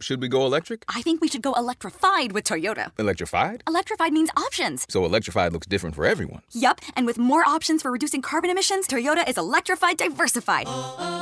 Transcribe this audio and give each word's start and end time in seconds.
Should 0.00 0.22
we 0.22 0.28
go 0.28 0.46
electric? 0.46 0.84
I 0.88 1.02
think 1.02 1.20
we 1.20 1.28
should 1.28 1.42
go 1.42 1.52
electrified 1.52 2.32
with 2.32 2.44
Toyota. 2.44 2.90
Electrified? 2.98 3.62
Electrified 3.68 4.14
means 4.14 4.30
options. 4.34 4.86
So 4.88 5.04
electrified 5.04 5.52
looks 5.52 5.66
different 5.66 5.94
for 5.94 6.06
everyone. 6.06 6.40
Yup, 6.52 6.80
and 6.96 7.04
with 7.04 7.18
more 7.18 7.44
options 7.46 7.82
for 7.82 7.90
reducing 7.90 8.22
carbon 8.22 8.48
emissions, 8.48 8.88
Toyota 8.88 9.28
is 9.28 9.36
electrified 9.36 9.98
diversified. 9.98 10.66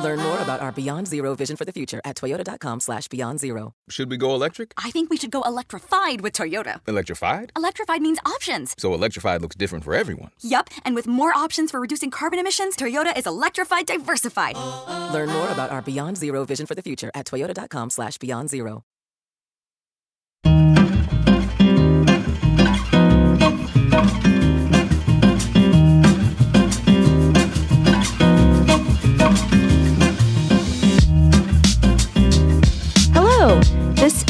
Learn 0.01 0.19
more 0.19 0.39
about 0.39 0.61
our 0.61 0.71
Beyond 0.71 1.07
Zero 1.09 1.35
vision 1.35 1.57
for 1.57 1.65
the 1.65 1.73
future 1.73 1.99
at 2.05 2.15
toyota.com 2.15 2.79
slash 2.79 3.09
beyond 3.09 3.41
zero. 3.41 3.73
Should 3.89 4.09
we 4.09 4.15
go 4.15 4.33
electric? 4.33 4.73
I 4.77 4.91
think 4.91 5.09
we 5.09 5.17
should 5.17 5.31
go 5.31 5.41
electrified 5.41 6.21
with 6.21 6.31
Toyota. 6.31 6.79
Electrified? 6.87 7.51
Electrified 7.57 8.01
means 8.01 8.19
options. 8.25 8.75
So 8.77 8.93
electrified 8.93 9.41
looks 9.41 9.57
different 9.57 9.83
for 9.83 9.93
everyone. 9.93 10.31
Yup, 10.41 10.69
and 10.85 10.95
with 10.95 11.05
more 11.05 11.33
options 11.35 11.69
for 11.71 11.81
reducing 11.81 12.11
carbon 12.11 12.39
emissions, 12.39 12.77
Toyota 12.77 13.17
is 13.17 13.27
electrified 13.27 13.87
diversified. 13.87 14.55
Learn 15.13 15.27
more 15.29 15.49
about 15.49 15.69
our 15.69 15.81
Beyond 15.81 16.15
Zero 16.17 16.45
vision 16.45 16.65
for 16.65 16.75
the 16.75 16.81
future 16.81 17.11
at 17.13 17.25
toyota.com 17.25 17.89
slash 17.89 18.17
beyond 18.19 18.49
zero. 18.49 18.68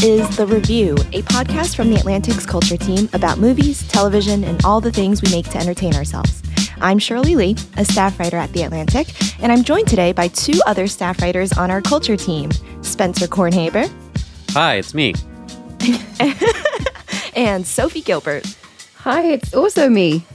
Is 0.02 0.38
The 0.38 0.48
Review, 0.48 0.94
a 1.12 1.22
podcast 1.24 1.76
from 1.76 1.90
the 1.90 1.98
Atlantic's 1.98 2.46
culture 2.46 2.78
team 2.78 3.10
about 3.12 3.38
movies, 3.38 3.86
television, 3.90 4.46
and 4.46 4.64
all 4.64 4.80
the 4.80 4.94
things 4.94 5.22
we 5.22 5.30
make 5.30 5.50
to 5.50 5.58
entertain 5.58 5.94
ourselves. 5.94 6.42
I'm 6.80 7.00
Shirley 7.00 7.36
Li, 7.36 7.58
a 7.76 7.84
staff 7.84 8.18
writer 8.18 8.38
at 8.38 8.54
The 8.54 8.64
Atlantic, 8.64 9.10
and 9.44 9.52
I'm 9.52 9.62
joined 9.62 9.90
today 9.90 10.14
by 10.14 10.30
two 10.30 10.58
other 10.66 10.88
staff 10.88 11.22
writers 11.22 11.52
on 11.52 11.70
our 11.70 11.82
culture 11.82 12.16
team 12.16 12.50
Spencer 12.82 13.28
Kornhaber 13.28 13.92
Hi, 14.52 14.76
it's 14.76 14.94
me. 14.94 15.16
and 17.36 17.68
Sophie 17.68 18.02
Gilbert. 18.02 18.46
Hi, 19.00 19.24
it's 19.24 19.54
also 19.54 19.90
me. 19.90 20.24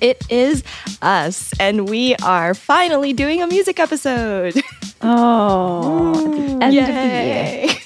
It 0.00 0.24
is 0.30 0.62
us, 1.02 1.52
and 1.58 1.88
we 1.88 2.14
are 2.16 2.54
finally 2.54 3.12
doing 3.12 3.42
a 3.42 3.46
music 3.46 3.80
episode. 3.80 4.54
Oh, 5.02 6.58
end 6.60 6.78
of 6.78 6.86
the 6.86 6.92
year. 6.92 7.76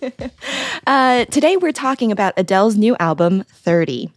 Uh, 0.86 1.24
today 1.26 1.56
we're 1.56 1.72
talking 1.72 2.10
about 2.10 2.32
Adele's 2.36 2.76
new 2.76 2.96
album, 2.98 3.44
30. 3.44 4.10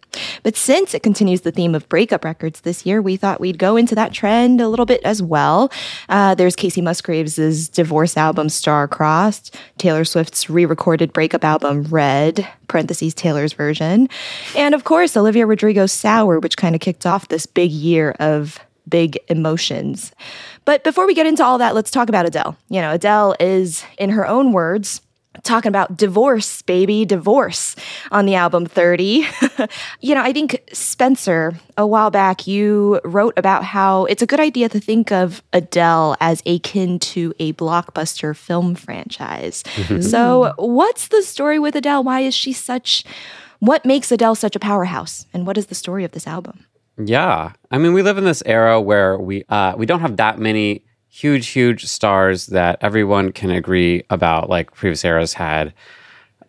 But 0.43 0.55
since 0.55 0.93
it 0.93 1.03
continues 1.03 1.41
the 1.41 1.51
theme 1.51 1.75
of 1.75 1.87
breakup 1.89 2.23
records 2.23 2.61
this 2.61 2.85
year, 2.85 3.01
we 3.01 3.15
thought 3.17 3.41
we'd 3.41 3.59
go 3.59 3.75
into 3.75 3.93
that 3.95 4.13
trend 4.13 4.61
a 4.61 4.69
little 4.69 4.85
bit 4.85 5.01
as 5.03 5.21
well. 5.21 5.71
Uh, 6.09 6.35
there's 6.35 6.55
Kacey 6.55 6.81
Musgraves' 6.81 7.69
divorce 7.69 8.17
album, 8.17 8.49
Star 8.49 8.87
Crossed, 8.87 9.55
Taylor 9.77 10.05
Swift's 10.05 10.49
re 10.49 10.65
recorded 10.65 11.13
breakup 11.13 11.43
album, 11.43 11.83
Red, 11.83 12.47
parentheses, 12.67 13.13
Taylor's 13.13 13.53
version, 13.53 14.09
and 14.55 14.73
of 14.73 14.83
course, 14.85 15.15
Olivia 15.17 15.45
Rodrigo's 15.45 15.91
Sour, 15.91 16.39
which 16.39 16.57
kind 16.57 16.75
of 16.75 16.81
kicked 16.81 17.05
off 17.05 17.27
this 17.27 17.45
big 17.45 17.71
year 17.71 18.15
of 18.19 18.59
big 18.87 19.19
emotions. 19.27 20.11
But 20.65 20.83
before 20.83 21.05
we 21.05 21.13
get 21.13 21.27
into 21.27 21.43
all 21.43 21.57
that, 21.57 21.75
let's 21.75 21.91
talk 21.91 22.09
about 22.09 22.25
Adele. 22.25 22.57
You 22.69 22.81
know, 22.81 22.93
Adele 22.93 23.35
is, 23.39 23.83
in 23.97 24.09
her 24.11 24.27
own 24.27 24.53
words, 24.53 25.01
talking 25.41 25.69
about 25.69 25.97
divorce, 25.97 26.61
baby, 26.61 27.05
divorce 27.05 27.75
on 28.11 28.25
the 28.25 28.35
album 28.35 28.65
30. 28.65 29.25
you 30.01 30.13
know, 30.13 30.21
I 30.21 30.31
think 30.31 30.61
Spencer, 30.71 31.53
a 31.77 31.87
while 31.87 32.11
back, 32.11 32.45
you 32.45 33.01
wrote 33.03 33.33
about 33.37 33.63
how 33.63 34.05
it's 34.05 34.21
a 34.21 34.27
good 34.27 34.39
idea 34.39 34.69
to 34.69 34.79
think 34.79 35.11
of 35.11 35.41
Adele 35.51 36.15
as 36.19 36.43
akin 36.45 36.99
to 36.99 37.33
a 37.39 37.53
blockbuster 37.53 38.35
film 38.35 38.75
franchise. 38.75 39.63
So, 40.01 40.53
what's 40.57 41.07
the 41.07 41.21
story 41.23 41.59
with 41.59 41.75
Adele? 41.75 42.03
Why 42.03 42.21
is 42.21 42.33
she 42.35 42.53
such, 42.53 43.03
what 43.59 43.85
makes 43.85 44.11
Adele 44.11 44.35
such 44.35 44.55
a 44.55 44.59
powerhouse? 44.59 45.25
And 45.33 45.47
what 45.47 45.57
is 45.57 45.67
the 45.67 45.75
story 45.75 46.03
of 46.03 46.11
this 46.11 46.27
album? 46.27 46.65
Yeah, 46.97 47.53
I 47.71 47.77
mean, 47.79 47.93
we 47.93 48.03
live 48.03 48.17
in 48.17 48.23
this 48.23 48.43
era 48.45 48.79
where 48.79 49.17
we 49.17 49.43
uh, 49.49 49.73
we 49.75 49.87
don't 49.87 50.01
have 50.01 50.17
that 50.17 50.37
many 50.37 50.85
huge, 51.13 51.49
huge 51.49 51.85
stars 51.85 52.47
that 52.47 52.79
everyone 52.81 53.31
can 53.31 53.51
agree 53.51 54.03
about. 54.09 54.49
Like 54.49 54.73
previous 54.73 55.05
eras 55.05 55.33
had 55.33 55.71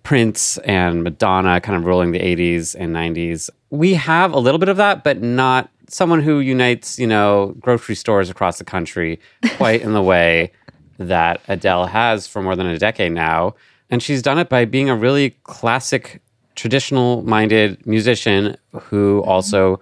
Prince 0.02 0.56
and 0.58 1.04
Madonna, 1.04 1.60
kind 1.60 1.76
of 1.76 1.84
ruling 1.84 2.12
the 2.12 2.18
'80s 2.18 2.74
and 2.78 2.94
'90s. 2.94 3.50
We 3.70 3.94
have 3.94 4.32
a 4.32 4.38
little 4.38 4.58
bit 4.58 4.70
of 4.70 4.78
that, 4.78 5.04
but 5.04 5.20
not 5.20 5.70
someone 5.88 6.22
who 6.22 6.40
unites, 6.40 6.98
you 6.98 7.06
know, 7.06 7.54
grocery 7.60 7.94
stores 7.94 8.30
across 8.30 8.58
the 8.58 8.64
country 8.64 9.20
quite 9.56 9.82
in 9.82 9.92
the 9.92 10.02
way 10.02 10.50
that 10.98 11.42
Adele 11.48 11.86
has 11.86 12.26
for 12.26 12.40
more 12.40 12.56
than 12.56 12.66
a 12.66 12.78
decade 12.78 13.12
now. 13.12 13.54
And 13.90 14.02
she's 14.02 14.22
done 14.22 14.38
it 14.38 14.48
by 14.48 14.64
being 14.64 14.88
a 14.88 14.96
really 14.96 15.30
classic, 15.42 16.22
traditional 16.54 17.22
minded 17.22 17.86
musician 17.86 18.56
who 18.72 19.20
mm-hmm. 19.20 19.28
also 19.28 19.78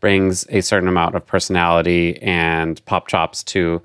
brings 0.00 0.44
a 0.48 0.60
certain 0.60 0.88
amount 0.88 1.14
of 1.14 1.24
personality 1.24 2.20
and 2.20 2.84
pop 2.84 3.06
chops 3.06 3.44
to 3.44 3.80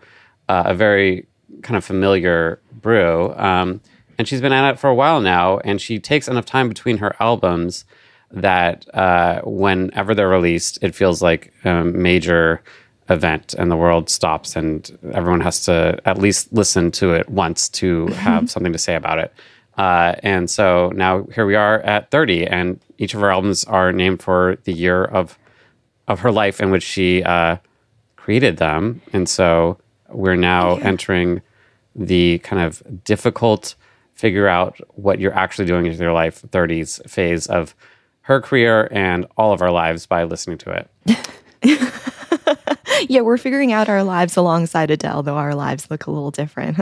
uh, 0.49 0.63
a 0.65 0.73
very 0.73 1.25
kind 1.61 1.77
of 1.77 1.85
familiar 1.85 2.59
brew. 2.73 3.33
Um, 3.35 3.79
and 4.17 4.27
she's 4.27 4.41
been 4.41 4.51
at 4.51 4.69
it 4.73 4.79
for 4.79 4.89
a 4.89 4.95
while 4.95 5.21
now, 5.21 5.59
and 5.59 5.79
she 5.79 5.99
takes 5.99 6.27
enough 6.27 6.45
time 6.45 6.67
between 6.67 6.97
her 6.97 7.15
albums 7.21 7.85
that 8.31 8.85
uh, 8.93 9.41
whenever 9.45 10.13
they're 10.13 10.27
released, 10.27 10.77
it 10.83 10.93
feels 10.93 11.21
like 11.21 11.53
a 11.63 11.85
major 11.85 12.61
event 13.09 13.55
and 13.57 13.71
the 13.71 13.75
world 13.75 14.07
stops 14.07 14.55
and 14.55 14.95
everyone 15.13 15.41
has 15.41 15.65
to 15.65 15.99
at 16.05 16.19
least 16.19 16.53
listen 16.53 16.91
to 16.91 17.11
it 17.13 17.27
once 17.27 17.67
to 17.67 18.05
have 18.07 18.51
something 18.51 18.73
to 18.73 18.77
say 18.77 18.95
about 18.95 19.17
it. 19.17 19.33
Uh, 19.77 20.13
and 20.23 20.49
so 20.49 20.91
now 20.93 21.23
here 21.33 21.45
we 21.45 21.55
are 21.55 21.79
at 21.81 22.11
30, 22.11 22.45
and 22.47 22.79
each 22.97 23.13
of 23.13 23.21
her 23.21 23.31
albums 23.31 23.63
are 23.63 23.93
named 23.93 24.21
for 24.21 24.57
the 24.66 24.73
year 24.73 25.05
of 25.05 25.37
of 26.07 26.19
her 26.21 26.31
life 26.31 26.59
in 26.59 26.71
which 26.71 26.83
she 26.83 27.23
uh, 27.23 27.55
created 28.16 28.57
them. 28.57 28.99
And 29.13 29.29
so 29.29 29.77
we're 30.12 30.36
now 30.36 30.75
entering 30.78 31.42
the 31.96 32.40
kind 32.40 32.62
of 32.62 32.81
difficult 33.03 33.75
figure 34.14 34.47
out 34.47 34.80
what 34.96 35.20
you're 35.20 35.34
actually 35.34 35.66
doing 35.66 35.86
in 35.86 35.94
your 35.94 36.14
life 36.14 36.42
30s 36.42 37.08
phase 37.09 37.47
of 37.47 37.75
her 38.22 38.42
career 38.42 38.88
and 38.92 39.25
all 39.38 39.53
of 39.53 39.62
our 39.62 39.72
lives 39.72 40.06
by 40.06 40.24
listening 40.24 40.58
to 40.58 40.88
it. 41.64 41.90
Yeah, 43.08 43.22
we're 43.22 43.38
figuring 43.38 43.72
out 43.72 43.88
our 43.88 44.03
lives 44.03 44.36
alongside 44.36 44.92
Adele, 44.92 45.24
though 45.24 45.38
our 45.38 45.56
lives 45.56 45.90
look 45.90 46.08
a 46.08 46.12
little 46.12 46.31
different. 46.31 46.78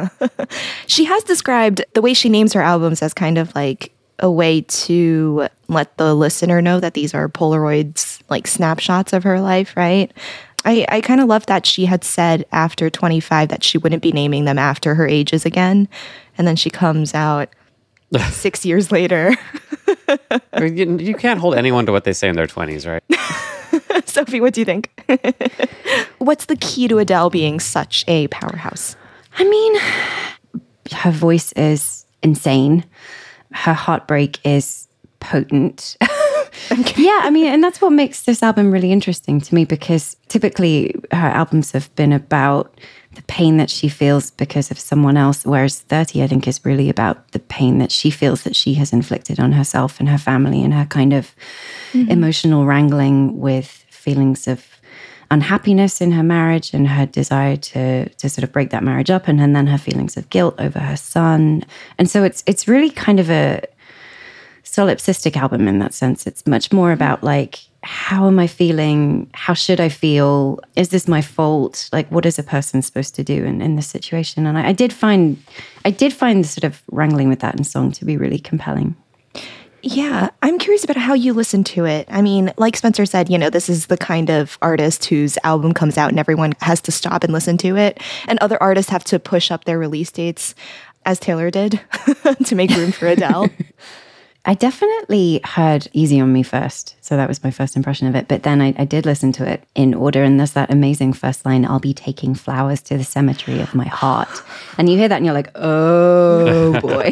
she 0.87 1.05
has 1.05 1.23
described 1.23 1.83
the 1.93 2.01
way 2.01 2.13
she 2.13 2.29
names 2.29 2.53
her 2.53 2.61
albums 2.61 3.01
as 3.01 3.13
kind 3.13 3.37
of 3.37 3.53
like 3.53 3.91
a 4.19 4.31
way 4.31 4.61
to 4.61 5.47
let 5.67 5.95
the 5.97 6.15
listener 6.15 6.61
know 6.61 6.79
that 6.79 6.95
these 6.95 7.13
are 7.13 7.29
Polaroids, 7.29 8.19
like 8.29 8.47
snapshots 8.47 9.13
of 9.13 9.23
her 9.23 9.39
life, 9.39 9.75
right? 9.77 10.11
I, 10.67 10.85
I 10.89 10.99
kind 10.99 11.21
of 11.21 11.27
love 11.27 11.45
that 11.45 11.65
she 11.65 11.85
had 11.85 12.03
said 12.03 12.45
after 12.51 12.89
25 12.89 13.47
that 13.47 13.63
she 13.63 13.77
wouldn't 13.77 14.03
be 14.03 14.11
naming 14.11 14.43
them 14.43 14.59
after 14.59 14.95
her 14.95 15.07
ages 15.07 15.45
again. 15.45 15.87
And 16.37 16.45
then 16.45 16.57
she 16.57 16.69
comes 16.69 17.13
out 17.13 17.47
six 18.31 18.65
years 18.65 18.91
later. 18.91 19.33
I 20.51 20.59
mean, 20.59 20.75
you, 20.75 20.97
you 20.97 21.15
can't 21.15 21.39
hold 21.39 21.55
anyone 21.55 21.85
to 21.85 21.93
what 21.93 22.03
they 22.03 22.11
say 22.11 22.27
in 22.27 22.35
their 22.35 22.47
20s, 22.47 22.85
right? 22.85 24.05
Sophie, 24.09 24.41
what 24.41 24.53
do 24.53 24.59
you 24.59 24.65
think? 24.65 24.91
What's 26.17 26.47
the 26.47 26.57
key 26.57 26.89
to 26.89 26.97
Adele 26.97 27.29
being 27.29 27.61
such 27.61 28.03
a 28.09 28.27
powerhouse? 28.27 28.97
I 29.37 29.45
mean, 29.45 29.75
her 30.91 31.11
voice 31.11 31.53
is 31.53 32.05
insane. 32.21 32.83
Her 33.53 33.73
heartbreak 33.73 34.45
is 34.45 34.89
potent. 35.21 35.95
Yeah, 36.97 37.21
I 37.23 37.29
mean, 37.29 37.47
and 37.47 37.63
that's 37.63 37.81
what 37.81 37.91
makes 37.91 38.23
this 38.23 38.43
album 38.43 38.71
really 38.71 38.91
interesting 38.91 39.39
to 39.41 39.55
me 39.55 39.65
because 39.65 40.15
typically 40.27 40.95
her 41.11 41.27
albums 41.27 41.71
have 41.71 41.93
been 41.95 42.13
about 42.13 42.79
the 43.17 43.23
pain 43.23 43.57
that 43.57 43.69
she 43.69 43.89
feels 43.89 44.31
because 44.31 44.69
of 44.69 44.79
someone 44.79 45.17
else, 45.17 45.43
whereas 45.45 45.79
30, 45.81 46.23
I 46.23 46.27
think, 46.27 46.47
is 46.47 46.63
really 46.63 46.87
about 46.87 47.31
the 47.31 47.39
pain 47.39 47.79
that 47.79 47.91
she 47.91 48.11
feels 48.11 48.43
that 48.43 48.55
she 48.55 48.75
has 48.75 48.93
inflicted 48.93 49.39
on 49.39 49.53
herself 49.53 49.99
and 49.99 50.07
her 50.07 50.19
family 50.19 50.63
and 50.63 50.73
her 50.73 50.85
kind 50.85 51.13
of 51.13 51.35
mm-hmm. 51.93 52.11
emotional 52.11 52.65
wrangling 52.65 53.39
with 53.39 53.85
feelings 53.89 54.47
of 54.47 54.65
unhappiness 55.31 55.99
in 55.99 56.11
her 56.11 56.23
marriage 56.23 56.73
and 56.73 56.87
her 56.87 57.05
desire 57.05 57.57
to 57.57 58.07
to 58.07 58.29
sort 58.29 58.43
of 58.43 58.51
break 58.51 58.69
that 58.69 58.83
marriage 58.83 59.09
up 59.09 59.27
and, 59.27 59.41
and 59.41 59.53
then 59.55 59.67
her 59.67 59.77
feelings 59.77 60.15
of 60.15 60.29
guilt 60.29 60.55
over 60.59 60.79
her 60.79 60.95
son. 60.95 61.65
And 61.97 62.09
so 62.09 62.23
it's 62.23 62.43
it's 62.45 62.67
really 62.67 62.89
kind 62.89 63.19
of 63.19 63.29
a 63.29 63.61
solipsistic 64.77 65.35
album 65.35 65.67
in 65.67 65.79
that 65.79 65.93
sense. 65.93 66.27
It's 66.27 66.45
much 66.45 66.71
more 66.71 66.89
mm. 66.89 66.93
about 66.93 67.23
like 67.23 67.59
how 67.83 68.27
am 68.27 68.37
i 68.37 68.47
feeling? 68.47 69.29
How 69.33 69.53
should 69.53 69.79
i 69.79 69.89
feel? 69.89 70.59
Is 70.75 70.89
this 70.89 71.07
my 71.07 71.21
fault? 71.21 71.89
Like 71.91 72.11
what 72.11 72.25
is 72.25 72.37
a 72.37 72.43
person 72.43 72.81
supposed 72.81 73.15
to 73.15 73.23
do 73.23 73.43
in, 73.43 73.61
in 73.61 73.75
this 73.75 73.87
situation? 73.87 74.45
And 74.45 74.57
I, 74.57 74.69
I 74.69 74.73
did 74.73 74.93
find 74.93 75.41
i 75.85 75.91
did 75.91 76.13
find 76.13 76.43
the 76.43 76.47
sort 76.47 76.63
of 76.63 76.81
wrangling 76.91 77.29
with 77.29 77.39
that 77.39 77.55
in 77.55 77.63
song 77.63 77.91
to 77.93 78.05
be 78.05 78.17
really 78.17 78.39
compelling. 78.39 78.95
Yeah, 79.83 80.31
I'm 80.41 80.59
curious 80.59 80.83
about 80.83 80.97
how 80.97 81.13
you 81.13 81.33
listen 81.33 81.63
to 81.65 81.85
it. 81.85 82.07
I 82.09 82.21
mean, 82.21 82.51
like 82.57 82.75
Spencer 82.75 83.05
said, 83.05 83.29
you 83.29 83.37
know, 83.37 83.49
this 83.49 83.69
is 83.69 83.85
the 83.85 83.95
kind 83.95 84.29
of 84.29 84.57
artist 84.61 85.05
whose 85.05 85.37
album 85.43 85.73
comes 85.73 85.97
out 85.97 86.09
and 86.09 86.19
everyone 86.19 86.53
has 86.61 86.81
to 86.81 86.91
stop 86.91 87.23
and 87.23 87.31
listen 87.31 87.57
to 87.59 87.77
it, 87.77 88.01
and 88.27 88.37
other 88.39 88.61
artists 88.61 88.91
have 88.91 89.03
to 89.05 89.19
push 89.19 89.49
up 89.49 89.63
their 89.63 89.79
release 89.79 90.11
dates. 90.11 90.55
as 91.05 91.19
Taylor 91.19 91.49
did 91.49 91.79
to 92.45 92.55
make 92.55 92.71
room 92.71 92.91
for 92.91 93.07
Adele? 93.07 93.49
I 94.49 94.53
definitely 94.53 95.41
heard 95.43 95.89
Easy 95.91 96.21
on 96.21 96.31
Me 96.31 96.41
first. 96.41 96.95
So 97.01 97.17
that 97.17 97.27
was 97.27 97.43
my 97.43 97.51
first 97.51 97.75
impression 97.75 98.07
of 98.07 98.15
it. 98.15 98.29
But 98.29 98.43
then 98.43 98.61
I, 98.61 98.73
I, 98.77 98.85
did 98.85 99.05
listen 99.05 99.33
to 99.33 99.45
it 99.45 99.61
in 99.75 99.93
order. 99.93 100.23
And 100.23 100.39
there's 100.39 100.53
that 100.53 100.71
amazing 100.71 101.11
first 101.11 101.45
line 101.45 101.65
I'll 101.65 101.81
be 101.81 101.93
taking 101.93 102.33
flowers 102.33 102.81
to 102.83 102.97
the 102.97 103.03
cemetery 103.03 103.59
of 103.59 103.75
my 103.75 103.83
heart. 103.87 104.29
And 104.77 104.89
you 104.89 104.97
hear 104.97 105.09
that 105.09 105.17
and 105.17 105.25
you're 105.25 105.33
like, 105.35 105.51
oh 105.55 106.79
boy. 106.81 107.11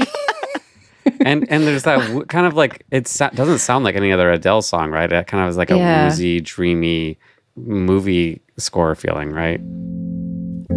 and 1.20 1.46
and 1.52 1.64
there's 1.68 1.84
that 1.84 2.00
w- 2.00 2.24
kind 2.26 2.48
of 2.48 2.54
like 2.54 2.86
it 2.90 3.06
so- 3.06 3.30
doesn't 3.34 3.60
sound 3.60 3.84
like 3.84 3.96
any 3.98 4.14
other 4.14 4.32
Adele 4.32 4.62
song, 4.62 4.92
right? 4.92 5.12
It 5.12 5.28
kind 5.28 5.44
of 5.44 5.50
is 5.50 5.58
like 5.58 5.72
a 5.72 5.78
Yeah. 5.78 6.06
woozy, 6.06 6.40
dreamy 6.40 7.20
movie 7.58 8.42
score 8.58 8.96
feeling, 8.96 9.32
right? 9.32 9.60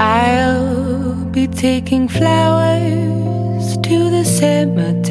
I'll 0.00 1.24
be 1.26 1.46
taking 1.46 2.08
flowers 2.08 3.76
to 3.78 4.10
the 4.10 4.24
cemetery 4.24 5.07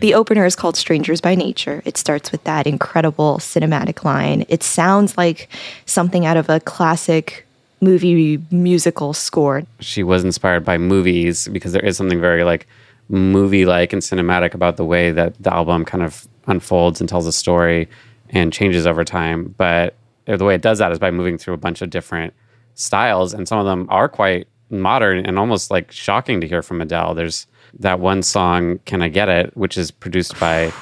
The 0.00 0.14
opener 0.14 0.44
is 0.46 0.54
called 0.54 0.76
Strangers 0.76 1.20
by 1.20 1.34
Nature. 1.34 1.82
It 1.84 1.96
starts 1.96 2.30
with 2.30 2.44
that 2.44 2.66
incredible 2.66 3.38
cinematic 3.38 4.04
line. 4.04 4.46
It 4.48 4.62
sounds 4.62 5.18
like 5.18 5.48
something 5.86 6.24
out 6.24 6.36
of 6.36 6.48
a 6.48 6.60
classic 6.60 7.44
movie 7.80 8.40
musical 8.50 9.12
score. 9.12 9.64
She 9.80 10.02
was 10.02 10.24
inspired 10.24 10.64
by 10.64 10.78
movies 10.78 11.48
because 11.48 11.72
there 11.72 11.84
is 11.84 11.96
something 11.96 12.20
very 12.20 12.44
like 12.44 12.66
movie 13.08 13.64
like 13.64 13.92
and 13.92 14.02
cinematic 14.02 14.54
about 14.54 14.76
the 14.76 14.84
way 14.84 15.10
that 15.10 15.34
the 15.42 15.52
album 15.52 15.84
kind 15.84 16.04
of 16.04 16.28
unfolds 16.46 17.00
and 17.00 17.08
tells 17.08 17.26
a 17.26 17.32
story 17.32 17.88
and 18.30 18.52
changes 18.52 18.86
over 18.86 19.04
time. 19.04 19.54
But 19.58 19.94
the 20.26 20.44
way 20.44 20.54
it 20.54 20.62
does 20.62 20.78
that 20.78 20.92
is 20.92 20.98
by 20.98 21.10
moving 21.10 21.38
through 21.38 21.54
a 21.54 21.58
bunch 21.58 21.82
of 21.82 21.90
different 21.90 22.34
styles, 22.74 23.32
and 23.34 23.48
some 23.48 23.58
of 23.58 23.66
them 23.66 23.86
are 23.90 24.08
quite 24.08 24.46
modern 24.70 25.24
and 25.24 25.38
almost 25.38 25.70
like 25.70 25.90
shocking 25.90 26.40
to 26.40 26.46
hear 26.46 26.62
from 26.62 26.80
Adele. 26.80 27.14
There's 27.14 27.46
that 27.78 28.00
one 28.00 28.22
song, 28.22 28.78
"Can 28.84 29.02
I 29.02 29.08
Get 29.08 29.28
It," 29.28 29.56
which 29.56 29.76
is 29.78 29.90
produced 29.90 30.38
by 30.40 30.72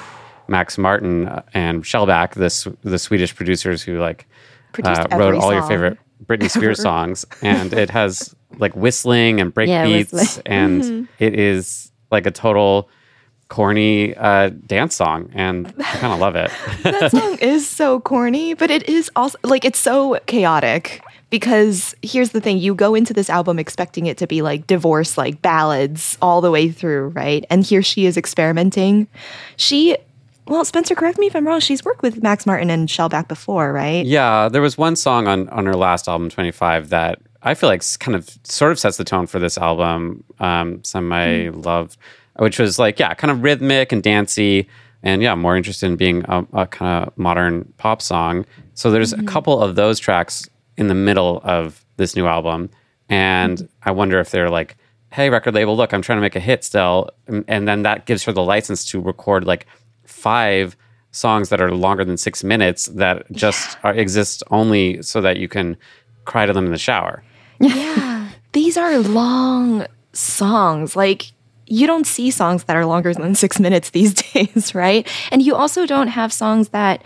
Max 0.47 0.77
Martin 0.77 1.41
and 1.53 1.83
Shellback, 1.83 2.33
the 2.33 2.75
the 2.89 2.99
Swedish 2.99 3.35
producers 3.35 3.81
who 3.83 3.99
like 3.99 4.27
uh, 4.83 5.07
wrote 5.11 5.35
all 5.35 5.53
your 5.53 5.63
favorite 5.63 5.97
Britney 6.25 6.49
Spears 6.49 6.81
songs, 6.89 7.25
and 7.41 7.73
it 7.73 7.89
has 7.89 8.35
like 8.57 8.75
whistling 8.75 9.39
and 9.39 9.53
break 9.53 9.69
Yeah, 9.69 9.85
beats, 9.85 10.11
whistling. 10.11 10.43
and 10.45 11.07
it 11.19 11.37
is 11.37 11.91
like 12.11 12.25
a 12.25 12.31
total 12.31 12.89
corny 13.49 14.15
uh, 14.15 14.49
dance 14.65 14.95
song, 14.95 15.29
and 15.33 15.73
I 15.79 15.83
kind 15.83 16.13
of 16.13 16.19
love 16.19 16.35
it. 16.35 16.51
that 16.83 17.11
song 17.11 17.37
is 17.39 17.67
so 17.67 17.99
corny, 17.99 18.53
but 18.53 18.69
it 18.69 18.87
is 18.89 19.09
also 19.15 19.37
like 19.43 19.65
it's 19.65 19.79
so 19.79 20.19
chaotic 20.25 21.01
because 21.29 21.93
here's 22.01 22.29
the 22.29 22.41
thing 22.41 22.57
you 22.57 22.73
go 22.73 22.95
into 22.95 23.13
this 23.13 23.29
album 23.29 23.59
expecting 23.59 24.05
it 24.05 24.17
to 24.17 24.27
be 24.27 24.41
like 24.41 24.67
divorce 24.67 25.17
like 25.17 25.41
ballads 25.41 26.17
all 26.21 26.41
the 26.41 26.51
way 26.51 26.69
through, 26.69 27.09
right? 27.09 27.45
And 27.49 27.65
here 27.65 27.81
she 27.81 28.05
is 28.05 28.17
experimenting. 28.17 29.07
She 29.55 29.97
well, 30.47 30.63
Spencer, 30.63 30.95
correct 30.95 31.19
me 31.19 31.27
if 31.27 31.35
I'm 31.35 31.45
wrong. 31.45 31.59
She's 31.59 31.83
worked 31.83 32.01
with 32.01 32.23
Max 32.23 32.45
Martin 32.45 32.69
and 32.69 32.87
Shellback 32.87 33.27
before, 33.27 33.73
right? 33.73 34.05
Yeah, 34.05 34.47
there 34.47 34.61
was 34.61 34.77
one 34.77 34.95
song 34.95 35.27
on 35.27 35.49
on 35.49 35.65
her 35.65 35.75
last 35.75 36.07
album, 36.07 36.29
Twenty 36.29 36.51
Five, 36.51 36.89
that 36.89 37.19
I 37.43 37.53
feel 37.53 37.69
like 37.69 37.83
kind 37.99 38.15
of 38.15 38.29
sort 38.43 38.71
of 38.71 38.79
sets 38.79 38.97
the 38.97 39.03
tone 39.03 39.27
for 39.27 39.39
this 39.39 39.57
album. 39.57 40.23
Um, 40.39 40.83
Send 40.83 41.09
My 41.09 41.49
Love, 41.49 41.97
which 42.37 42.59
was 42.59 42.79
like 42.79 42.97
yeah, 42.99 43.13
kind 43.13 43.31
of 43.31 43.43
rhythmic 43.43 43.91
and 43.91 44.01
dancey, 44.01 44.69
and 45.03 45.21
yeah, 45.21 45.35
more 45.35 45.57
interested 45.57 45.87
in 45.87 45.97
being 45.97 46.23
a, 46.29 46.45
a 46.53 46.67
kind 46.67 47.05
of 47.05 47.17
modern 47.17 47.65
pop 47.77 48.01
song. 48.01 48.45
So 48.73 48.89
there's 48.89 49.11
a 49.11 49.23
couple 49.23 49.61
of 49.61 49.75
those 49.75 49.99
tracks 49.99 50.47
in 50.77 50.87
the 50.87 50.95
middle 50.95 51.41
of 51.43 51.83
this 51.97 52.15
new 52.15 52.27
album, 52.27 52.69
and 53.09 53.67
I 53.83 53.91
wonder 53.91 54.19
if 54.19 54.31
they're 54.31 54.49
like, 54.49 54.77
hey, 55.11 55.29
record 55.29 55.55
label, 55.55 55.75
look, 55.75 55.93
I'm 55.93 56.01
trying 56.01 56.17
to 56.17 56.21
make 56.21 56.35
a 56.35 56.39
hit 56.39 56.63
still, 56.63 57.09
and, 57.27 57.45
and 57.47 57.67
then 57.67 57.83
that 57.83 58.05
gives 58.05 58.23
her 58.23 58.31
the 58.31 58.43
license 58.43 58.85
to 58.85 59.01
record 59.01 59.45
like 59.45 59.65
five 60.05 60.75
songs 61.11 61.49
that 61.49 61.61
are 61.61 61.71
longer 61.71 62.05
than 62.05 62.17
six 62.17 62.43
minutes 62.43 62.85
that 62.87 63.29
just 63.31 63.77
are, 63.83 63.93
exist 63.93 64.43
only 64.51 65.01
so 65.01 65.21
that 65.21 65.37
you 65.37 65.47
can 65.47 65.77
cry 66.25 66.45
to 66.45 66.53
them 66.53 66.65
in 66.65 66.71
the 66.71 66.77
shower. 66.77 67.23
Yeah. 67.59 68.29
These 68.53 68.77
are 68.77 68.99
long 68.99 69.85
songs. 70.13 70.95
Like, 70.95 71.31
you 71.65 71.85
don't 71.85 72.07
see 72.07 72.31
songs 72.31 72.63
that 72.65 72.75
are 72.75 72.85
longer 72.85 73.13
than 73.13 73.35
six 73.35 73.59
minutes 73.59 73.89
these 73.89 74.13
days, 74.33 74.73
right? 74.73 75.07
And 75.31 75.41
you 75.41 75.55
also 75.55 75.85
don't 75.85 76.07
have 76.07 76.31
songs 76.31 76.69
that, 76.69 77.05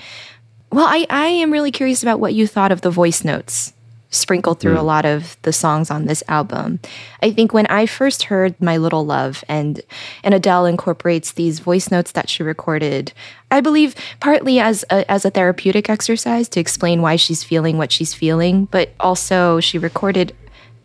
well, 0.71 0.87
I, 0.87 1.05
I 1.09 1.27
am 1.27 1.51
really 1.51 1.71
curious 1.71 2.01
about 2.01 2.19
what 2.19 2.33
you 2.33 2.47
thought 2.47 2.71
of 2.71 2.81
the 2.81 2.89
voice 2.89 3.23
notes 3.23 3.73
sprinkled 4.11 4.59
through 4.59 4.75
a 4.75 4.81
mm. 4.81 4.85
lot 4.85 5.05
of 5.05 5.37
the 5.43 5.53
songs 5.53 5.89
on 5.89 6.05
this 6.05 6.21
album. 6.27 6.79
I 7.23 7.31
think 7.31 7.53
when 7.53 7.65
I 7.67 7.85
first 7.85 8.23
heard 8.23 8.59
My 8.61 8.77
Little 8.77 9.05
Love 9.05 9.43
and 9.47 9.81
and 10.23 10.33
Adele 10.33 10.65
incorporates 10.65 11.31
these 11.31 11.59
voice 11.59 11.89
notes 11.89 12.11
that 12.11 12.29
she 12.29 12.43
recorded, 12.43 13.13
I 13.49 13.61
believe 13.61 13.95
partly 14.19 14.59
as 14.59 14.83
a, 14.89 15.09
as 15.09 15.23
a 15.25 15.29
therapeutic 15.29 15.89
exercise 15.89 16.49
to 16.49 16.59
explain 16.59 17.01
why 17.01 17.15
she's 17.15 17.43
feeling 17.43 17.77
what 17.77 17.91
she's 17.91 18.13
feeling, 18.13 18.65
but 18.65 18.91
also 18.99 19.61
she 19.61 19.77
recorded 19.77 20.35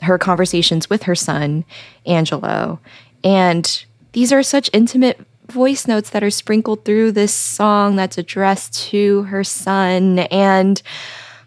her 0.03 0.19
conversations 0.19 0.89
with 0.89 1.03
her 1.05 1.15
son, 1.15 1.65
Angelo. 2.07 2.79
And 3.25 3.85
these 4.13 4.33
are 4.33 4.43
such 4.43 4.71
intimate 4.73 5.21
voice 5.57 5.87
notes 5.89 6.11
that 6.11 6.23
are 6.23 6.31
sprinkled 6.31 6.85
through 6.85 7.13
this 7.13 7.33
song 7.35 7.97
that's 7.97 8.19
addressed 8.19 8.75
to 8.91 9.23
her 9.25 9.43
son. 9.43 10.19
And 10.31 10.83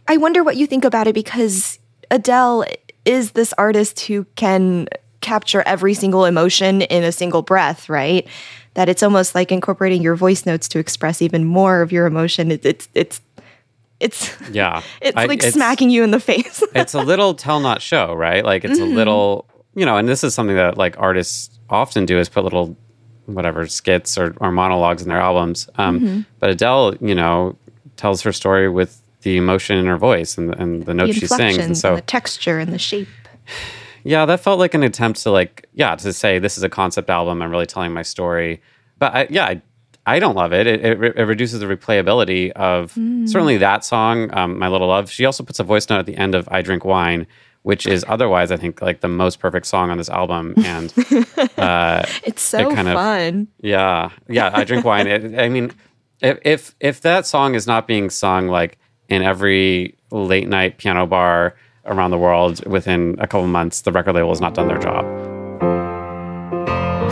I 0.08 0.18
wonder 0.18 0.44
what 0.44 0.58
you 0.58 0.66
think 0.66 0.84
about 0.84 1.08
it 1.08 1.14
because 1.14 1.78
Adele 2.10 2.66
is 3.06 3.32
this 3.34 3.54
artist 3.58 4.00
who 4.08 4.26
can 4.36 4.88
capture 5.22 5.62
every 5.68 5.94
single 5.94 6.26
emotion 6.26 6.82
in 6.82 7.04
a 7.04 7.12
single 7.12 7.44
breath, 7.44 7.88
right? 7.88 8.28
That 8.74 8.90
it's 8.90 9.04
almost 9.04 9.36
like 9.36 9.52
incorporating 9.52 10.02
your 10.02 10.16
voice 10.16 10.44
notes 10.46 10.68
to 10.70 10.80
express 10.80 11.22
even 11.22 11.46
more 11.46 11.82
of 11.84 11.92
your 11.92 12.08
emotion. 12.08 12.52
It, 12.52 12.66
it's 12.66 12.88
it's 12.96 13.22
it's 14.00 14.34
Yeah. 14.52 14.82
it's 15.02 15.18
I- 15.18 15.26
like 15.26 15.44
smacking 15.44 15.92
you 15.92 16.04
in 16.04 16.10
the 16.12 16.20
face. 16.20 16.64
it's 16.76 16.96
a 16.96 17.02
little 17.02 17.36
tell 17.36 17.60
not 17.60 17.82
show, 17.82 18.14
right? 18.16 18.44
Like 18.44 18.66
it's 18.66 18.80
Mm-hmm. 18.80 18.92
a 18.92 18.96
little, 18.96 19.46
you 19.76 19.86
know, 19.86 19.98
and 19.98 20.08
this 20.10 20.24
is 20.24 20.34
something 20.34 20.56
that 20.56 20.78
like 20.78 20.96
artists 20.98 21.60
often 21.70 22.06
do 22.06 22.18
is 22.18 22.28
put 22.28 22.44
little 22.44 22.76
whatever 23.36 23.68
skits 23.68 24.18
or, 24.18 24.36
or 24.40 24.52
monologues 24.52 25.02
in 25.02 25.10
their 25.10 25.20
albums. 25.20 25.70
Um, 25.76 26.00
Mm-hmm. 26.00 26.22
But 26.40 26.50
Adele, 26.52 26.96
you 27.02 27.16
know, 27.16 27.56
tells 27.98 28.22
her 28.22 28.32
story 28.32 28.70
with 28.70 29.02
the 29.22 29.36
emotion 29.38 29.78
in 29.78 29.86
her 29.86 29.98
voice 29.98 30.38
and, 30.38 30.56
and 30.56 30.86
the 30.86 30.94
notes 30.94 31.16
the 31.16 31.20
she 31.22 31.28
sings. 31.28 31.58
And 31.58 31.78
so 31.78 31.90
and 31.90 31.98
the 31.98 32.02
texture 32.02 32.60
and 32.60 32.72
the 32.74 32.80
shape. 32.80 33.08
Yeah, 34.06 34.26
that 34.28 34.40
felt 34.40 34.60
like 34.60 34.74
an 34.74 34.82
attempt 34.84 35.22
to 35.24 35.30
like, 35.32 35.68
yeah, 35.74 35.94
to 35.94 36.14
say 36.14 36.40
this 36.40 36.58
is 36.58 36.64
a 36.64 36.70
concept 36.70 37.10
album. 37.10 37.42
I'm 37.42 37.52
really 37.52 37.66
telling 37.66 37.92
my 37.92 38.02
story. 38.02 38.62
But 38.98 39.14
I, 39.14 39.28
yeah, 39.30 39.44
I, 39.46 39.62
I 40.06 40.20
don't 40.20 40.36
love 40.36 40.54
it. 40.54 40.68
It, 40.68 40.86
it, 40.86 41.18
it 41.18 41.24
reduces 41.24 41.60
the 41.60 41.66
replayability 41.66 42.52
of 42.52 42.92
certainly 42.94 43.58
that 43.58 43.84
song, 43.84 44.34
um, 44.34 44.58
My 44.58 44.70
Little 44.70 44.88
Love. 44.88 45.12
She 45.12 45.26
also 45.26 45.44
puts 45.44 45.60
a 45.60 45.66
voice 45.66 45.90
note 45.90 46.00
at 46.00 46.06
the 46.06 46.16
end 46.16 46.34
of 46.34 46.48
I 46.50 46.62
Drink 46.62 46.86
Wine, 46.86 47.28
which 47.70 47.86
is 47.86 48.04
otherwise, 48.08 48.50
I 48.52 48.58
think, 48.58 48.82
like 48.82 49.02
the 49.02 49.08
most 49.08 49.40
perfect 49.40 49.68
song 49.68 49.92
on 49.92 49.98
this 50.00 50.10
album. 50.10 50.56
And 50.66 50.92
uh, 51.58 52.02
It's 52.24 52.42
so 52.42 52.74
kind 52.74 52.88
of- 52.88 52.96
fun. 52.96 53.48
yeah, 53.62 54.10
yeah, 54.28 54.50
I 54.52 54.64
Drink 54.64 54.84
Wine. 54.84 55.06
It, 55.06 55.38
I 55.40 55.50
mean, 55.50 55.72
if, 56.20 56.40
if 56.44 56.62
if 56.80 57.02
that 57.02 57.28
song 57.28 57.54
is 57.60 57.66
not 57.68 57.86
being 57.86 58.10
sung 58.10 58.48
like 58.48 58.80
in 59.08 59.22
every 59.22 59.96
late 60.12 60.48
night 60.48 60.80
piano 60.80 61.06
bar 61.06 61.54
around 61.86 62.10
the 62.12 62.18
world 62.18 62.66
within 62.66 63.02
a 63.20 63.28
couple 63.28 63.46
months, 63.48 63.82
the 63.82 63.92
record 63.92 64.16
label 64.16 64.30
has 64.30 64.42
not 64.42 64.56
done 64.56 64.68
their 64.68 64.80
job. 64.80 65.06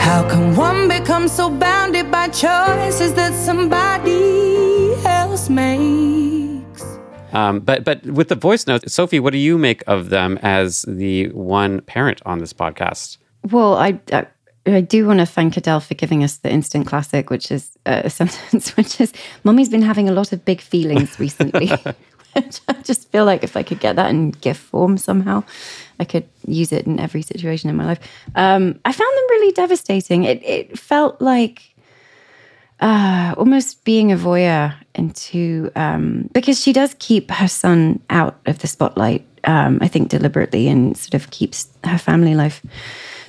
How 0.08 0.28
can 0.32 0.56
one 0.56 0.88
become 0.88 1.28
so 1.28 1.50
bounded 1.52 2.10
by 2.12 2.30
choices 2.30 3.14
that 3.14 3.34
somebody 3.48 4.96
else 5.06 5.50
makes? 5.50 6.17
Um, 7.34 7.60
but 7.60 7.84
but 7.84 8.04
with 8.06 8.30
the 8.30 8.36
voice 8.36 8.68
notes, 8.68 8.94
Sophie, 8.94 9.20
what 9.20 9.34
do 9.34 9.40
you 9.40 9.58
make 9.58 9.84
of 9.88 10.10
them 10.10 10.40
as 10.42 10.84
the 10.84 11.30
one 11.30 11.82
parent 11.82 12.22
on 12.26 12.40
this 12.40 12.54
podcast? 12.54 13.18
Well, 13.52 13.76
I, 13.76 14.00
I 14.12 14.28
I 14.66 14.82
do 14.82 15.08
want 15.08 15.20
to 15.20 15.26
thank 15.26 15.58
Adele 15.58 15.80
for 15.80 15.94
giving 15.94 16.24
us 16.24 16.38
the 16.38 16.52
instant 16.52 16.88
classic, 16.88 17.30
which 17.30 17.52
is 17.52 17.78
uh, 17.86 18.02
a 18.06 18.10
sentence 18.22 18.76
which 18.78 19.02
is 19.02 19.14
"Mummy's 19.44 19.70
been 19.70 19.82
having 19.82 20.10
a 20.10 20.14
lot 20.14 20.32
of 20.32 20.46
big 20.46 20.62
feelings 20.62 21.20
recently." 21.20 21.70
Which 22.34 22.62
I 22.68 22.74
just 22.84 23.10
feel 23.12 23.26
like 23.26 23.44
if 23.44 23.58
I 23.58 23.64
could 23.64 23.80
get 23.80 23.96
that 23.96 24.10
in 24.10 24.32
GIF 24.32 24.58
form 24.58 24.98
somehow, 24.98 25.44
I 26.00 26.06
could 26.06 26.28
use 26.46 26.72
it 26.72 26.86
in 26.86 27.00
every 27.00 27.22
situation 27.22 27.70
in 27.70 27.76
my 27.76 27.86
life. 27.86 28.00
Um, 28.36 28.80
I 28.86 28.92
found 28.92 29.18
them 29.18 29.26
really 29.30 29.52
devastating. 29.54 30.24
It 30.24 30.44
it 30.44 30.78
felt 30.78 31.22
like 31.22 31.76
uh, 32.80 33.34
almost 33.38 33.84
being 33.84 34.12
a 34.12 34.16
voyeur 34.16 34.74
into 34.96 35.72
um, 35.76 36.30
because 36.34 36.62
she 36.62 36.74
does 36.74 36.96
keep 37.00 37.32
her 37.32 37.48
son 37.48 38.00
out 38.10 38.40
of 38.46 38.60
the 38.60 38.68
spotlight. 38.68 39.26
Um, 39.44 39.80
I 39.82 39.88
think 39.88 40.10
deliberately 40.10 40.68
and 40.68 40.98
sort 40.98 41.14
of 41.14 41.30
keeps 41.32 41.70
her 41.86 41.98
family 41.98 42.36
life 42.36 42.62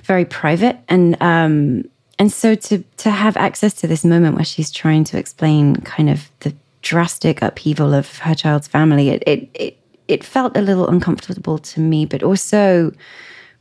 very 0.03 0.25
private 0.25 0.77
and 0.89 1.21
um, 1.23 1.85
and 2.19 2.33
so 2.33 2.55
to 2.55 2.83
to 2.97 3.11
have 3.11 3.37
access 3.37 3.75
to 3.75 3.87
this 3.87 4.05
moment 4.05 4.35
where 4.35 4.45
she's 4.45 4.71
trying 4.71 5.05
to 5.05 5.19
explain 5.19 5.77
kind 5.77 6.11
of 6.11 6.31
the 6.41 6.55
drastic 6.83 7.43
upheaval 7.43 7.95
of 7.95 8.19
her 8.19 8.35
child's 8.35 8.67
family, 8.67 9.11
it 9.11 9.23
it 9.27 9.49
it, 9.55 9.79
it 10.09 10.25
felt 10.25 10.57
a 10.57 10.63
little 10.63 10.89
uncomfortable 10.89 11.59
to 11.59 11.81
me, 11.81 12.05
but 12.07 12.23
also 12.23 12.93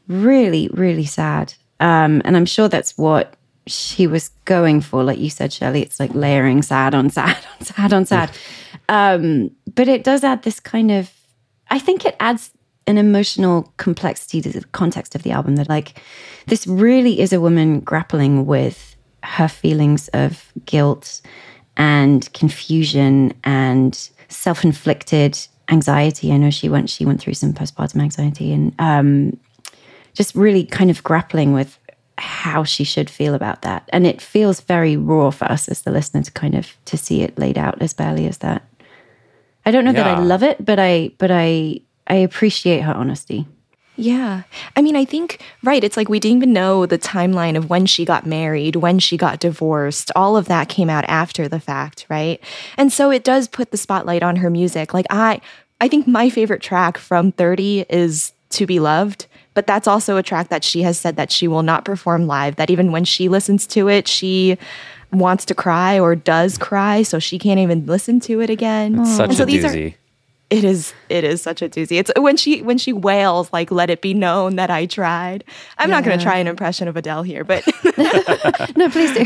really, 0.08 0.70
really 0.74 1.06
sad. 1.06 1.53
Um, 1.79 2.22
and 2.25 2.36
I'm 2.36 2.46
sure 2.46 2.70
that's 2.70 2.98
what 2.98 3.36
she 3.68 4.08
was 4.08 4.30
going 4.46 4.82
for. 4.82 5.04
Like 5.04 5.20
you 5.20 5.30
said, 5.30 5.54
Shelley, 5.54 5.82
it's 5.82 6.00
like 6.00 6.14
layering 6.14 6.62
sad 6.62 6.96
on 6.96 7.10
sad 7.10 7.38
on 7.60 7.66
sad 7.66 7.94
on 7.94 8.06
sad. 8.06 8.32
Um, 8.90 9.52
but 9.76 9.88
it 9.88 10.04
does 10.04 10.24
add 10.24 10.44
this 10.44 10.60
kind 10.60 10.92
of, 10.92 11.12
I 11.70 11.80
think 11.80 12.06
it 12.06 12.16
adds 12.20 12.52
an 12.88 12.98
emotional 12.98 13.74
complexity 13.78 14.42
to 14.42 14.50
the 14.50 14.64
context 14.72 15.14
of 15.14 15.24
the 15.24 15.32
album 15.32 15.58
that, 15.58 15.68
like, 15.68 16.02
this 16.46 16.66
really 16.66 17.20
is 17.20 17.34
a 17.34 17.42
woman 17.42 17.82
grappling 17.82 18.46
with 18.46 18.96
her 19.24 19.50
feelings 19.50 20.08
of 20.10 20.54
guilt 20.66 21.22
and 21.76 22.32
confusion 22.34 23.34
and 23.44 24.10
self-inflicted 24.30 25.38
anxiety. 25.70 26.32
I 26.32 26.38
know 26.38 26.50
she 26.50 26.70
went 26.70 26.90
she 26.90 27.06
went 27.06 27.20
through 27.20 27.34
some 27.34 27.54
postpartum 27.54 28.02
anxiety 28.02 28.54
and 28.54 28.74
um, 28.80 29.38
just 30.14 30.34
really 30.34 30.64
kind 30.64 30.90
of 30.90 31.04
grappling 31.04 31.52
with 31.52 31.78
how 32.18 32.64
she 32.64 32.84
should 32.84 33.10
feel 33.10 33.34
about 33.34 33.62
that. 33.62 33.88
And 33.94 34.08
it 34.08 34.22
feels 34.22 34.62
very 34.62 34.98
raw 34.98 35.30
for 35.30 35.46
us 35.46 35.68
as 35.68 35.82
the 35.82 35.92
listener 35.92 36.24
to 36.24 36.32
kind 36.32 36.56
of 36.56 36.74
to 36.86 36.98
see 36.98 37.22
it 37.22 37.38
laid 37.38 37.58
out 37.58 37.82
as 37.82 37.94
barely 37.94 38.28
as 38.28 38.40
that. 38.40 38.64
I 39.66 39.72
don't 39.72 39.86
know 39.86 39.94
that 39.94 40.08
I 40.08 40.20
love 40.20 40.44
it, 40.44 40.64
but 40.64 40.80
I 40.80 41.12
but 41.18 41.30
I 41.30 41.82
I 42.08 42.16
appreciate 42.16 42.82
her 42.82 42.94
honesty. 42.94 43.46
Yeah. 43.98 44.44
I 44.76 44.84
mean, 44.84 44.96
I 44.96 45.06
think, 45.06 45.42
right, 45.64 45.84
it's 45.84 45.98
like 45.98 46.08
we 46.08 46.20
didn't 46.20 46.38
even 46.38 46.54
know 46.54 46.86
the 46.86 47.00
timeline 47.00 47.58
of 47.58 47.68
when 47.68 47.88
she 47.88 48.06
got 48.06 48.28
married, 48.28 48.76
when 48.76 49.00
she 49.00 49.18
got 49.18 49.40
divorced. 49.40 50.12
All 50.16 50.38
of 50.38 50.46
that 50.46 50.70
came 50.70 50.88
out 50.88 51.04
after 51.06 51.48
the 51.48 51.60
fact, 51.60 52.06
right? 52.08 52.40
And 52.78 52.94
so 52.94 53.10
it 53.10 53.24
does 53.24 53.48
put 53.48 53.72
the 53.72 53.78
spotlight 53.78 54.22
on 54.22 54.38
her 54.38 54.52
music. 54.52 54.94
Like 54.94 55.08
I 55.10 55.42
I 55.82 55.88
think 55.88 56.08
my 56.08 56.30
favorite 56.30 56.62
track 56.62 56.98
from 56.98 57.32
30 57.32 57.86
is 57.90 58.34
To 58.52 58.66
Be 58.66 58.80
Loved, 58.80 59.28
but 59.58 59.66
that's 59.66 59.88
also 59.88 60.18
a 60.18 60.22
track 60.24 60.50
that 60.50 60.64
she 60.64 60.84
has 60.84 61.00
said 61.00 61.16
that 61.16 61.32
she 61.32 61.48
will 61.48 61.64
not 61.64 61.84
perform 61.84 62.28
live, 62.28 62.58
that 62.58 62.70
even 62.70 62.92
when 62.92 63.04
she 63.04 63.28
listens 63.28 63.66
to 63.66 63.90
it, 63.90 64.08
she 64.08 64.56
wants 65.12 65.46
to 65.46 65.56
cry 65.56 66.00
or 66.00 66.16
does 66.16 66.60
cry, 66.60 67.02
so 67.02 67.18
she 67.18 67.40
can't 67.40 67.60
even 67.60 67.84
listen 67.88 68.20
to 68.20 68.40
it 68.40 68.52
again. 68.52 69.04
Such 69.04 69.30
And 69.30 69.38
so 69.38 69.44
a 69.44 69.46
these 69.48 69.66
are- 69.66 69.70
doozy. 69.70 69.96
it 70.52 70.64
is 70.64 70.94
it 71.10 71.24
is 71.24 71.42
such 71.42 71.64
a 71.64 71.68
doozy. 71.70 71.98
It's 72.00 72.12
when 72.18 72.38
she 72.38 72.62
when 72.62 72.78
she 72.78 72.94
wails 72.94 73.52
like 73.52 73.72
let 73.72 73.90
it 73.90 74.04
be 74.04 74.14
known 74.14 74.58
that 74.58 74.70
I 74.70 74.86
tried. 74.86 75.44
I'm 75.80 75.90
not 75.90 76.04
going 76.04 76.16
to 76.20 76.24
try 76.24 76.38
an 76.38 76.46
impression 76.46 76.88
of 76.88 76.96
Adele 76.96 77.24
here, 77.24 77.44
but 77.44 77.64
No, 78.78 78.90
please 78.92 79.12
do. 79.18 79.26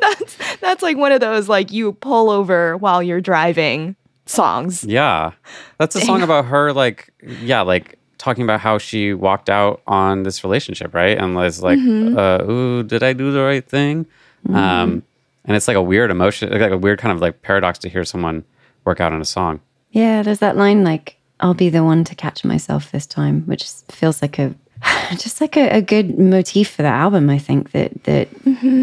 that's 0.00 0.36
that's 0.60 0.82
like 0.82 0.96
one 0.96 1.12
of 1.12 1.20
those 1.20 1.50
like 1.50 1.70
you 1.70 1.92
pull 1.92 2.30
over 2.30 2.78
while 2.78 3.02
you're 3.02 3.20
driving 3.20 3.94
songs. 4.24 4.84
Yeah. 4.84 5.32
That's 5.78 5.96
a 5.96 6.00
song 6.00 6.22
about 6.22 6.46
her, 6.46 6.72
like, 6.72 7.10
yeah, 7.42 7.60
like 7.62 7.98
talking 8.22 8.44
about 8.44 8.60
how 8.60 8.78
she 8.78 9.12
walked 9.12 9.50
out 9.50 9.82
on 9.86 10.22
this 10.22 10.44
relationship, 10.44 10.94
right? 10.94 11.18
And 11.18 11.34
was 11.34 11.60
like, 11.62 11.78
Mm-hmm. 11.78 12.16
uh, 12.16 12.50
ooh, 12.50 12.82
did 12.84 13.02
I 13.02 13.12
do 13.12 13.32
the 13.32 13.42
right 13.42 13.66
thing? 13.68 14.06
Um, 14.48 15.02
and 15.44 15.56
it's 15.56 15.66
like 15.66 15.76
a 15.76 15.82
weird 15.82 16.10
emotion, 16.10 16.50
like 16.50 16.70
a 16.70 16.78
weird 16.78 16.98
kind 17.00 17.12
of 17.14 17.20
like 17.20 17.42
paradox 17.42 17.78
to 17.80 17.88
hear 17.88 18.04
someone 18.04 18.44
work 18.84 19.00
out 19.00 19.12
on 19.12 19.20
a 19.20 19.24
song. 19.24 19.60
Yeah, 19.90 20.22
there's 20.22 20.38
that 20.38 20.56
line 20.56 20.84
like, 20.84 21.16
I'll 21.40 21.54
be 21.54 21.68
the 21.68 21.82
one 21.82 22.04
to 22.04 22.14
catch 22.14 22.44
myself 22.44 22.92
this 22.92 23.06
time, 23.06 23.42
which 23.46 23.64
feels 23.90 24.22
like 24.22 24.38
a 24.38 24.54
just 25.24 25.40
like 25.40 25.56
a, 25.56 25.78
a 25.78 25.82
good 25.82 26.18
motif 26.18 26.70
for 26.70 26.82
the 26.82 26.88
album. 26.88 27.30
I 27.30 27.38
think 27.38 27.70
that 27.72 27.90
that 28.04 28.28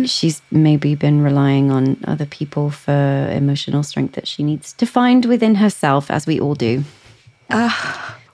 she's 0.05 0.41
maybe 0.51 0.95
been 0.95 1.21
relying 1.23 1.71
on 1.71 1.97
other 2.07 2.25
people 2.25 2.69
for 2.71 3.27
emotional 3.31 3.83
strength 3.83 4.13
that 4.15 4.27
she 4.27 4.43
needs 4.43 4.71
to 4.73 4.85
find 4.85 5.25
within 5.25 5.55
herself, 5.55 6.09
as 6.11 6.25
we 6.27 6.39
all 6.39 6.55
do. 6.55 6.83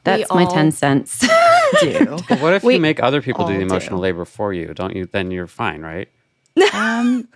That's 0.05 0.29
my 0.33 0.45
ten 0.45 0.71
cents. 0.71 1.19
Do. 1.81 2.17
But 2.29 2.39
what 2.41 2.53
if 2.53 2.63
We 2.63 2.75
you 2.75 2.79
make 2.79 3.01
other 3.03 3.21
people 3.21 3.45
do 3.45 3.53
the 3.53 3.59
all 3.59 3.59
do. 3.59 3.65
emotional 3.73 3.99
labor 3.99 4.23
for 4.23 4.53
you? 4.53 4.73
Don't 4.73 4.95
you? 4.95 5.05
Then 5.07 5.31
you're 5.31 5.47
fine, 5.47 5.81
right? 5.81 6.07
um, 6.73 7.27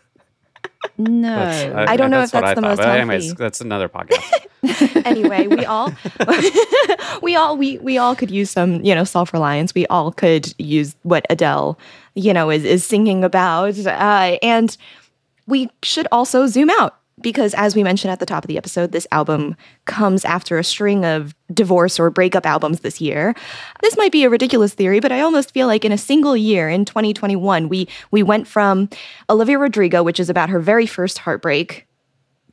no, 0.98 1.36
I 1.88 1.98
don't 1.98 2.12
know 2.12 2.22
if 2.22 2.32
that's 2.32 2.56
the 2.56 2.62
thought, 2.62 2.68
most 2.70 2.78
but 2.78 2.88
anyways, 2.90 3.26
healthy. 3.26 3.38
that's 3.38 3.60
another 3.62 3.90
podcast. 3.90 4.46
anyway, 5.06 5.48
we 5.48 5.66
all 5.66 5.92
we 7.22 7.36
all 7.36 7.58
we 7.58 7.78
we 7.80 7.98
all 7.98 8.16
could 8.16 8.30
use 8.32 8.50
some, 8.52 8.84
you 8.84 8.94
know, 8.94 9.04
self-reliance. 9.04 9.74
We 9.74 9.88
all 9.88 10.12
could 10.12 10.54
use 10.58 10.96
what 11.04 11.26
Adele, 11.30 11.78
you 12.16 12.34
know, 12.34 12.50
is 12.50 12.64
is 12.66 12.86
singing 12.86 13.24
about. 13.24 13.78
Uh, 13.80 14.38
and 14.42 14.76
we 15.48 15.70
should 15.84 16.08
also 16.12 16.46
zoom 16.48 16.70
out 16.72 16.99
because 17.22 17.54
as 17.54 17.76
we 17.76 17.84
mentioned 17.84 18.12
at 18.12 18.20
the 18.20 18.26
top 18.26 18.44
of 18.44 18.48
the 18.48 18.58
episode, 18.58 18.92
this 18.92 19.08
album 19.12 19.56
comes 19.86 20.24
after 20.26 20.58
a 20.58 20.64
string 20.64 21.06
of 21.06 21.36
divorce 21.54 22.00
or 22.00 22.10
breakup 22.10 22.46
albums 22.46 22.80
this 22.82 23.02
year. 23.02 23.36
This 23.82 23.98
might 23.98 24.12
be 24.12 24.24
a 24.24 24.30
ridiculous 24.30 24.74
theory, 24.74 25.00
but 25.00 25.12
I 25.12 25.22
almost 25.22 25.54
feel 25.54 25.68
like 25.68 25.84
in 25.86 25.92
a 25.92 25.98
single 25.98 26.36
year 26.38 26.70
in 26.70 26.86
2021, 26.86 27.70
we 27.70 27.88
we 28.12 28.24
went 28.24 28.48
from 28.48 28.90
Olivia 29.30 29.58
Rodrigo, 29.58 30.04
which 30.04 30.20
is 30.20 30.30
about 30.30 30.50
her 30.50 30.60
very 30.60 30.86
first 30.86 31.20
heartbreak, 31.20 31.88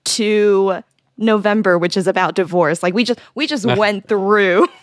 to 0.05 0.83
November, 1.19 1.79
which 1.79 1.97
is 1.97 2.07
about 2.07 2.35
divorce. 2.35 2.83
Like 2.83 2.95
we 2.95 3.05
just 3.05 3.19
we 3.35 3.47
just 3.47 3.67
went 3.77 4.09
through 4.09 4.67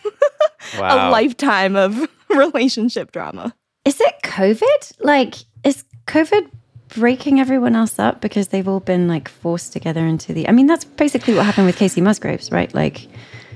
Wow. 0.80 1.10
a 1.10 1.12
lifetime 1.12 1.76
of 1.76 2.08
relationship 2.30 3.12
drama. 3.12 3.54
is 3.86 4.00
it 4.00 4.16
COVID? 4.24 4.94
Like, 5.02 5.36
is 5.66 5.84
COVID 6.08 6.50
breaking 6.96 7.40
everyone 7.40 7.76
else 7.76 8.00
up 8.00 8.22
because 8.22 8.50
they've 8.50 8.68
all 8.68 8.80
been 8.80 9.08
like 9.08 9.28
forced 9.28 9.74
together 9.74 10.06
into 10.06 10.34
the? 10.34 10.48
I 10.48 10.52
mean, 10.52 10.68
that's 10.68 10.86
basically 10.86 11.34
what 11.36 11.46
happened 11.46 11.66
with 11.68 11.78
Kacey 11.78 12.02
Musgraves, 12.02 12.52
right? 12.52 12.74
Like, 12.74 13.08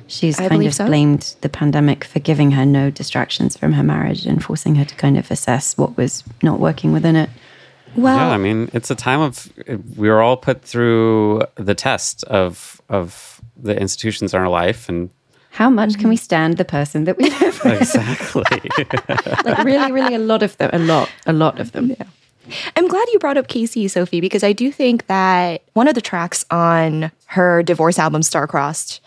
she's 0.07 0.39
I 0.39 0.47
kind 0.47 0.65
of 0.65 0.73
so. 0.73 0.85
blamed 0.85 1.35
the 1.41 1.49
pandemic 1.49 2.03
for 2.03 2.19
giving 2.19 2.51
her 2.51 2.65
no 2.65 2.89
distractions 2.89 3.57
from 3.57 3.73
her 3.73 3.83
marriage 3.83 4.25
and 4.25 4.43
forcing 4.43 4.75
her 4.75 4.85
to 4.85 4.95
kind 4.95 5.17
of 5.17 5.29
assess 5.31 5.77
what 5.77 5.97
was 5.97 6.23
not 6.41 6.59
working 6.59 6.91
within 6.93 7.15
it. 7.15 7.29
Well, 7.95 8.17
yeah, 8.17 8.29
I 8.29 8.37
mean, 8.37 8.69
it's 8.73 8.91
a 8.91 8.95
time 8.95 9.21
of 9.21 9.51
we 9.95 10.09
were 10.09 10.21
all 10.21 10.37
put 10.37 10.61
through 10.61 11.43
the 11.55 11.73
test 11.73 12.23
of 12.25 12.81
of 12.89 13.41
the 13.55 13.79
institutions 13.79 14.33
in 14.33 14.39
our 14.39 14.49
life, 14.49 14.87
and 14.87 15.09
How 15.51 15.69
much 15.69 15.97
can 15.97 16.09
we 16.09 16.17
stand 16.17 16.57
the 16.57 16.65
person 16.65 17.05
that 17.05 17.17
we 17.17 17.29
live 17.29 17.63
with? 17.63 17.81
exactly. 17.81 18.43
like, 19.45 19.63
really, 19.63 19.91
really, 19.91 20.13
a 20.13 20.19
lot 20.19 20.43
of 20.43 20.55
them. 20.57 20.69
A 20.73 20.79
lot, 20.79 21.09
a 21.25 21.33
lot 21.33 21.59
of 21.59 21.71
them. 21.71 21.95
I'm 22.75 22.87
glad 22.87 23.07
you 23.13 23.19
brought 23.19 23.37
up 23.37 23.47
Kacey, 23.47 23.89
Sophie, 23.89 24.21
because 24.21 24.43
I 24.43 24.53
do 24.53 24.71
think 24.71 25.07
that 25.07 25.63
one 25.73 25.87
of 25.87 25.95
the 25.95 26.01
tracks 26.01 26.45
on 26.51 27.11
her 27.27 27.63
divorce 27.63 27.99
album, 27.99 28.21
Starcrossed, 28.21 28.99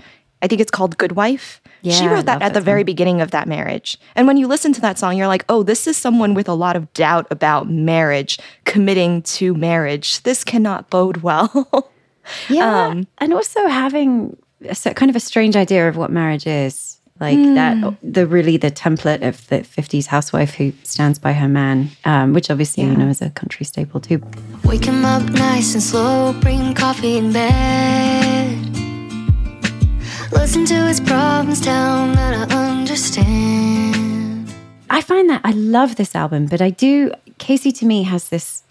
I 0.42 0.47
think 0.47 0.61
it's 0.61 0.70
called 0.70 0.97
Good 0.99 1.12
Wife. 1.12 1.61
she 1.82 1.90
Yeah, 1.90 2.00
I 2.00 2.12
wrote 2.14 2.26
that 2.26 2.42
at 2.42 2.54
the 2.54 2.61
that 2.61 2.64
very 2.64 2.82
beginning 2.85 3.20
of 3.20 3.30
that 3.30 3.47
marriage. 3.49 3.99
And 4.14 4.26
when 4.26 4.37
you 4.37 4.47
listen 4.47 4.73
to 4.75 4.80
that 4.82 4.99
song, 4.99 5.16
you're 5.16 5.26
like, 5.26 5.44
oh, 5.49 5.62
this 5.62 5.87
is 5.87 5.97
someone 5.97 6.35
with 6.35 6.49
a 6.49 6.54
lot 6.54 6.76
of 6.76 6.92
doubt 6.92 7.26
about 7.30 7.68
marriage, 7.70 8.38
committing 8.64 9.23
to 9.23 9.54
marriage. 9.54 10.23
This 10.23 10.44
cannot 10.44 10.90
bode 10.90 11.18
well. 11.18 11.90
Yeah, 12.49 12.87
Um, 12.88 13.09
and 13.18 13.35
also 13.35 13.66
having 13.66 14.37
a, 14.68 14.94
kind 14.94 15.11
of 15.11 15.16
a 15.16 15.20
strange 15.20 15.56
idea 15.56 15.88
of 15.88 15.97
what 15.97 16.12
marriage 16.12 16.47
is. 16.47 17.00
Like 17.21 17.37
Hmm. 17.39 17.55
that, 17.55 17.95
the 18.03 18.27
really 18.27 18.57
the 18.57 18.71
template 18.71 19.23
of 19.27 19.47
the 19.49 19.59
'50s 19.62 20.07
housewife 20.07 20.55
who 20.55 20.73
stands 20.85 21.19
by 21.19 21.35
her 21.35 21.49
man, 21.49 21.91
um, 22.07 22.33
which 22.33 22.50
obviously 22.50 22.85
you 22.85 22.97
know 22.97 23.09
is 23.09 23.21
a 23.21 23.29
country 23.31 23.67
staple 23.67 24.00
too. 24.00 24.23
Wake 24.65 24.87
him 24.87 25.05
up 25.05 25.23
nice 25.31 25.75
and 25.75 25.83
slow, 25.83 26.33
bring 26.41 26.73
coffee 26.75 27.19
in 27.19 27.31
bed. 27.33 28.57
Listen 30.33 30.65
to 30.67 30.75
his 30.87 31.00
problems, 31.00 31.61
tell 31.61 32.05
him 32.07 32.15
that 32.15 32.50
I 32.53 32.71
understand. 32.71 34.53
I 34.89 35.00
find 35.03 35.29
that 35.29 35.41
I 35.45 35.50
love 35.53 35.97
this 35.97 36.15
album, 36.15 36.47
but 36.47 36.61
I 36.62 36.71
do. 36.71 37.12
Kacey 37.39 37.73
to 37.79 37.87
me 37.87 38.03
has 38.05 38.29
this. 38.31 38.62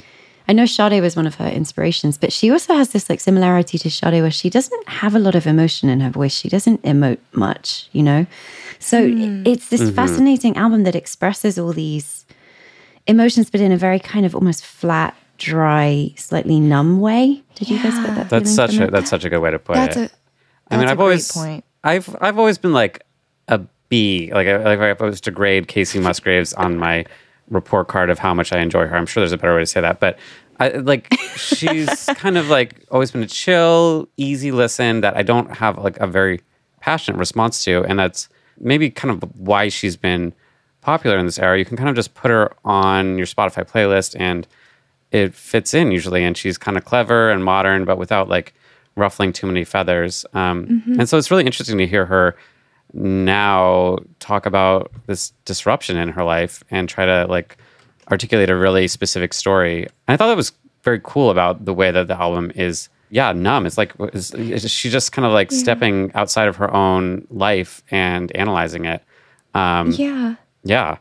I 0.50 0.52
know 0.52 0.66
Sade 0.66 1.00
was 1.00 1.16
one 1.16 1.28
of 1.28 1.36
her 1.36 1.48
inspirations, 1.48 2.18
but 2.18 2.34
she 2.34 2.50
also 2.50 2.74
has 2.74 2.90
this 2.90 3.08
like 3.08 3.20
similarity 3.20 3.78
to 3.78 3.92
Sade 3.92 4.20
where 4.20 4.32
she 4.32 4.50
doesn't 4.50 4.90
have 4.90 5.14
a 5.14 5.20
lot 5.20 5.36
of 5.36 5.46
emotion 5.46 5.90
in 5.90 6.00
her 6.00 6.10
voice. 6.10 6.34
She 6.34 6.50
doesn't 6.50 6.82
emote 6.82 7.20
much, 7.34 7.88
you 7.92 8.02
know? 8.02 8.26
So 8.80 9.08
hmm. 9.08 9.44
it's 9.46 9.70
this 9.70 9.82
mm-hmm. 9.82 9.96
fascinating 9.96 10.58
album 10.58 10.86
that 10.86 10.96
expresses 10.96 11.60
all 11.60 11.72
these 11.72 12.26
emotions, 13.06 13.52
but 13.52 13.62
in 13.62 13.72
a 13.72 13.78
very 13.78 14.00
kind 14.00 14.26
of 14.26 14.34
almost 14.34 14.66
flat, 14.66 15.16
dry, 15.38 16.16
slightly 16.18 16.60
numb 16.60 17.00
way. 17.00 17.44
Did 17.54 17.70
you 17.70 17.78
guys 17.84 17.94
get 18.00 18.16
that? 18.16 18.30
that's 18.32 18.52
such 18.52 18.76
a 18.80 18.88
that's 18.88 19.12
such 19.12 19.26
a 19.26 19.30
good 19.30 19.42
way 19.42 19.52
to 19.52 19.60
put 19.60 19.76
That's 19.76 19.98
it. 19.98 20.12
a 20.12 20.74
I 20.74 20.78
mean, 20.78 20.88
that's 20.88 20.90
a 20.90 20.92
I've 20.94 20.98
great 20.98 21.04
always 21.04 21.32
point. 21.32 21.64
I've 21.84 22.16
I've 22.22 22.40
always 22.40 22.58
been 22.58 22.74
like 22.74 23.06
a 23.50 23.62
B. 23.90 24.32
Like 24.34 24.48
I, 24.48 24.58
like 24.64 24.80
if 24.80 25.00
I 25.00 25.06
was 25.06 25.22
to 25.22 25.32
grade 25.32 25.68
Kacey 25.68 26.02
Musgraves 26.02 26.54
on 26.54 26.80
my 26.80 27.06
report 27.50 27.88
card 27.88 28.10
of 28.10 28.20
how 28.20 28.34
much 28.34 28.54
I 28.54 28.60
enjoy 28.60 28.88
her. 28.88 28.96
I'm 28.96 29.06
sure 29.06 29.22
there's 29.22 29.32
a 29.32 29.38
better 29.38 29.56
way 29.56 29.62
to 29.62 29.66
say 29.66 29.82
that, 29.82 30.00
but 30.00 30.18
I 30.60 30.70
like 30.70 31.14
she's 31.36 32.06
kind 32.16 32.38
of 32.38 32.50
like 32.50 32.86
always 32.92 33.12
been 33.12 33.24
a 33.24 33.28
chill, 33.28 34.08
easy 34.18 34.52
listen 34.52 35.02
that 35.02 35.16
I 35.16 35.24
don't 35.24 35.58
have 35.58 35.78
like 35.78 35.98
a 35.98 36.08
very 36.08 36.42
passionate 36.82 37.18
response 37.18 37.64
to, 37.66 37.84
and 37.86 37.98
that's 37.98 38.30
maybe 38.60 38.90
kind 38.90 39.12
of 39.12 39.30
why 39.40 39.70
she's 39.70 39.96
been 39.96 40.34
popular 40.82 41.18
in 41.18 41.26
this 41.26 41.40
era. 41.40 41.58
You 41.58 41.66
can 41.66 41.78
kind 41.78 41.90
of 41.90 41.96
just 41.96 42.14
put 42.14 42.32
her 42.32 42.54
on 42.66 43.18
your 43.18 43.28
Spotify 43.28 43.68
playlist 43.68 44.16
and 44.20 44.48
it 45.12 45.34
fits 45.34 45.74
in 45.74 45.92
usually 45.92 46.24
and 46.24 46.38
she's 46.38 46.58
kind 46.58 46.78
of 46.78 46.86
clever 46.86 47.30
and 47.30 47.44
modern 47.44 47.86
but 47.86 47.98
without 47.98 48.30
like 48.30 48.54
ruffling 48.96 49.34
too 49.34 49.48
many 49.48 49.64
feathers 49.64 50.26
um, 50.34 50.84
and 51.00 51.10
so 51.10 51.18
it's 51.18 51.32
really 51.32 51.46
interesting 51.46 51.78
to 51.78 51.88
hear 51.88 52.06
her 52.06 52.36
now 52.94 53.98
talk 54.20 54.46
about 54.46 54.92
this 55.06 55.32
disruption 55.46 55.96
in 55.98 56.10
her 56.10 56.24
life 56.24 56.64
and 56.70 56.90
try 56.90 57.06
to 57.06 57.26
like 57.28 57.58
articulate 58.12 58.50
a 58.50 58.56
really 58.56 58.88
specific 58.88 59.34
story. 59.34 59.84
And 59.84 59.90
I 60.08 60.18
thought 60.18 60.28
that 60.28 60.38
was 60.38 60.52
very 60.84 61.00
cool 61.04 61.30
about 61.30 61.66
the 61.66 61.74
way 61.74 61.92
that 61.92 62.08
the 62.08 62.20
album 62.20 62.52
is. 62.56 62.90
Yeah, 63.12 63.32
numb. 63.32 63.66
It's 63.66 63.78
like 63.78 63.94
it's, 64.00 64.32
it's, 64.36 64.70
she's 64.70 64.92
just 64.92 65.12
kind 65.12 65.26
of 65.26 65.32
like 65.32 65.52
stepping 65.52 66.12
outside 66.14 66.48
of 66.48 66.58
her 66.58 66.72
own 66.74 67.26
life 67.32 67.82
and 67.90 68.32
analyzing 68.36 68.86
it. 68.86 69.04
Um, 69.56 69.92
Yeah. 69.92 70.36
yeah. 70.64 70.98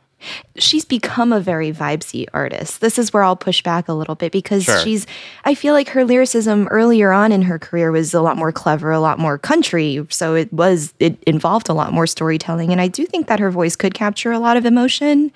she's 0.57 0.85
become 0.85 1.33
a 1.33 1.39
very 1.39 1.71
vibesy 1.73 2.27
artist. 2.33 2.81
This 2.81 2.99
is 2.99 3.13
where 3.13 3.23
I'll 3.23 3.37
push 3.37 3.63
back 3.63 3.89
a 3.89 3.93
little 3.93 4.15
bit 4.17 4.33
because 4.33 4.65
Sure. 4.65 4.81
she's 4.81 5.07
I 5.45 5.55
feel 5.55 5.75
like 5.75 5.91
her 5.91 6.05
lyricism 6.05 6.67
earlier 6.69 7.13
on 7.13 7.31
in 7.31 7.43
her 7.43 7.59
career 7.59 7.93
was 7.93 8.15
a 8.15 8.21
lot 8.23 8.37
more 8.37 8.51
clever, 8.53 8.91
a 8.91 8.99
lot 9.01 9.19
more 9.19 9.39
country, 9.39 10.05
so 10.09 10.35
it 10.35 10.53
was 10.53 10.95
it 10.99 11.23
involved 11.27 11.69
a 11.69 11.75
lot 11.75 11.93
more 11.93 12.07
storytelling 12.07 12.73
and 12.73 12.81
I 12.81 12.89
do 12.89 13.05
think 13.07 13.27
that 13.29 13.39
her 13.39 13.51
voice 13.51 13.77
could 13.77 13.95
capture 13.95 14.33
a 14.33 14.39
lot 14.41 14.57
of 14.57 14.65
emotion, 14.67 15.31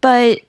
but 0.00 0.40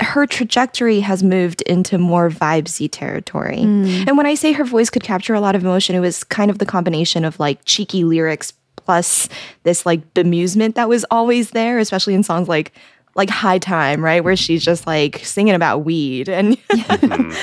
her 0.00 0.26
trajectory 0.26 1.00
has 1.00 1.22
moved 1.22 1.62
into 1.62 1.98
more 1.98 2.28
vibesy 2.30 2.88
territory. 2.90 3.58
Mm. 3.58 4.08
And 4.08 4.16
when 4.16 4.26
I 4.26 4.34
say 4.34 4.52
her 4.52 4.64
voice 4.64 4.90
could 4.90 5.04
capture 5.04 5.34
a 5.34 5.40
lot 5.40 5.54
of 5.54 5.62
emotion, 5.62 5.94
it 5.94 6.00
was 6.00 6.24
kind 6.24 6.50
of 6.50 6.58
the 6.58 6.66
combination 6.66 7.24
of 7.24 7.38
like 7.38 7.60
cheeky 7.64 8.02
lyrics 8.04 8.52
plus 8.76 9.28
this 9.62 9.86
like 9.86 10.12
bemusement 10.14 10.74
that 10.74 10.88
was 10.88 11.04
always 11.10 11.50
there, 11.50 11.78
especially 11.78 12.14
in 12.14 12.22
songs 12.22 12.48
like 12.48 12.72
like 13.14 13.30
High 13.30 13.58
Time, 13.58 14.04
right? 14.04 14.24
Where 14.24 14.34
she's 14.34 14.64
just 14.64 14.86
like 14.86 15.18
singing 15.24 15.54
about 15.54 15.84
weed 15.84 16.28
and 16.28 16.58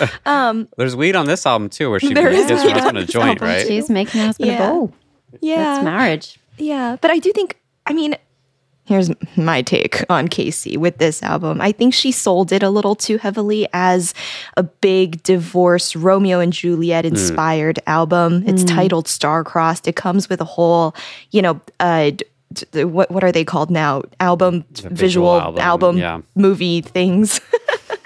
um, 0.26 0.68
There's 0.76 0.96
weed 0.96 1.16
on 1.16 1.26
this 1.26 1.46
album 1.46 1.68
too, 1.68 1.90
where 1.90 2.00
she 2.00 2.14
There 2.14 2.28
is 2.30 2.46
gives 2.46 2.62
her 2.62 2.70
husband 2.70 2.96
on 2.96 3.02
a 3.02 3.06
joint, 3.06 3.40
right? 3.40 3.66
She's 3.66 3.90
making 3.90 4.20
her 4.20 4.26
husband 4.28 4.50
Yeah. 4.50 4.64
a 4.64 4.70
bowl. 4.72 4.92
yeah. 5.40 5.56
That's 5.56 5.84
marriage. 5.84 6.40
Yeah, 6.58 6.96
but 7.00 7.10
I 7.10 7.18
do 7.18 7.32
think, 7.32 7.58
I 7.84 7.92
mean, 7.92 8.16
here's 8.86 9.10
my 9.36 9.62
take 9.62 10.04
on 10.08 10.28
Kacey 10.28 10.76
with 10.76 10.98
this 10.98 11.22
album. 11.22 11.60
I 11.60 11.72
think 11.72 11.92
she 11.92 12.12
sold 12.12 12.52
it 12.52 12.62
a 12.62 12.70
little 12.70 12.94
too 12.94 13.18
heavily 13.18 13.68
as 13.72 14.14
a 14.56 14.62
big 14.62 15.22
divorce 15.22 15.94
Romeo 15.96 16.40
and 16.40 16.52
Juliet 16.52 17.04
inspired 17.04 17.80
album. 17.86 18.44
It's 18.46 18.64
titled 18.64 19.08
Star-Crossed. 19.08 19.88
It 19.88 19.96
comes 19.96 20.28
with 20.28 20.40
a 20.40 20.44
whole, 20.44 20.94
you 21.32 21.42
know, 21.42 21.60
uh 21.80 22.10
d- 22.10 22.24
d- 22.70 22.84
what 22.84 23.10
what 23.10 23.24
are 23.24 23.32
they 23.32 23.44
called 23.44 23.70
now? 23.70 24.02
Album 24.20 24.64
visual, 24.70 24.94
visual 24.94 25.40
album, 25.40 25.60
album, 25.60 25.98
yeah. 25.98 26.20
movie 26.34 26.80
things. 26.80 27.40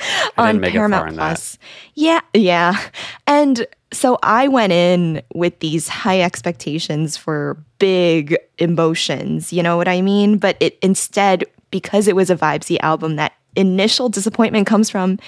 I 0.00 0.30
on 0.38 0.46
didn't 0.46 0.60
make 0.62 0.74
it 0.74 0.78
far 0.78 0.88
Paramount 0.88 1.08
in 1.10 1.16
that. 1.16 1.22
Plus. 1.22 1.58
Yeah, 1.94 2.20
yeah. 2.32 2.80
And 3.26 3.66
so 3.92 4.18
I 4.22 4.48
went 4.48 4.72
in 4.72 5.22
with 5.34 5.58
these 5.60 5.88
high 5.88 6.20
expectations 6.20 7.16
for 7.16 7.56
big 7.78 8.36
emotions, 8.58 9.52
you 9.52 9.62
know 9.62 9.76
what 9.76 9.88
I 9.88 10.00
mean? 10.00 10.38
But 10.38 10.56
it 10.60 10.78
instead, 10.80 11.44
because 11.70 12.06
it 12.08 12.14
was 12.14 12.30
a 12.30 12.36
vibesy 12.36 12.78
album, 12.80 13.16
that 13.16 13.32
initial 13.56 14.08
disappointment 14.08 14.66
comes 14.66 14.90
from 14.90 15.18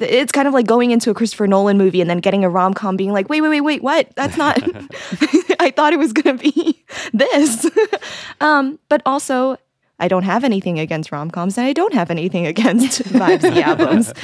it's 0.00 0.32
kind 0.32 0.48
of 0.48 0.54
like 0.54 0.66
going 0.66 0.90
into 0.90 1.10
a 1.10 1.14
Christopher 1.14 1.46
Nolan 1.46 1.76
movie 1.76 2.00
and 2.00 2.08
then 2.08 2.18
getting 2.18 2.44
a 2.44 2.48
rom 2.48 2.74
com 2.74 2.96
being 2.96 3.12
like, 3.12 3.28
wait, 3.28 3.42
wait, 3.42 3.50
wait, 3.50 3.60
wait, 3.60 3.82
what? 3.82 4.08
That's 4.16 4.36
not, 4.36 4.58
I 5.60 5.70
thought 5.70 5.92
it 5.92 5.98
was 5.98 6.12
going 6.12 6.38
to 6.38 6.42
be 6.42 6.82
this. 7.12 7.70
um, 8.40 8.78
but 8.88 9.02
also, 9.04 9.56
I 9.98 10.08
don't 10.08 10.22
have 10.22 10.44
anything 10.44 10.78
against 10.78 11.12
rom 11.12 11.30
coms 11.30 11.58
and 11.58 11.66
I 11.66 11.74
don't 11.74 11.92
have 11.92 12.10
anything 12.10 12.46
against 12.46 13.02
vibesy 13.02 13.60
albums. 13.60 14.14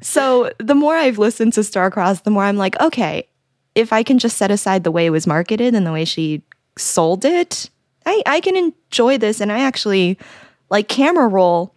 So 0.00 0.50
the 0.58 0.74
more 0.74 0.96
I've 0.96 1.18
listened 1.18 1.52
to 1.54 1.60
Starcross, 1.60 2.22
the 2.22 2.30
more 2.30 2.44
I'm 2.44 2.56
like, 2.56 2.80
okay, 2.80 3.28
if 3.76 3.92
I 3.92 4.02
can 4.02 4.18
just 4.18 4.38
set 4.38 4.50
aside 4.50 4.82
the 4.82 4.90
way 4.90 5.06
it 5.06 5.10
was 5.10 5.26
marketed 5.26 5.74
and 5.74 5.86
the 5.86 5.92
way 5.92 6.04
she 6.04 6.42
sold 6.78 7.24
it, 7.24 7.70
I, 8.06 8.22
I 8.26 8.40
can 8.40 8.56
enjoy 8.56 9.18
this. 9.18 9.40
And 9.40 9.52
I 9.52 9.60
actually 9.60 10.18
like 10.70 10.88
camera 10.88 11.28
roll. 11.28 11.72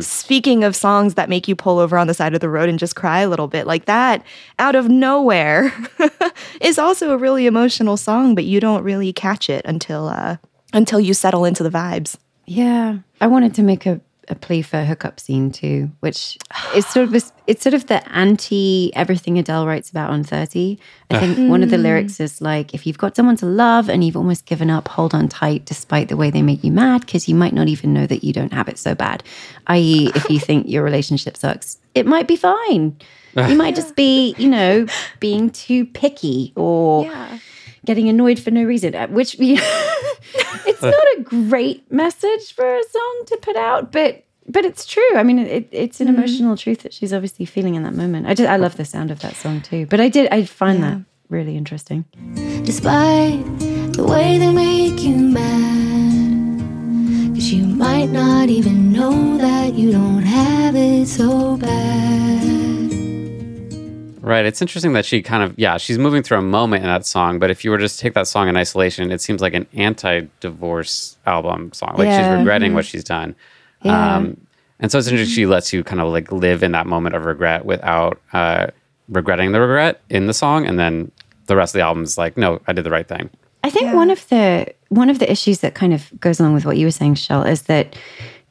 Speaking 0.00 0.62
of 0.62 0.76
songs 0.76 1.14
that 1.14 1.30
make 1.30 1.48
you 1.48 1.56
pull 1.56 1.78
over 1.78 1.96
on 1.96 2.06
the 2.06 2.12
side 2.12 2.34
of 2.34 2.40
the 2.40 2.50
road 2.50 2.68
and 2.68 2.78
just 2.78 2.96
cry 2.96 3.20
a 3.20 3.28
little 3.30 3.48
bit, 3.48 3.66
like 3.66 3.86
that 3.86 4.22
out 4.58 4.74
of 4.74 4.90
nowhere 4.90 5.72
is 6.60 6.78
also 6.78 7.12
a 7.12 7.16
really 7.16 7.46
emotional 7.46 7.96
song, 7.96 8.34
but 8.34 8.44
you 8.44 8.60
don't 8.60 8.82
really 8.82 9.10
catch 9.10 9.48
it 9.48 9.64
until 9.64 10.08
uh, 10.08 10.36
until 10.74 11.00
you 11.00 11.14
settle 11.14 11.46
into 11.46 11.62
the 11.62 11.70
vibes. 11.70 12.18
Yeah, 12.44 12.98
I 13.22 13.26
wanted 13.26 13.54
to 13.54 13.62
make 13.62 13.86
a, 13.86 14.02
a 14.30 14.34
plea 14.34 14.62
for 14.62 14.78
a 14.78 14.84
hookup 14.84 15.20
scene 15.20 15.50
too, 15.50 15.90
which 16.00 16.38
is 16.74 16.86
sort 16.86 17.08
of 17.08 17.32
it's 17.46 17.62
sort 17.62 17.74
of 17.74 17.86
the 17.86 18.06
anti 18.12 18.90
everything 18.94 19.38
Adele 19.38 19.66
writes 19.66 19.90
about 19.90 20.10
on 20.10 20.24
Thirty. 20.24 20.78
I 21.10 21.18
think 21.18 21.38
ah. 21.38 21.46
one 21.48 21.62
of 21.62 21.70
the 21.70 21.76
hmm. 21.76 21.82
lyrics 21.82 22.20
is 22.20 22.40
like, 22.40 22.74
if 22.74 22.86
you've 22.86 22.98
got 22.98 23.16
someone 23.16 23.36
to 23.36 23.46
love 23.46 23.88
and 23.88 24.04
you've 24.04 24.16
almost 24.16 24.46
given 24.46 24.70
up, 24.70 24.88
hold 24.88 25.14
on 25.14 25.28
tight, 25.28 25.64
despite 25.64 26.08
the 26.08 26.16
way 26.16 26.30
they 26.30 26.42
make 26.42 26.62
you 26.62 26.72
mad, 26.72 27.00
because 27.02 27.28
you 27.28 27.34
might 27.34 27.52
not 27.52 27.68
even 27.68 27.92
know 27.92 28.06
that 28.06 28.22
you 28.22 28.32
don't 28.32 28.52
have 28.52 28.68
it 28.68 28.78
so 28.78 28.94
bad. 28.94 29.22
I.e., 29.66 30.10
if 30.14 30.30
you 30.30 30.38
think 30.38 30.68
your 30.68 30.82
relationship 30.82 31.36
sucks, 31.36 31.78
it 31.94 32.06
might 32.06 32.28
be 32.28 32.36
fine. 32.36 32.96
You 33.36 33.54
might 33.56 33.76
just 33.76 33.94
be, 33.94 34.34
you 34.38 34.48
know, 34.48 34.86
being 35.20 35.50
too 35.50 35.86
picky 35.86 36.52
or 36.56 37.10
getting 37.84 38.08
annoyed 38.08 38.38
for 38.38 38.50
no 38.50 38.64
reason. 38.64 38.94
uh, 38.94 39.06
Which 39.08 39.38
you 39.38 39.54
it's 40.66 40.82
not 40.82 40.94
a 41.16 41.22
great 41.22 41.90
message 41.90 42.52
for 42.54 42.64
a 42.76 42.82
song 42.84 43.22
to 43.26 43.38
put 43.42 43.56
out, 43.56 43.92
but 43.92 44.24
but 44.48 44.64
it's 44.64 44.84
true. 44.84 45.14
I 45.16 45.22
mean, 45.22 45.38
it, 45.38 45.68
it's 45.70 46.00
an 46.00 46.08
emotional 46.08 46.56
truth 46.56 46.82
that 46.82 46.92
she's 46.92 47.12
obviously 47.12 47.44
feeling 47.46 47.76
in 47.76 47.82
that 47.84 47.94
moment. 47.94 48.26
I 48.26 48.34
just 48.34 48.48
I 48.50 48.56
love 48.56 48.76
the 48.76 48.84
sound 48.84 49.10
of 49.10 49.20
that 49.20 49.36
song 49.36 49.60
too. 49.60 49.86
But 49.86 50.00
I 50.00 50.08
did 50.08 50.28
I 50.32 50.44
find 50.44 50.82
that 50.82 50.98
really 51.28 51.56
interesting. 51.56 52.04
Despite 52.64 53.44
the 53.94 54.04
way 54.08 54.38
they 54.38 54.52
make 54.52 55.00
you 55.00 55.16
mad. 55.16 55.80
Cause 57.34 57.50
you 57.52 57.64
might 57.64 58.06
not 58.10 58.48
even 58.48 58.92
know 58.92 59.38
that 59.38 59.74
you 59.74 59.92
don't 59.92 60.22
have 60.22 60.74
it 60.76 61.06
so 61.06 61.56
bad. 61.56 62.19
Right. 64.30 64.46
It's 64.46 64.62
interesting 64.62 64.92
that 64.92 65.04
she 65.04 65.22
kind 65.22 65.42
of, 65.42 65.58
yeah, 65.58 65.76
she's 65.76 65.98
moving 65.98 66.22
through 66.22 66.38
a 66.38 66.42
moment 66.42 66.84
in 66.84 66.88
that 66.88 67.04
song. 67.04 67.40
But 67.40 67.50
if 67.50 67.64
you 67.64 67.72
were 67.72 67.78
to 67.78 67.84
just 67.84 67.98
take 67.98 68.14
that 68.14 68.28
song 68.28 68.46
in 68.48 68.56
isolation, 68.56 69.10
it 69.10 69.20
seems 69.20 69.40
like 69.40 69.54
an 69.54 69.66
anti 69.74 70.28
divorce 70.38 71.16
album 71.26 71.72
song. 71.72 71.96
Like 71.98 72.06
she's 72.10 72.18
Yeah. 72.18 72.38
regretting 72.38 72.72
what 72.72 72.84
she's 72.84 73.02
done. 73.02 73.34
Yeah. 73.82 74.16
Um, 74.18 74.36
and 74.78 74.92
so 74.92 74.98
it's 74.98 75.08
interesting 75.08 75.34
she 75.34 75.46
lets 75.46 75.72
you 75.72 75.82
kind 75.82 76.00
of 76.00 76.12
like 76.12 76.30
live 76.30 76.62
in 76.62 76.70
that 76.72 76.86
moment 76.86 77.16
of 77.16 77.24
regret 77.24 77.64
without 77.64 78.20
uh, 78.32 78.68
regretting 79.08 79.50
the 79.50 79.60
regret 79.60 80.00
in 80.10 80.28
the 80.28 80.32
song. 80.32 80.64
And 80.64 80.78
then 80.78 81.10
the 81.46 81.56
rest 81.56 81.74
of 81.74 81.80
the 81.80 81.84
album 81.84 82.04
is 82.04 82.16
like, 82.16 82.36
no, 82.36 82.60
I 82.68 82.72
did 82.72 82.84
the 82.84 82.90
right 82.90 83.08
thing. 83.08 83.30
I 83.64 83.70
think 83.70 83.92
one 83.94 84.10
of 84.10 84.28
the 84.28 84.72
one 84.90 85.10
of 85.10 85.18
the 85.18 85.28
issues 85.28 85.58
that 85.58 85.74
kind 85.74 85.92
of 85.92 86.08
goes 86.20 86.38
along 86.38 86.54
with 86.54 86.64
what 86.64 86.76
you 86.76 86.86
were 86.86 86.92
saying, 86.92 87.16
Shell, 87.16 87.42
is 87.42 87.62
that 87.62 87.96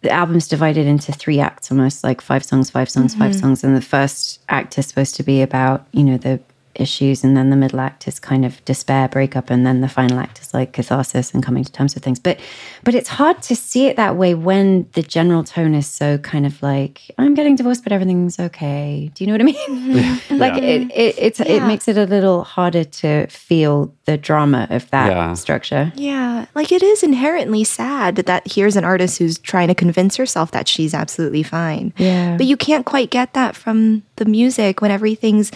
the 0.02 0.12
album's 0.12 0.48
divided 0.48 0.88
into 0.88 1.12
three 1.12 1.40
acts, 1.40 1.72
almost 1.72 2.04
like 2.04 2.22
five 2.22 2.44
songs, 2.44 2.70
five 2.70 2.90
songs, 2.90 3.14
five 3.14 3.32
mm-hmm. 3.32 3.40
songs. 3.40 3.64
And 3.64 3.76
the 3.76 3.82
first 3.82 4.42
act 4.48 4.78
is 4.78 4.88
supposed 4.88 5.16
to 5.16 5.24
be 5.24 5.42
about, 5.42 5.86
you 5.92 6.04
know, 6.04 6.18
the 6.18 6.40
issues, 6.80 7.24
and 7.24 7.36
then 7.38 7.50
the 7.50 7.56
middle 7.56 7.80
act 7.80 8.08
is 8.08 8.20
kind 8.20 8.46
of 8.46 8.64
despair, 8.66 9.08
breakup, 9.08 9.50
and 9.50 9.66
then 9.66 9.82
the 9.82 9.88
final 9.90 10.20
act 10.20 10.40
is 10.42 10.54
like 10.54 10.74
catharsis 10.74 11.34
and 11.34 11.44
coming 11.44 11.64
to 11.64 11.72
terms 11.72 11.94
with 11.96 12.04
things. 12.04 12.20
But 12.20 12.40
but 12.84 12.96
it's 12.96 13.10
hard 13.10 13.42
to 13.44 13.56
see 13.56 13.88
it 13.88 13.96
that 13.98 14.16
way 14.16 14.34
when 14.36 14.88
the 14.94 15.02
general 15.04 15.44
tone 15.44 15.74
is 15.76 15.88
so 15.88 16.18
kind 16.20 16.46
of 16.46 16.62
like, 16.64 17.12
I'm 17.18 17.34
getting 17.34 17.56
divorced, 17.56 17.84
but 17.84 17.92
everything's 17.92 18.40
okay. 18.40 19.12
Do 19.14 19.24
you 19.24 19.28
know 19.28 19.34
what 19.34 19.42
I 19.42 19.44
mean? 19.46 19.94
Mm-hmm. 19.96 20.38
like 20.38 20.62
it, 20.62 20.92
it 20.92 21.16
it's 21.18 21.40
it 21.40 21.62
makes 21.64 21.88
it 21.88 21.98
a 21.98 22.06
little 22.06 22.44
harder 22.44 22.84
to 22.84 23.28
feel 23.28 23.94
the 24.06 24.18
drama 24.18 24.68
of 24.70 24.90
that 24.92 25.08
Yeah. 25.12 25.34
structure. 25.34 25.92
Yeah, 25.96 26.46
like 26.56 26.72
it 26.72 26.82
is 26.84 27.04
inherently 27.04 27.64
sad 27.64 28.16
that 28.18 28.52
here's 28.52 28.76
an 28.76 28.84
artist 28.84 29.18
who's 29.20 29.38
trying 29.38 29.68
to 29.68 29.76
convince 29.76 30.16
herself 30.16 30.52
that 30.52 30.68
she's 30.68 30.94
absolutely 30.94 31.44
fine. 31.44 31.94
Yeah. 31.98 32.38
But 32.38 32.46
you 32.48 32.58
can't 32.58 32.86
quite 32.86 33.10
get 33.10 33.34
that 33.34 33.56
from 33.56 34.04
the 34.16 34.26
music 34.26 34.82
when 34.82 34.92
everything's 34.92 35.52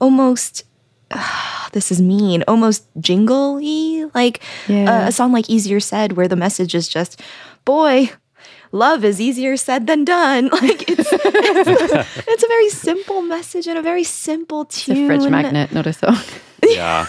almost 0.00 0.64
this 1.72 1.90
is 1.92 2.00
mean, 2.02 2.42
almost 2.48 2.84
jingle-y, 3.00 4.06
like 4.14 4.40
uh, 4.68 4.72
Yeah. 4.72 5.04
a, 5.04 5.08
a 5.08 5.12
song 5.12 5.32
like 5.32 5.48
Easier 5.50 5.80
Said 5.80 6.12
where 6.16 6.28
the 6.28 6.36
message 6.36 6.74
is 6.74 6.88
just 6.88 7.20
boy, 7.64 8.10
love 8.72 9.04
is 9.04 9.20
easier 9.20 9.56
said 9.56 9.86
than 9.86 10.04
done. 10.04 10.50
Like 10.62 10.88
it's 10.90 11.08
it's, 11.12 12.26
it's 12.26 12.44
a 12.44 12.48
very 12.48 12.68
simple 12.70 13.22
message 13.22 13.66
and 13.66 13.78
a 13.78 13.82
very 13.82 14.04
simple 14.04 14.62
It's 14.62 14.84
tune. 14.84 15.04
a 15.04 15.06
fridge 15.06 15.30
magnet, 15.30 15.72
not 15.72 15.86
a 15.86 15.92
song. 15.92 16.18
Yeah. 16.62 17.06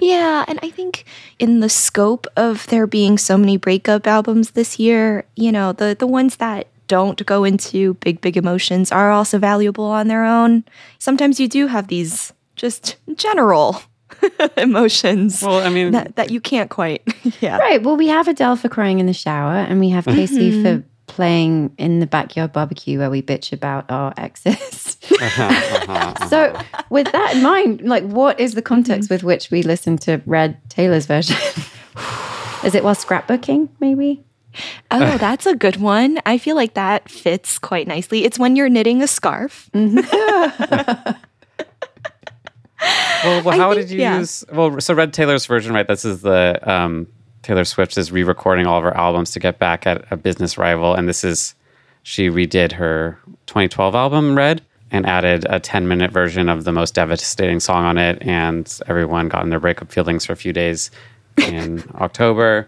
Yeah, 0.00 0.44
and 0.48 0.58
I 0.62 0.70
think 0.70 1.04
in 1.38 1.60
the 1.60 1.68
scope 1.68 2.26
of 2.36 2.66
there 2.68 2.86
being 2.86 3.18
so 3.18 3.36
many 3.36 3.56
breakup 3.58 4.06
albums 4.06 4.52
this 4.52 4.78
year, 4.78 5.24
you 5.36 5.52
know, 5.52 5.72
the 5.72 5.94
the 5.98 6.06
ones 6.06 6.36
that 6.36 6.66
don't 6.90 7.24
go 7.26 7.44
into 7.44 7.94
big 8.02 8.20
big 8.20 8.36
emotions 8.36 8.90
are 8.92 9.10
also 9.12 9.38
valuable 9.38 9.84
on 9.86 10.08
their 10.08 10.24
own. 10.24 10.64
Sometimes 10.98 11.38
you 11.38 11.46
do 11.48 11.66
have 11.68 11.86
these 11.86 12.32
just 12.56 12.96
general 13.14 13.80
emotions 14.56 15.40
Well, 15.42 15.64
I 15.64 15.70
mean, 15.70 15.92
that 15.92 16.16
that 16.16 16.30
you 16.30 16.40
can't 16.40 16.68
quite 16.68 17.02
yeah. 17.40 17.58
Right. 17.58 17.80
Well, 17.82 17.96
we 17.96 18.08
have 18.08 18.28
Adele 18.28 18.56
for 18.56 18.68
crying 18.68 18.98
in 18.98 19.06
the 19.06 19.12
shower, 19.14 19.54
and 19.68 19.78
we 19.80 19.88
have 19.90 20.04
Kacey 20.04 20.50
Mm-hmm. 20.50 20.62
for 20.64 20.84
playing 21.06 21.72
in 21.76 21.98
the 22.00 22.06
backyard 22.06 22.52
barbecue 22.52 22.96
where 22.98 23.10
we 23.10 23.20
bitch 23.22 23.52
about 23.52 23.84
our 23.90 24.12
exes. 24.16 24.96
so, 26.30 26.56
with 26.88 27.10
that 27.12 27.32
in 27.34 27.42
mind, 27.42 27.80
like, 27.82 28.04
what 28.04 28.38
is 28.38 28.54
the 28.54 28.62
context 28.62 29.08
Mm-hmm. 29.08 29.14
with 29.14 29.22
which 29.24 29.50
we 29.50 29.62
listen 29.62 29.96
to 30.06 30.20
Red 30.26 30.56
Taylor's 30.70 31.06
version? 31.06 31.36
Is 32.64 32.74
it 32.74 32.84
while 32.84 32.94
scrapbooking, 32.94 33.68
maybe? 33.80 34.22
Oh, 34.90 35.16
that's 35.18 35.46
a 35.46 35.54
good 35.54 35.76
one. 35.76 36.20
I 36.26 36.38
feel 36.38 36.56
like 36.56 36.74
that 36.74 37.08
fits 37.08 37.58
quite 37.58 37.86
nicely. 37.86 38.24
It's 38.24 38.38
when 38.38 38.56
you're 38.56 38.68
knitting 38.68 39.02
a 39.02 39.06
scarf. 39.06 39.70
Well, 43.24 43.42
well 43.42 43.58
how 43.58 43.74
think- 43.74 43.88
did 43.88 43.94
you 43.94 44.00
yeah. 44.00 44.18
use? 44.18 44.44
Well, 44.52 44.80
so 44.80 44.94
Red 44.94 45.12
Taylor's 45.12 45.46
version, 45.46 45.74
right? 45.74 45.86
This 45.86 46.04
is 46.04 46.22
the 46.22 46.58
um, 46.64 47.06
Taylor 47.42 47.64
Swift 47.64 47.96
is 47.98 48.10
re-recording 48.12 48.66
all 48.66 48.78
of 48.78 48.84
her 48.84 48.96
albums 48.96 49.32
to 49.32 49.40
get 49.40 49.58
back 49.58 49.86
at 49.86 50.10
a 50.10 50.16
business 50.16 50.56
rival, 50.56 50.94
and 50.94 51.08
this 51.08 51.24
is 51.24 51.54
she 52.02 52.28
redid 52.30 52.72
her 52.72 53.18
2012 53.46 53.94
album 53.94 54.36
Red 54.36 54.62
and 54.90 55.06
added 55.06 55.44
a 55.50 55.60
10-minute 55.60 56.10
version 56.10 56.48
of 56.48 56.64
the 56.64 56.72
most 56.72 56.94
devastating 56.94 57.60
song 57.60 57.84
on 57.84 57.98
it, 57.98 58.22
and 58.22 58.80
everyone 58.86 59.28
got 59.28 59.44
in 59.44 59.50
their 59.50 59.60
breakup 59.60 59.92
feelings 59.92 60.24
for 60.24 60.32
a 60.32 60.36
few 60.36 60.52
days 60.52 60.90
in 61.36 61.84
October. 61.96 62.66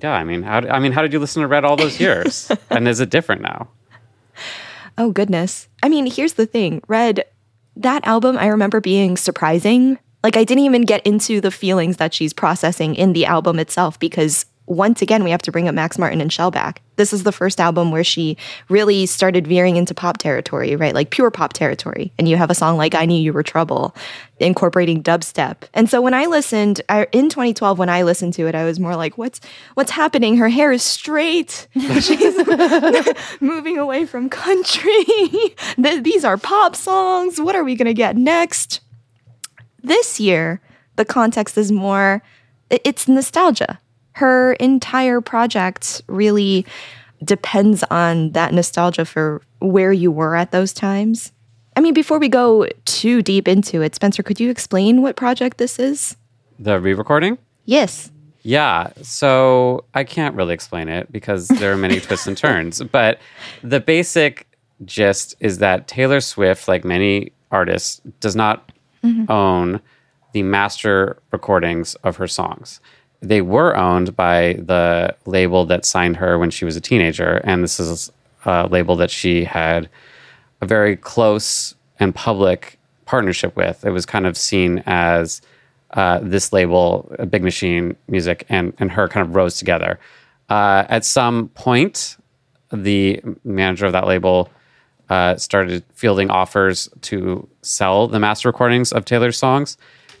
Yeah, 0.00 0.12
I 0.12 0.24
mean, 0.24 0.42
how 0.42 0.58
I 0.60 0.78
mean, 0.78 0.92
how 0.92 1.02
did 1.02 1.12
you 1.12 1.18
listen 1.18 1.42
to 1.42 1.48
Red 1.48 1.64
all 1.64 1.76
those 1.76 2.00
years? 2.06 2.50
and 2.70 2.88
is 2.88 3.00
it 3.00 3.10
different 3.10 3.42
now? 3.42 3.68
Oh, 4.98 5.10
goodness. 5.10 5.68
I 5.82 5.88
mean, 5.88 6.06
here's 6.06 6.34
the 6.34 6.46
thing 6.46 6.82
Red, 6.88 7.24
that 7.76 8.06
album, 8.06 8.36
I 8.38 8.46
remember 8.48 8.80
being 8.80 9.16
surprising. 9.16 9.98
Like, 10.22 10.36
I 10.36 10.44
didn't 10.44 10.64
even 10.64 10.82
get 10.82 11.04
into 11.04 11.40
the 11.40 11.50
feelings 11.50 11.96
that 11.96 12.14
she's 12.14 12.32
processing 12.32 12.94
in 12.94 13.12
the 13.12 13.26
album 13.26 13.58
itself 13.58 13.98
because, 13.98 14.46
once 14.66 15.02
again, 15.02 15.24
we 15.24 15.30
have 15.30 15.42
to 15.42 15.52
bring 15.52 15.68
up 15.68 15.74
Max 15.74 15.98
Martin 15.98 16.20
and 16.20 16.30
Shellback. 16.30 16.76
This 16.96 17.12
is 17.12 17.24
the 17.24 17.32
first 17.32 17.60
album 17.60 17.90
where 17.90 18.04
she 18.04 18.36
really 18.68 19.06
started 19.06 19.46
veering 19.46 19.76
into 19.76 19.92
pop 19.92 20.18
territory, 20.18 20.76
right? 20.76 20.94
Like 20.94 21.10
pure 21.10 21.30
pop 21.30 21.52
territory. 21.52 22.12
And 22.16 22.28
you 22.28 22.36
have 22.36 22.50
a 22.50 22.54
song 22.54 22.76
like 22.76 22.94
I 22.94 23.04
Knew 23.04 23.20
You 23.20 23.32
Were 23.32 23.42
Trouble, 23.42 23.94
incorporating 24.38 25.02
dubstep. 25.02 25.56
And 25.74 25.90
so 25.90 26.00
when 26.00 26.14
I 26.14 26.26
listened, 26.26 26.80
I, 26.88 27.06
in 27.10 27.28
2012, 27.28 27.78
when 27.78 27.88
I 27.88 28.02
listened 28.02 28.34
to 28.34 28.46
it, 28.46 28.54
I 28.54 28.64
was 28.64 28.78
more 28.78 28.94
like, 28.94 29.18
what's, 29.18 29.40
what's 29.74 29.90
happening? 29.90 30.36
Her 30.36 30.48
hair 30.48 30.70
is 30.70 30.82
straight. 30.82 31.66
She's 31.74 32.36
moving 33.40 33.78
away 33.78 34.06
from 34.06 34.30
country. 34.30 35.04
These 35.78 36.24
are 36.24 36.36
pop 36.36 36.76
songs. 36.76 37.40
What 37.40 37.56
are 37.56 37.64
we 37.64 37.74
going 37.74 37.86
to 37.86 37.94
get 37.94 38.16
next? 38.16 38.80
This 39.82 40.20
year, 40.20 40.60
the 40.94 41.04
context 41.04 41.58
is 41.58 41.72
more, 41.72 42.22
it's 42.70 43.08
nostalgia. 43.08 43.80
Her 44.12 44.54
entire 44.54 45.20
project 45.20 46.02
really 46.06 46.66
depends 47.24 47.82
on 47.84 48.30
that 48.32 48.52
nostalgia 48.52 49.04
for 49.04 49.42
where 49.60 49.92
you 49.92 50.10
were 50.10 50.34
at 50.34 50.50
those 50.50 50.72
times. 50.72 51.32
I 51.76 51.80
mean, 51.80 51.94
before 51.94 52.18
we 52.18 52.28
go 52.28 52.66
too 52.84 53.22
deep 53.22 53.48
into 53.48 53.80
it, 53.80 53.94
Spencer, 53.94 54.22
could 54.22 54.40
you 54.40 54.50
explain 54.50 55.02
what 55.02 55.16
project 55.16 55.58
this 55.58 55.78
is? 55.78 56.16
The 56.58 56.78
re-recording. 56.78 57.38
Yes. 57.64 58.10
Yeah, 58.42 58.90
so 59.02 59.84
I 59.94 60.04
can't 60.04 60.34
really 60.34 60.52
explain 60.52 60.88
it 60.88 61.10
because 61.12 61.48
there 61.48 61.72
are 61.72 61.76
many 61.76 62.00
twists 62.00 62.26
and 62.26 62.36
turns. 62.36 62.82
But 62.82 63.20
the 63.62 63.80
basic 63.80 64.46
gist 64.84 65.36
is 65.40 65.58
that 65.58 65.86
Taylor 65.86 66.20
Swift, 66.20 66.68
like 66.68 66.84
many 66.84 67.32
artists, 67.50 68.00
does 68.20 68.34
not 68.34 68.72
mm-hmm. 69.02 69.30
own 69.30 69.80
the 70.32 70.42
master 70.42 71.18
recordings 71.30 71.94
of 71.96 72.16
her 72.16 72.26
songs. 72.26 72.80
They 73.22 73.40
were 73.40 73.76
owned 73.76 74.16
by 74.16 74.54
the 74.54 75.14
label 75.26 75.64
that 75.66 75.84
signed 75.84 76.16
her 76.16 76.38
when 76.38 76.50
she 76.50 76.64
was 76.64 76.76
a 76.76 76.80
teenager. 76.80 77.40
And 77.44 77.62
this 77.62 77.78
is 77.78 78.10
a 78.44 78.66
label 78.66 78.96
that 78.96 79.10
she 79.10 79.44
had 79.44 79.88
a 80.60 80.66
very 80.66 80.96
close 80.96 81.74
and 82.00 82.14
public 82.14 82.78
partnership 83.04 83.56
with. 83.56 83.84
It 83.84 83.90
was 83.90 84.06
kind 84.06 84.26
of 84.26 84.36
seen 84.36 84.82
as 84.86 85.40
uh, 85.92 86.20
this 86.22 86.52
label, 86.52 87.14
Big 87.28 87.42
Machine 87.42 87.96
Music, 88.08 88.46
and 88.48 88.72
and 88.78 88.90
her 88.90 89.08
kind 89.08 89.26
of 89.26 89.34
rose 89.34 89.58
together. 89.58 90.00
Uh, 90.48 90.84
at 90.88 91.04
some 91.04 91.48
point, 91.50 92.16
the 92.72 93.20
manager 93.44 93.86
of 93.86 93.92
that 93.92 94.06
label 94.06 94.50
uh, 95.10 95.36
started 95.36 95.84
fielding 95.94 96.30
offers 96.30 96.88
to 97.02 97.46
sell 97.60 98.08
the 98.08 98.18
master 98.18 98.48
recordings 98.48 98.92
of 98.92 99.04
Taylor's 99.04 99.36
songs, 99.36 99.76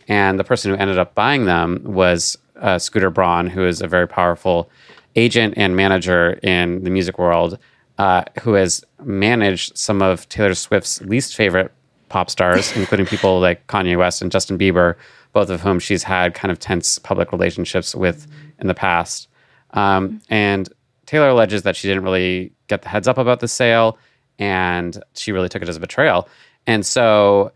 and 0.08 0.38
the 0.38 0.44
person 0.44 0.70
who 0.70 0.76
ended 0.76 0.98
up 0.98 1.14
buying 1.14 1.46
them 1.46 1.82
was 1.84 2.36
uh, 2.62 2.78
Scooter 2.78 3.10
Braun, 3.10 3.46
who 3.46 3.66
is 3.66 3.82
a 3.82 3.86
very 3.86 4.08
powerful 4.08 4.70
agent 5.16 5.54
and 5.56 5.76
manager 5.76 6.38
in 6.42 6.82
the 6.84 6.90
music 6.90 7.18
world, 7.18 7.58
uh, 7.98 8.24
who 8.40 8.54
has 8.54 8.82
managed 9.04 9.76
some 9.76 10.00
of 10.00 10.28
Taylor 10.28 10.54
Swift's 10.54 11.02
least 11.02 11.36
favorite 11.36 11.72
pop 12.08 12.30
stars, 12.30 12.74
including 12.76 13.06
people 13.06 13.40
like 13.40 13.66
Kanye 13.66 13.98
West 13.98 14.22
and 14.22 14.32
Justin 14.32 14.56
Bieber, 14.56 14.94
both 15.32 15.50
of 15.50 15.60
whom 15.60 15.78
she's 15.78 16.02
had 16.02 16.34
kind 16.34 16.50
of 16.50 16.58
tense 16.58 16.98
public 16.98 17.32
relationships 17.32 17.94
with 17.94 18.26
in 18.58 18.66
the 18.66 18.74
past. 18.74 19.28
Um, 19.70 20.20
and 20.28 20.68
Taylor 21.06 21.28
alleges 21.28 21.62
that 21.62 21.76
she 21.76 21.88
didn't 21.88 22.04
really 22.04 22.52
get 22.68 22.82
the 22.82 22.88
heads 22.88 23.08
up 23.08 23.18
about 23.18 23.40
the 23.40 23.48
sale 23.48 23.98
and 24.38 25.02
she 25.14 25.32
really 25.32 25.48
took 25.48 25.62
it 25.62 25.68
as 25.68 25.76
a 25.76 25.80
betrayal. 25.80 26.28
And 26.66 26.86
so, 26.86 27.52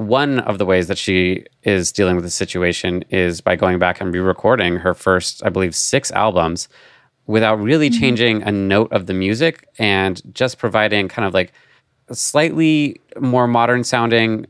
one 0.00 0.38
of 0.40 0.56
the 0.56 0.64
ways 0.64 0.88
that 0.88 0.96
she 0.96 1.44
is 1.62 1.92
dealing 1.92 2.14
with 2.14 2.24
the 2.24 2.30
situation 2.30 3.04
is 3.10 3.42
by 3.42 3.54
going 3.54 3.78
back 3.78 4.00
and 4.00 4.14
re 4.14 4.20
recording 4.20 4.76
her 4.76 4.94
first, 4.94 5.44
I 5.44 5.50
believe, 5.50 5.76
six 5.76 6.10
albums 6.12 6.70
without 7.26 7.56
really 7.60 7.90
mm-hmm. 7.90 8.00
changing 8.00 8.42
a 8.44 8.50
note 8.50 8.90
of 8.92 9.04
the 9.04 9.12
music 9.12 9.68
and 9.78 10.22
just 10.34 10.56
providing 10.56 11.06
kind 11.08 11.26
of 11.26 11.34
like 11.34 11.52
slightly 12.12 12.98
more 13.20 13.46
modern 13.46 13.84
sounding 13.84 14.46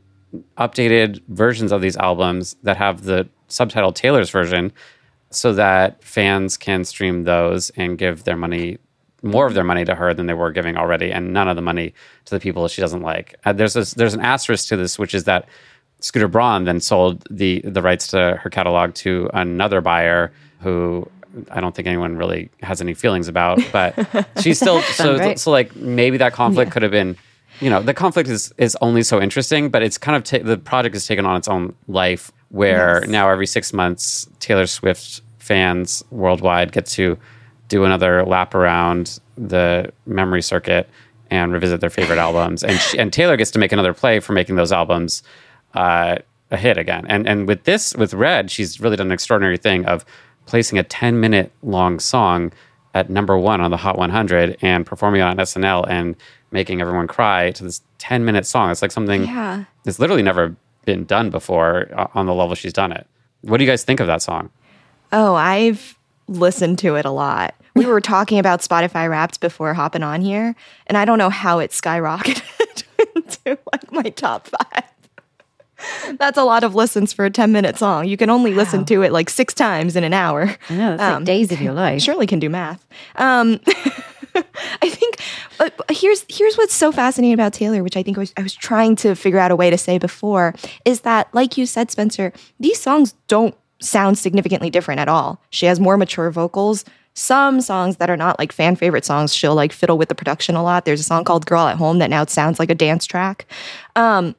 updated 0.56 1.20
versions 1.26 1.72
of 1.72 1.80
these 1.80 1.96
albums 1.96 2.54
that 2.62 2.76
have 2.76 3.02
the 3.02 3.28
subtitle 3.48 3.92
Taylor's 3.92 4.30
version 4.30 4.72
so 5.30 5.52
that 5.54 6.02
fans 6.04 6.56
can 6.56 6.84
stream 6.84 7.24
those 7.24 7.70
and 7.70 7.98
give 7.98 8.22
their 8.22 8.36
money 8.36 8.78
more 9.22 9.46
of 9.46 9.54
their 9.54 9.64
money 9.64 9.84
to 9.84 9.94
her 9.94 10.14
than 10.14 10.26
they 10.26 10.34
were 10.34 10.50
giving 10.50 10.76
already 10.76 11.12
and 11.12 11.32
none 11.32 11.48
of 11.48 11.56
the 11.56 11.62
money 11.62 11.92
to 12.24 12.34
the 12.34 12.40
people 12.40 12.66
she 12.68 12.80
doesn't 12.80 13.02
like. 13.02 13.34
Uh, 13.44 13.52
there's 13.52 13.74
this, 13.74 13.94
there's 13.94 14.14
an 14.14 14.20
asterisk 14.20 14.68
to 14.68 14.76
this 14.76 14.98
which 14.98 15.14
is 15.14 15.24
that 15.24 15.48
Scooter 16.00 16.28
Braun 16.28 16.64
then 16.64 16.80
sold 16.80 17.26
the 17.30 17.60
the 17.60 17.82
rights 17.82 18.06
to 18.08 18.38
her 18.42 18.50
catalog 18.50 18.94
to 18.94 19.28
another 19.34 19.80
buyer 19.80 20.32
who 20.60 21.08
I 21.50 21.60
don't 21.60 21.74
think 21.74 21.86
anyone 21.86 22.16
really 22.16 22.50
has 22.62 22.80
any 22.80 22.94
feelings 22.94 23.28
about, 23.28 23.60
but 23.72 23.94
she's 24.40 24.58
still 24.58 24.80
so 24.82 25.18
right. 25.18 25.38
so 25.38 25.50
like 25.50 25.76
maybe 25.76 26.16
that 26.16 26.32
conflict 26.32 26.72
could 26.72 26.82
have 26.82 26.90
been 26.90 27.16
you 27.60 27.70
know 27.70 27.82
the 27.82 27.94
conflict 27.94 28.28
is 28.28 28.52
is 28.56 28.76
only 28.80 29.02
so 29.02 29.20
interesting 29.20 29.68
but 29.68 29.82
it's 29.82 29.98
kind 29.98 30.16
of 30.16 30.24
ta- 30.24 30.44
the 30.46 30.56
project 30.56 30.94
has 30.94 31.06
taken 31.06 31.26
on 31.26 31.36
its 31.36 31.48
own 31.48 31.74
life 31.88 32.32
where 32.48 33.04
now 33.06 33.28
every 33.28 33.46
six 33.46 33.72
months 33.72 34.28
taylor 34.38 34.66
swift 34.66 35.20
fans 35.38 36.02
worldwide 36.10 36.72
get 36.72 36.86
to 36.86 37.18
do 37.70 37.84
another 37.84 38.24
lap 38.26 38.54
around 38.54 39.18
the 39.38 39.90
memory 40.04 40.42
circuit 40.42 40.86
and 41.30 41.52
revisit 41.52 41.80
their 41.80 41.88
favorite 41.90 42.18
albums 42.18 42.62
and 42.62 42.78
she, 42.78 42.98
and 42.98 43.12
taylor 43.12 43.36
gets 43.38 43.50
to 43.52 43.58
make 43.58 43.72
another 43.72 43.94
play 43.94 44.20
for 44.20 44.34
making 44.34 44.56
those 44.56 44.70
albums 44.72 45.22
uh, 45.74 46.16
a 46.50 46.56
hit 46.58 46.76
again 46.76 47.06
and 47.08 47.26
and 47.26 47.48
with 47.48 47.64
this 47.64 47.94
with 47.96 48.12
red 48.12 48.50
she's 48.50 48.80
really 48.80 48.96
done 48.96 49.06
an 49.06 49.12
extraordinary 49.12 49.56
thing 49.56 49.86
of 49.86 50.04
placing 50.46 50.78
a 50.78 50.82
10 50.82 51.18
minute 51.20 51.50
long 51.62 51.98
song 52.00 52.52
at 52.92 53.08
number 53.08 53.38
one 53.38 53.60
on 53.60 53.70
the 53.70 53.76
Hot 53.76 53.96
100 53.96 54.58
and 54.62 54.84
performing 54.84 55.20
it 55.20 55.24
on 55.24 55.36
SNL 55.36 55.88
and 55.88 56.16
making 56.50 56.80
everyone 56.80 57.06
cry 57.06 57.52
to 57.52 57.62
this 57.62 57.82
10 57.98 58.24
minute 58.24 58.44
song. 58.44 58.68
It's 58.72 58.82
like 58.82 58.90
something 58.90 59.22
Yeah. 59.26 59.62
that's 59.84 60.00
literally 60.00 60.22
never 60.24 60.56
been 60.86 61.04
done 61.04 61.30
before 61.30 61.86
uh, 61.96 62.08
on 62.14 62.26
the 62.26 62.34
level 62.34 62.56
she's 62.56 62.72
done 62.72 62.90
it. 62.90 63.06
What 63.42 63.58
do 63.58 63.64
you 63.64 63.70
guys 63.70 63.84
think 63.84 64.00
of 64.00 64.08
that 64.08 64.22
song? 64.22 64.50
Oh, 65.12 65.36
I've 65.36 65.96
listened 66.30 66.78
to 66.78 66.94
it 66.94 67.04
a 67.04 67.10
lot. 67.10 67.54
We 67.74 67.86
were 67.86 68.00
talking 68.00 68.38
about 68.38 68.60
Spotify 68.60 69.08
Wrapped 69.08 69.40
before 69.40 69.74
hopping 69.74 70.02
on 70.02 70.22
here, 70.22 70.54
and 70.86 70.96
I 70.96 71.04
don't 71.04 71.18
know 71.18 71.30
how 71.30 71.58
it 71.58 71.70
skyrocketed 71.70 72.84
into 73.14 73.58
like 73.72 73.92
my 73.92 74.10
top 74.10 74.48
five. 74.48 74.84
That's 76.18 76.36
a 76.36 76.44
lot 76.44 76.62
of 76.64 76.74
listens 76.74 77.12
for 77.12 77.24
a 77.24 77.30
10 77.30 77.52
minute 77.52 77.78
song. 77.78 78.06
You 78.06 78.16
can 78.16 78.28
only 78.28 78.52
listen 78.52 78.84
to 78.86 79.02
it 79.02 79.12
like 79.12 79.30
six 79.30 79.54
times 79.54 79.96
in 79.96 80.04
an 80.04 80.12
hour. 80.12 80.54
I 80.68 80.76
know, 80.76 80.96
that's 80.96 81.16
like 81.16 81.24
days 81.24 81.52
of 81.52 81.60
your 81.60 81.72
life. 81.74 82.02
Shirley 82.02 82.26
can 82.26 82.38
do 82.38 82.50
math. 82.50 82.86
Um, 83.16 83.60
I 84.82 84.88
think, 84.88 85.16
but 85.58 85.74
here's 85.90 86.24
here's 86.28 86.56
what's 86.56 86.74
so 86.74 86.92
fascinating 86.92 87.34
about 87.34 87.52
Taylor, 87.52 87.82
which 87.82 87.96
I 87.96 88.02
think 88.02 88.16
was, 88.16 88.32
I 88.36 88.42
was 88.42 88.54
trying 88.54 88.94
to 88.96 89.14
figure 89.14 89.38
out 89.38 89.50
a 89.50 89.56
way 89.56 89.70
to 89.70 89.78
say 89.78 89.98
before, 89.98 90.54
is 90.84 91.00
that 91.00 91.32
like 91.34 91.56
you 91.56 91.66
said, 91.66 91.90
Spencer, 91.90 92.32
these 92.58 92.78
songs 92.78 93.14
don't 93.26 93.56
sound 93.80 94.18
significantly 94.18 94.70
different 94.70 95.00
at 95.00 95.08
all. 95.08 95.40
She 95.50 95.66
has 95.66 95.80
more 95.80 95.96
mature 95.96 96.30
vocals. 96.30 96.84
Some 97.14 97.60
songs 97.60 97.96
that 97.96 98.10
are 98.10 98.16
not 98.16 98.38
like 98.38 98.52
fan 98.52 98.76
favorite 98.76 99.04
songs, 99.04 99.34
she'll 99.34 99.54
like 99.54 99.72
fiddle 99.72 99.98
with 99.98 100.08
the 100.08 100.14
production 100.14 100.54
a 100.54 100.62
lot. 100.62 100.84
There's 100.84 101.00
a 101.00 101.04
song 101.04 101.24
called 101.24 101.46
"Girl 101.46 101.66
at 101.66 101.76
Home" 101.76 101.98
that 101.98 102.10
now 102.10 102.24
sounds 102.26 102.58
like 102.58 102.70
a 102.70 102.74
dance 102.74 103.06
track. 103.06 103.46
Um, 103.96 104.36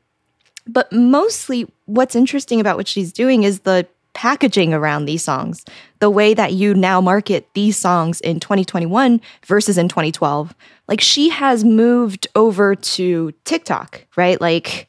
but 0.67 0.91
mostly, 0.93 1.67
what's 1.85 2.15
interesting 2.15 2.61
about 2.61 2.77
what 2.77 2.87
she's 2.87 3.11
doing 3.11 3.43
is 3.43 3.61
the 3.61 3.87
packaging 4.13 4.73
around 4.73 5.05
these 5.05 5.23
songs, 5.23 5.65
the 5.99 6.09
way 6.09 6.33
that 6.33 6.53
you 6.53 6.73
now 6.73 7.01
market 7.01 7.47
these 7.53 7.77
songs 7.77 8.19
in 8.21 8.39
2021 8.39 9.21
versus 9.45 9.77
in 9.77 9.87
2012. 9.87 10.53
Like 10.87 11.01
she 11.01 11.29
has 11.29 11.63
moved 11.63 12.27
over 12.35 12.75
to 12.75 13.33
TikTok, 13.45 14.05
right? 14.15 14.39
Like 14.39 14.87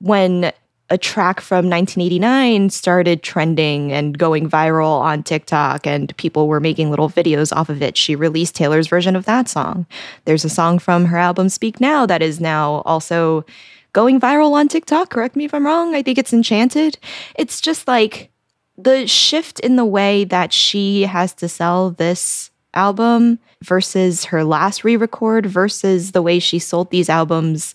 when 0.00 0.52
a 0.90 0.98
track 0.98 1.40
from 1.40 1.70
1989 1.70 2.68
started 2.70 3.22
trending 3.22 3.92
and 3.92 4.18
going 4.18 4.48
viral 4.48 5.00
on 5.00 5.22
TikTok, 5.22 5.86
and 5.86 6.14
people 6.18 6.46
were 6.46 6.60
making 6.60 6.90
little 6.90 7.08
videos 7.08 7.56
off 7.56 7.68
of 7.68 7.82
it. 7.82 7.96
She 7.96 8.14
released 8.14 8.54
Taylor's 8.54 8.88
version 8.88 9.16
of 9.16 9.24
that 9.24 9.48
song. 9.48 9.86
There's 10.26 10.44
a 10.44 10.50
song 10.50 10.78
from 10.78 11.06
her 11.06 11.16
album 11.16 11.48
Speak 11.48 11.80
Now 11.80 12.04
that 12.06 12.22
is 12.22 12.40
now 12.40 12.82
also 12.84 13.44
going 13.92 14.20
viral 14.20 14.52
on 14.52 14.68
TikTok. 14.68 15.10
Correct 15.10 15.36
me 15.36 15.46
if 15.46 15.54
I'm 15.54 15.66
wrong. 15.66 15.94
I 15.94 16.02
think 16.02 16.18
it's 16.18 16.32
Enchanted. 16.32 16.98
It's 17.36 17.60
just 17.60 17.88
like 17.88 18.30
the 18.76 19.06
shift 19.06 19.60
in 19.60 19.76
the 19.76 19.84
way 19.84 20.24
that 20.24 20.52
she 20.52 21.02
has 21.02 21.32
to 21.34 21.48
sell 21.48 21.90
this 21.90 22.50
album 22.74 23.38
versus 23.62 24.24
her 24.26 24.44
last 24.44 24.84
re 24.84 24.96
record 24.96 25.46
versus 25.46 26.12
the 26.12 26.22
way 26.22 26.38
she 26.38 26.58
sold 26.58 26.90
these 26.90 27.08
albums 27.08 27.74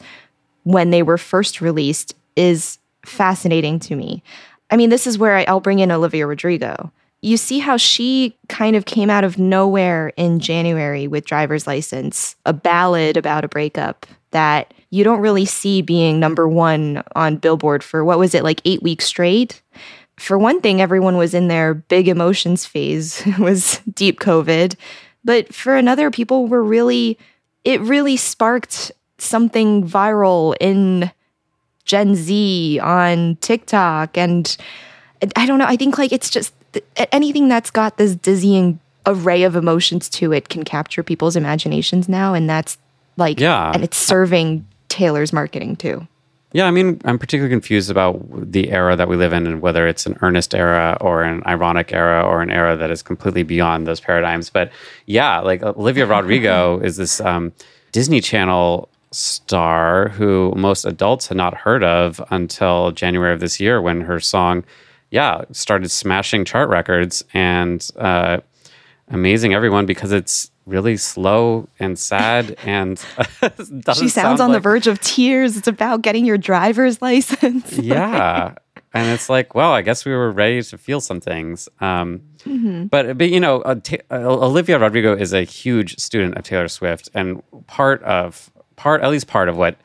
when 0.63 0.89
they 0.89 1.01
were 1.01 1.17
first 1.17 1.61
released 1.61 2.13
is 2.35 2.78
fascinating 3.09 3.79
to 3.79 3.95
me. 3.95 4.23
I 4.69 4.77
mean, 4.77 4.89
this 4.89 5.07
is 5.07 5.17
where 5.17 5.35
I- 5.37 5.45
I'll 5.47 5.59
bring 5.59 5.79
in 5.79 5.91
Olivia 5.91 6.27
Rodrigo. 6.27 6.91
You 7.21 7.35
see 7.35 7.59
how 7.59 7.75
she 7.75 8.37
kind 8.47 8.75
of 8.75 8.85
came 8.85 9.09
out 9.09 9.23
of 9.23 9.37
nowhere 9.37 10.13
in 10.15 10.39
January 10.39 11.07
with 11.07 11.25
Driver's 11.25 11.67
License, 11.67 12.35
a 12.45 12.53
ballad 12.53 13.17
about 13.17 13.43
a 13.43 13.49
breakup 13.49 14.05
that 14.31 14.73
you 14.89 15.03
don't 15.03 15.19
really 15.19 15.45
see 15.45 15.81
being 15.81 16.19
number 16.19 16.47
one 16.47 17.03
on 17.15 17.37
Billboard 17.37 17.83
for 17.83 18.05
what 18.05 18.19
was 18.19 18.33
it, 18.33 18.43
like 18.43 18.61
eight 18.63 18.81
weeks 18.81 19.05
straight? 19.05 19.61
For 20.17 20.37
one 20.37 20.61
thing, 20.61 20.81
everyone 20.81 21.17
was 21.17 21.33
in 21.33 21.47
their 21.47 21.73
big 21.73 22.07
emotions 22.07 22.65
phase, 22.65 23.23
was 23.39 23.79
deep 23.93 24.19
COVID. 24.19 24.75
But 25.23 25.53
for 25.53 25.75
another, 25.75 26.11
people 26.11 26.47
were 26.47 26.63
really, 26.63 27.17
it 27.63 27.81
really 27.81 28.17
sparked 28.17 28.91
something 29.17 29.87
viral 29.87 30.55
in 30.59 31.11
Gen 31.89 32.13
Z 32.13 32.79
on 32.83 33.35
TikTok. 33.41 34.15
And 34.15 34.55
I 35.35 35.47
don't 35.47 35.57
know, 35.57 35.65
I 35.65 35.75
think 35.75 35.97
like 35.97 36.11
it's 36.11 36.29
just 36.29 36.53
anything 37.11 37.47
that's 37.47 37.71
got 37.71 37.97
this 37.97 38.13
dizzying 38.13 38.79
array 39.07 39.41
of 39.41 39.55
emotions 39.55 40.07
to 40.09 40.31
it 40.31 40.49
can 40.49 40.63
capture 40.63 41.01
people's 41.01 41.35
imaginations 41.35 42.07
now. 42.07 42.35
And 42.35 42.47
that's 42.47 42.77
like, 43.17 43.39
Yeah. 43.39 43.71
and 43.73 43.83
it's 43.83 43.97
serving 43.97 44.67
Taylor's 44.87 45.33
marketing 45.33 45.77
too. 45.77 46.07
Yeah, 46.51 46.65
I 46.67 46.71
mean, 46.71 47.01
I'm 47.05 47.17
particularly 47.17 47.51
confused 47.51 47.89
about 47.89 48.21
the 48.51 48.69
era 48.69 48.95
that 48.95 49.07
we 49.07 49.15
live 49.15 49.33
in 49.33 49.47
and 49.47 49.59
whether 49.61 49.87
it's 49.87 50.05
an 50.05 50.15
earnest 50.21 50.53
era 50.53 50.95
or 51.01 51.23
an 51.23 51.41
ironic 51.47 51.91
era 51.91 52.21
or 52.23 52.43
an 52.43 52.51
era 52.51 52.75
that 52.77 52.91
is 52.91 53.01
completely 53.01 53.41
beyond 53.43 53.87
those 53.87 53.99
paradigms. 53.99 54.51
But 54.51 54.71
yeah, 55.07 55.39
like 55.39 55.63
Olivia 55.63 56.05
Rodrigo 56.05 56.79
is 56.83 56.97
this 56.97 57.19
um, 57.19 57.51
Disney 57.91 58.21
Channel 58.21 58.89
star 59.11 60.09
who 60.09 60.53
most 60.55 60.85
adults 60.85 61.27
had 61.27 61.37
not 61.37 61.53
heard 61.55 61.83
of 61.83 62.21
until 62.31 62.91
January 62.91 63.33
of 63.33 63.39
this 63.39 63.59
year 63.59 63.81
when 63.81 64.01
her 64.01 64.19
song, 64.19 64.63
yeah, 65.11 65.43
started 65.51 65.89
smashing 65.89 66.45
chart 66.45 66.69
records 66.69 67.23
and 67.33 67.89
uh, 67.97 68.37
amazing 69.09 69.53
everyone 69.53 69.85
because 69.85 70.11
it's 70.11 70.51
really 70.65 70.97
slow 70.97 71.67
and 71.79 71.97
sad 71.97 72.55
and 72.63 72.99
She 73.95 74.07
sounds 74.07 74.13
sound 74.13 74.41
on 74.41 74.51
the 74.51 74.59
verge 74.59 74.85
of 74.87 74.99
tears. 75.01 75.57
It's 75.57 75.67
about 75.67 76.01
getting 76.03 76.25
your 76.25 76.37
driver's 76.37 77.01
license. 77.09 77.73
yeah 77.77 78.53
and 78.91 79.07
it's 79.09 79.29
like 79.29 79.53
well 79.53 79.71
i 79.71 79.83
guess 79.83 80.03
we 80.03 80.11
were 80.11 80.31
ready 80.31 80.63
to 80.63 80.75
feel 80.77 80.99
some 80.99 81.19
things 81.21 81.69
um, 81.79 82.21
Mm-hmm. 82.45 82.85
but 82.85 83.17
but 83.19 83.29
you 83.29 83.39
know 83.39 83.61
uh, 83.61 83.75
Ta- 83.75 83.97
uh, 84.09 84.15
olivia 84.25 84.79
rodrigo 84.79 85.13
is 85.13 85.31
a 85.33 85.43
huge 85.43 85.99
student 85.99 86.35
of 86.37 86.43
taylor 86.43 86.67
swift 86.69 87.09
and 87.13 87.43
part 87.67 88.01
of 88.03 88.49
part 88.79 89.01
at 89.01 89.09
least 89.11 89.27
part 89.27 89.47
of 89.49 89.55
what 89.57 89.75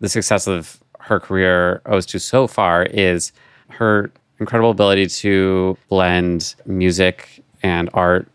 the 0.00 0.08
success 0.08 0.46
of 0.46 0.80
her 1.00 1.18
career 1.20 1.82
owes 1.86 2.06
to 2.06 2.18
so 2.18 2.46
far 2.46 2.84
is 2.84 3.32
her 3.68 4.10
incredible 4.40 4.70
ability 4.70 5.06
to 5.06 5.76
blend 5.88 6.54
music 6.66 7.16
and 7.62 7.90
art 7.92 8.26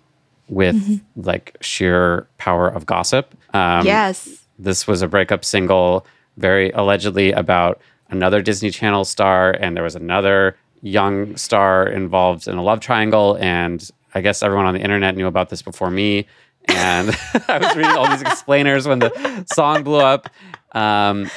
with 0.48 0.76
Mm-hmm. 0.76 1.22
like 1.30 1.58
sheer 1.62 2.28
power 2.38 2.68
of 2.68 2.86
gossip 2.86 3.26
um, 3.54 3.86
yes. 3.86 4.46
this 4.58 4.88
was 4.88 5.02
a 5.02 5.08
breakup 5.08 5.44
single, 5.44 6.06
very 6.38 6.72
allegedly 6.72 7.32
about 7.32 7.82
another 8.10 8.42
Disney 8.42 8.72
Channel 8.72 9.06
star, 9.06 9.52
and 9.52 9.76
there 9.76 9.84
was 9.84 9.96
another 9.96 10.56
young 10.82 11.36
star 11.38 11.88
involved 11.88 12.48
in 12.48 12.58
a 12.58 12.64
love 12.64 12.80
triangle. 12.80 13.38
And 13.40 13.90
I 14.16 14.22
guess 14.22 14.42
everyone 14.44 14.66
on 14.66 14.74
the 14.74 14.82
internet 14.82 15.16
knew 15.16 15.28
about 15.28 15.50
this 15.50 15.62
before 15.62 15.92
me. 15.92 16.26
And 16.76 17.10
I 17.48 17.58
was 17.58 17.76
reading 17.76 17.92
all 17.92 18.10
these 18.10 18.22
explainers 18.22 18.88
when 18.88 19.00
the 19.00 19.46
song 19.54 19.84
blew 19.84 20.00
up. 20.00 20.30
Um, 20.74 21.30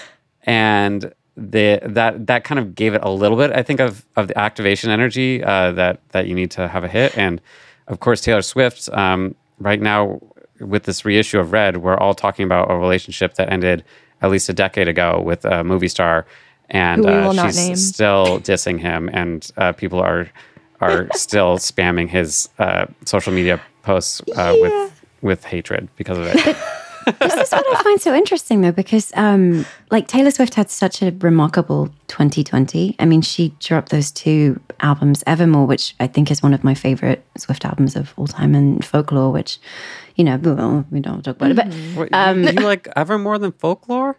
and 0.44 1.12
the 1.36 1.80
that 1.82 2.26
that 2.26 2.44
kind 2.44 2.58
of 2.58 2.74
gave 2.74 2.94
it 2.94 3.02
a 3.02 3.10
little 3.10 3.36
bit, 3.36 3.52
I 3.52 3.62
think, 3.62 3.80
of 3.80 4.04
of 4.16 4.28
the 4.28 4.38
activation 4.38 4.90
energy 4.90 5.42
uh, 5.42 5.72
that 5.72 6.00
that 6.10 6.26
you 6.26 6.34
need 6.34 6.50
to 6.52 6.68
have 6.68 6.84
a 6.84 6.88
hit. 6.88 7.16
And 7.16 7.40
of 7.88 8.00
course, 8.00 8.20
Taylor 8.20 8.42
Swift 8.42 8.88
um, 8.90 9.34
right 9.58 9.80
now 9.80 10.20
with 10.60 10.84
this 10.84 11.04
reissue 11.04 11.38
of 11.40 11.52
Red, 11.52 11.78
we're 11.78 11.96
all 11.96 12.14
talking 12.14 12.44
about 12.44 12.70
a 12.70 12.76
relationship 12.76 13.34
that 13.34 13.50
ended 13.50 13.84
at 14.20 14.30
least 14.30 14.48
a 14.48 14.52
decade 14.52 14.88
ago 14.88 15.20
with 15.20 15.44
a 15.44 15.64
movie 15.64 15.88
star, 15.88 16.26
and 16.70 17.04
uh, 17.06 17.50
she's 17.50 17.88
still 17.88 18.38
dissing 18.40 18.78
him, 18.78 19.08
and 19.12 19.50
uh, 19.56 19.72
people 19.72 20.00
are 20.00 20.30
are 20.80 21.08
still 21.14 21.58
spamming 21.58 22.08
his 22.08 22.48
uh, 22.58 22.86
social 23.04 23.32
media 23.32 23.60
posts 23.82 24.20
uh, 24.36 24.54
with 24.60 24.91
with 25.22 25.44
hatred 25.44 25.88
because 25.96 26.18
of 26.18 26.26
it. 26.26 26.34
this 27.18 27.34
is 27.34 27.50
what 27.50 27.76
I 27.78 27.82
find 27.82 28.00
so 28.00 28.14
interesting, 28.14 28.60
though, 28.60 28.70
because 28.72 29.12
um, 29.16 29.64
like 29.90 30.06
Taylor 30.06 30.30
Swift 30.30 30.54
had 30.54 30.70
such 30.70 31.02
a 31.02 31.10
remarkable 31.20 31.88
2020. 32.08 32.94
I 32.98 33.04
mean, 33.04 33.22
she 33.22 33.54
dropped 33.58 33.90
those 33.90 34.10
two 34.12 34.60
albums, 34.80 35.24
Evermore, 35.26 35.66
which 35.66 35.94
I 35.98 36.06
think 36.06 36.30
is 36.30 36.42
one 36.42 36.54
of 36.54 36.62
my 36.62 36.74
favorite 36.74 37.24
Swift 37.36 37.64
albums 37.64 37.96
of 37.96 38.12
all 38.16 38.26
time, 38.28 38.54
and 38.54 38.84
Folklore, 38.84 39.32
which 39.32 39.58
you 40.16 40.24
know 40.24 40.36
well, 40.36 40.84
we 40.90 41.00
don't 41.00 41.22
talk 41.24 41.36
about 41.36 41.50
it, 41.52 41.56
but 41.56 41.66
Wait, 41.96 42.36
you, 42.36 42.60
you 42.60 42.66
like 42.66 42.86
Evermore 42.94 43.38
than 43.38 43.52
folklore? 43.52 44.16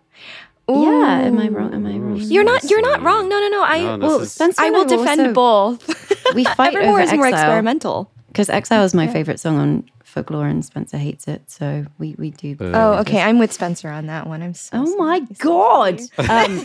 yeah, 0.67 1.19
am 1.21 1.37
I 1.39 1.49
wrong? 1.49 1.73
Am 1.73 1.85
I 1.85 1.97
wrong? 1.97 2.15
You're 2.17 2.43
not. 2.43 2.69
You're 2.69 2.81
not 2.81 3.01
wrong. 3.01 3.29
No, 3.29 3.39
no, 3.39 3.47
no. 3.49 3.63
I 3.63 3.95
No, 3.97 4.07
well, 4.07 4.19
is- 4.21 4.39
I 4.41 4.47
will 4.47 4.53
I 4.57 4.69
will 4.71 4.85
defend 4.85 5.21
also- 5.21 5.33
both. 5.33 6.35
We 6.35 6.43
fight 6.57 6.73
Evermore 6.75 6.99
over 6.99 7.01
is 7.01 7.13
more 7.13 7.27
experimental. 7.27 8.11
because 8.27 8.49
Exile 8.49 8.83
is 8.83 8.93
my 8.93 9.07
favorite 9.07 9.39
song 9.39 9.57
on 9.59 9.89
Folklore, 10.13 10.47
and 10.47 10.63
Spencer 10.63 10.97
hates 10.97 11.28
it, 11.28 11.49
so 11.49 11.86
we 11.97 12.15
we 12.17 12.30
do. 12.32 12.56
Oh, 12.60 12.93
okay. 12.99 13.21
I'm 13.21 13.39
with 13.39 13.52
Spencer 13.52 13.89
on 13.89 14.06
that 14.08 14.28
one. 14.28 14.41
I'm 14.43 14.54
so. 14.54 14.71
Oh 14.86 14.95
my 14.97 15.19
god! 15.39 15.99
Um, 16.17 16.63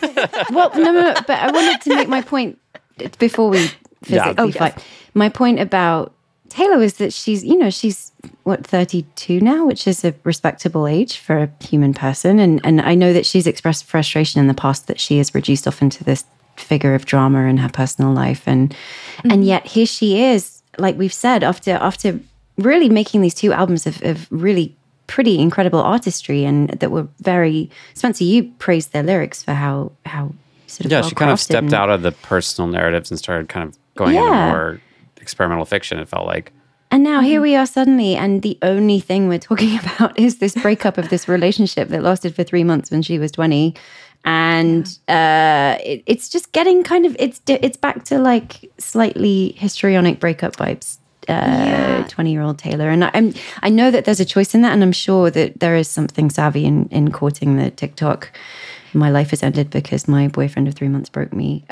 well, 0.52 0.70
no, 0.74 0.92
no, 0.92 0.92
no, 0.92 1.14
but 1.26 1.38
I 1.38 1.50
wanted 1.50 1.80
to 1.82 1.94
make 1.96 2.08
my 2.08 2.22
point 2.22 2.58
before 3.18 3.48
we 3.50 3.68
physically 4.02 4.34
Oh, 4.38 4.44
yes. 4.46 4.56
fight. 4.56 4.84
My 5.14 5.28
point 5.28 5.58
about 5.60 6.12
Taylor 6.48 6.82
is 6.82 6.94
that 6.94 7.12
she's, 7.12 7.44
you 7.44 7.56
know, 7.56 7.70
she's 7.70 8.12
what 8.44 8.66
thirty 8.66 9.02
two 9.16 9.40
now, 9.40 9.66
which 9.66 9.86
is 9.86 10.04
a 10.04 10.14
respectable 10.24 10.86
age 10.86 11.18
for 11.18 11.38
a 11.38 11.50
human 11.64 11.94
person, 11.94 12.38
and 12.38 12.60
and 12.64 12.80
I 12.80 12.94
know 12.94 13.12
that 13.12 13.26
she's 13.26 13.46
expressed 13.46 13.84
frustration 13.84 14.40
in 14.40 14.46
the 14.46 14.54
past 14.54 14.86
that 14.86 15.00
she 15.00 15.18
is 15.18 15.34
reduced 15.34 15.66
often 15.66 15.90
to 15.90 16.04
this 16.04 16.24
figure 16.56 16.94
of 16.94 17.04
drama 17.04 17.44
in 17.44 17.58
her 17.58 17.68
personal 17.68 18.12
life, 18.12 18.42
and 18.46 18.74
and 19.24 19.44
yet 19.44 19.66
here 19.66 19.86
she 19.86 20.22
is, 20.22 20.62
like 20.78 20.96
we've 20.98 21.12
said, 21.12 21.42
after 21.44 21.72
after 21.72 22.20
really 22.58 22.88
making 22.88 23.22
these 23.22 23.34
two 23.34 23.52
albums 23.52 23.86
of, 23.86 24.02
of 24.02 24.26
really 24.30 24.76
pretty 25.06 25.38
incredible 25.38 25.80
artistry 25.80 26.44
and 26.44 26.68
that 26.68 26.90
were 26.90 27.08
very 27.20 27.70
Spencer 27.94 28.24
you 28.24 28.52
praised 28.58 28.92
their 28.92 29.02
lyrics 29.02 29.42
for 29.42 29.54
how 29.54 29.90
how 30.04 30.32
sort 30.66 30.84
of 30.86 30.90
Yeah, 30.92 31.00
she 31.02 31.14
kind 31.14 31.30
of 31.30 31.40
stepped 31.40 31.64
and- 31.64 31.74
out 31.74 31.88
of 31.88 32.02
the 32.02 32.12
personal 32.12 32.68
narratives 32.68 33.10
and 33.10 33.18
started 33.18 33.48
kind 33.48 33.66
of 33.68 33.78
going 33.96 34.14
into 34.16 34.30
more 34.30 34.80
experimental 35.20 35.64
fiction. 35.64 35.98
It 35.98 36.08
felt 36.08 36.26
like. 36.26 36.52
and 36.90 37.02
now 37.02 37.20
here 37.20 37.40
we 37.40 37.54
are 37.56 37.66
suddenly 37.66 38.16
and 38.16 38.42
the 38.42 38.58
only 38.62 39.00
thing 39.00 39.28
we're 39.28 39.38
talking 39.38 39.78
about 39.82 40.18
is 40.18 40.38
this 40.38 40.54
breakup 40.54 40.98
of 40.98 41.08
this 41.08 41.26
relationship 41.28 41.88
that 41.88 42.02
lasted 42.02 42.34
for 42.34 42.44
three 42.44 42.64
months 42.64 42.90
when 42.90 43.02
she 43.02 43.18
was 43.18 43.30
20 43.32 43.74
and 44.24 44.98
uh, 45.08 45.76
it, 45.84 46.02
it's 46.06 46.28
just 46.28 46.52
getting 46.52 46.82
kind 46.82 47.06
of 47.06 47.16
it's 47.18 47.40
it's 47.46 47.76
back 47.76 48.04
to 48.04 48.18
like 48.18 48.70
slightly 48.78 49.52
histrionic 49.56 50.18
breakup 50.20 50.56
vibes 50.56 50.98
uh 51.28 52.04
20 52.08 52.32
year 52.32 52.42
old 52.42 52.58
taylor 52.58 52.88
and 52.88 53.04
I, 53.04 53.10
i'm 53.14 53.34
i 53.62 53.68
know 53.68 53.90
that 53.90 54.04
there's 54.04 54.20
a 54.20 54.24
choice 54.24 54.54
in 54.54 54.62
that 54.62 54.72
and 54.72 54.82
i'm 54.82 54.92
sure 54.92 55.30
that 55.30 55.60
there 55.60 55.76
is 55.76 55.88
something 55.88 56.30
savvy 56.30 56.64
in 56.64 56.88
in 56.90 57.10
courting 57.12 57.56
the 57.56 57.70
tiktok 57.70 58.30
my 58.94 59.10
life 59.10 59.30
has 59.30 59.42
ended 59.42 59.68
because 59.70 60.08
my 60.08 60.28
boyfriend 60.28 60.68
of 60.68 60.74
three 60.74 60.88
months 60.88 61.10
broke 61.10 61.32
me 61.32 61.64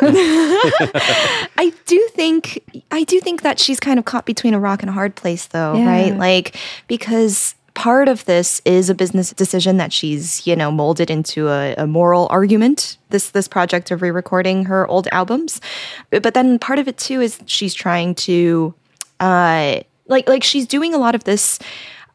I 0.00 1.72
do 1.86 2.08
think 2.12 2.62
I 2.90 3.04
do 3.04 3.20
think 3.20 3.42
that 3.42 3.58
she's 3.58 3.80
kind 3.80 3.98
of 3.98 4.04
caught 4.04 4.26
between 4.26 4.54
a 4.54 4.60
rock 4.60 4.82
and 4.82 4.90
a 4.90 4.92
hard 4.92 5.14
place 5.16 5.46
though, 5.46 5.74
Yeah. 5.74 5.86
right? 5.88 6.16
Like 6.16 6.56
because 6.86 7.54
part 7.74 8.08
of 8.08 8.24
this 8.24 8.60
is 8.64 8.90
a 8.90 8.94
business 8.94 9.32
decision 9.32 9.76
that 9.78 9.92
she's, 9.92 10.46
you 10.46 10.56
know, 10.56 10.70
molded 10.70 11.10
into 11.10 11.48
a, 11.48 11.74
a 11.76 11.86
moral 11.86 12.26
argument. 12.30 12.96
This 13.10 13.30
this 13.30 13.48
project 13.48 13.90
of 13.90 14.02
re-recording 14.02 14.64
her 14.66 14.86
old 14.86 15.08
albums. 15.12 15.60
But 16.10 16.34
then 16.34 16.58
part 16.58 16.78
of 16.78 16.86
it 16.88 16.96
too 16.98 17.20
is 17.20 17.40
she's 17.46 17.74
trying 17.74 18.14
to 18.16 18.74
uh 19.20 19.80
like 20.06 20.28
like 20.28 20.44
she's 20.44 20.66
doing 20.66 20.94
a 20.94 20.98
lot 20.98 21.14
of 21.14 21.24
this 21.24 21.58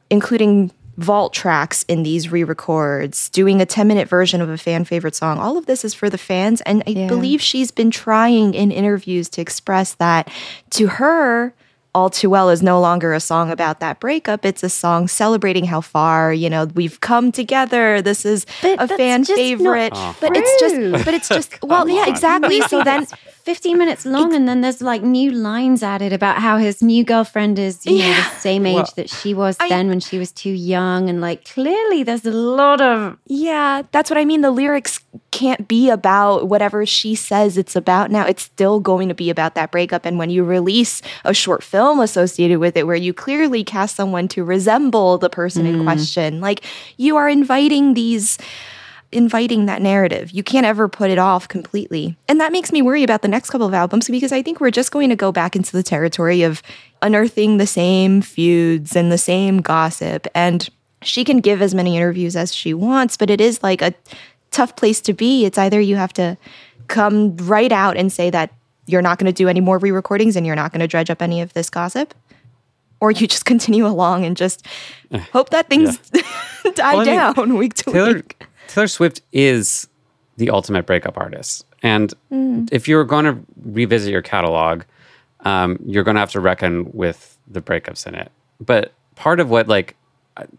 including 0.09 0.71
vault 0.97 1.33
tracks 1.33 1.81
in 1.87 2.03
these 2.03 2.31
re-records, 2.31 3.27
doing 3.29 3.59
a 3.59 3.65
10-minute 3.65 4.07
version 4.07 4.41
of 4.41 4.49
a 4.49 4.59
fan 4.59 4.85
favorite 4.85 5.15
song. 5.15 5.39
All 5.39 5.57
of 5.57 5.65
this 5.65 5.83
is 5.83 5.95
for 5.95 6.07
the 6.07 6.19
fans 6.19 6.61
and 6.61 6.83
I 6.85 6.91
Yeah. 6.91 7.07
believe 7.07 7.41
she's 7.41 7.71
been 7.71 7.89
trying 7.89 8.53
in 8.53 8.71
interviews 8.71 9.27
to 9.29 9.41
express 9.41 9.95
that 9.95 10.29
to 10.71 10.87
her 10.87 11.55
all 11.95 12.09
Too 12.09 12.29
Well 12.29 12.49
is 12.49 12.63
no 12.63 12.79
longer 12.79 13.13
a 13.13 13.19
song 13.19 13.51
about 13.51 13.79
that 13.79 13.99
breakup. 13.99 14.45
It's 14.45 14.63
a 14.63 14.69
song 14.69 15.07
celebrating 15.07 15.65
how 15.65 15.79
far, 15.81 16.33
you 16.33 16.49
know, 16.49 16.65
we've 16.73 16.99
come 17.01 17.31
together. 17.31 18.01
This 18.01 18.25
is 18.25 18.45
But 18.63 18.81
a 18.81 18.87
fan 18.87 19.25
favorite. 19.25 19.93
But 19.93 20.35
it's 20.35 20.59
just 20.59 21.05
but 21.05 21.13
it's 21.13 21.29
just 21.29 21.55
well, 21.63 21.87
yeah, 21.87 22.05
exactly. 22.07 22.61
So 22.61 22.83
then 22.83 23.05
15 23.43 23.77
minutes 23.77 24.05
long 24.05 24.33
and 24.33 24.47
then 24.47 24.61
there's 24.61 24.81
like 24.81 25.01
new 25.01 25.31
lines 25.31 25.83
added 25.83 26.13
about 26.13 26.37
how 26.37 26.57
his 26.57 26.81
new 26.81 27.03
girlfriend 27.03 27.59
is 27.59 27.85
you 27.85 27.99
know 27.99 28.07
the 28.07 28.39
same 28.39 28.65
age 28.65 28.75
Well, 28.75 28.93
that 28.95 29.09
she 29.09 29.33
was 29.33 29.57
I- 29.59 29.69
then 29.69 29.89
when 29.89 29.99
she 29.99 30.17
was 30.17 30.31
too 30.31 30.49
young 30.49 31.09
and 31.09 31.19
like 31.19 31.45
clearly 31.45 32.03
there's 32.03 32.25
a 32.25 32.31
lot 32.31 32.81
of 32.81 33.17
Yeah, 33.25 33.83
that's 33.91 34.09
what 34.09 34.17
I 34.17 34.25
mean. 34.25 34.41
The 34.41 34.51
lyrics 34.51 34.99
can't 35.31 35.67
be 35.67 35.89
about 35.89 36.47
whatever 36.47 36.85
she 36.85 37.15
says 37.15 37.57
it's 37.57 37.75
about 37.75 38.11
now. 38.11 38.25
It's 38.25 38.43
still 38.43 38.79
going 38.79 39.09
to 39.09 39.15
be 39.15 39.29
about 39.29 39.55
that 39.55 39.71
breakup. 39.71 40.05
And 40.05 40.17
when 40.17 40.29
you 40.29 40.43
release 40.43 41.01
a 41.23 41.33
short 41.33 41.63
film 41.63 41.99
associated 41.99 42.59
with 42.59 42.77
it, 42.77 42.87
where 42.87 42.95
you 42.95 43.13
clearly 43.13 43.63
cast 43.63 43.95
someone 43.95 44.27
to 44.29 44.43
resemble 44.43 45.17
the 45.17 45.29
person 45.29 45.65
in 45.65 45.79
mm. 45.79 45.83
question, 45.83 46.41
like 46.41 46.61
you 46.97 47.17
are 47.17 47.29
inviting 47.29 47.93
these. 47.93 48.37
Inviting 49.13 49.65
that 49.67 49.81
narrative. 49.81 50.31
You 50.31 50.43
can't 50.43 50.65
ever 50.65 50.87
put 50.89 51.09
it 51.09 51.17
off 51.17 51.47
completely. 51.47 52.17
And 52.27 52.39
that 52.39 52.51
makes 52.51 52.71
me 52.71 52.81
worry 52.81 53.03
about 53.03 53.21
the 53.21 53.27
next 53.27 53.49
couple 53.49 53.67
of 53.67 53.73
albums 53.73 54.09
because 54.09 54.31
I 54.31 54.41
think 54.41 54.59
we're 54.59 54.71
just 54.71 54.91
going 54.91 55.09
to 55.09 55.15
go 55.15 55.31
back 55.31 55.55
into 55.55 55.71
the 55.71 55.83
territory 55.83 56.41
of 56.43 56.61
unearthing 57.01 57.57
the 57.57 57.67
same 57.67 58.21
feuds 58.21 58.95
and 58.95 59.11
the 59.11 59.17
same 59.17 59.61
gossip. 59.61 60.27
And 60.33 60.67
she 61.03 61.23
can 61.23 61.39
give 61.39 61.61
as 61.61 61.75
many 61.75 61.95
interviews 61.95 62.35
as 62.35 62.53
she 62.53 62.73
wants, 62.73 63.17
but 63.17 63.29
it 63.29 63.41
is 63.41 63.61
like 63.61 63.81
a 63.81 63.93
tough 64.51 64.75
place 64.75 65.01
to 65.01 65.13
be. 65.13 65.45
It's 65.45 65.57
either 65.57 65.79
you 65.79 65.95
have 65.95 66.13
to 66.13 66.37
come 66.87 67.35
right 67.37 67.71
out 67.71 67.97
and 67.97 68.11
say 68.11 68.29
that 68.29 68.53
you're 68.85 69.01
not 69.01 69.17
going 69.17 69.31
to 69.31 69.35
do 69.35 69.47
any 69.47 69.61
more 69.61 69.77
re 69.77 69.91
recordings 69.91 70.35
and 70.35 70.45
you're 70.45 70.55
not 70.55 70.71
going 70.71 70.81
to 70.81 70.87
dredge 70.87 71.09
up 71.09 71.21
any 71.21 71.41
of 71.41 71.53
this 71.53 71.69
gossip, 71.69 72.13
or 72.99 73.11
you 73.11 73.27
just 73.27 73.45
continue 73.53 73.85
along 73.85 74.25
and 74.25 74.37
just 74.37 74.65
eh. 75.11 75.19
hope 75.31 75.49
that 75.51 75.69
things 75.69 75.97
die 76.75 76.95
Well, 76.95 77.01
I 77.01 77.05
mean, 77.05 77.15
down 77.15 77.57
week 77.57 77.73
to 77.75 77.91
Taylor 77.91 78.13
week. 78.15 78.43
Taylor 78.73 78.87
Swift 78.87 79.21
is 79.31 79.87
the 80.37 80.49
ultimate 80.49 80.87
breakup 80.87 81.15
artist, 81.15 81.63
and 81.83 82.11
if 82.71 82.87
you're 82.87 83.03
going 83.03 83.25
to 83.25 83.37
revisit 83.63 84.11
your 84.11 84.23
catalog, 84.23 84.81
um, 85.41 85.77
you're 85.85 86.03
going 86.03 86.15
to 86.15 86.19
have 86.19 86.31
to 86.31 86.39
reckon 86.39 86.91
with 86.91 87.37
the 87.47 87.61
breakups 87.61 88.07
in 88.07 88.15
it. 88.15 88.31
But 88.59 88.93
part 89.13 89.39
of 89.39 89.51
what 89.51 89.67
like 89.67 89.95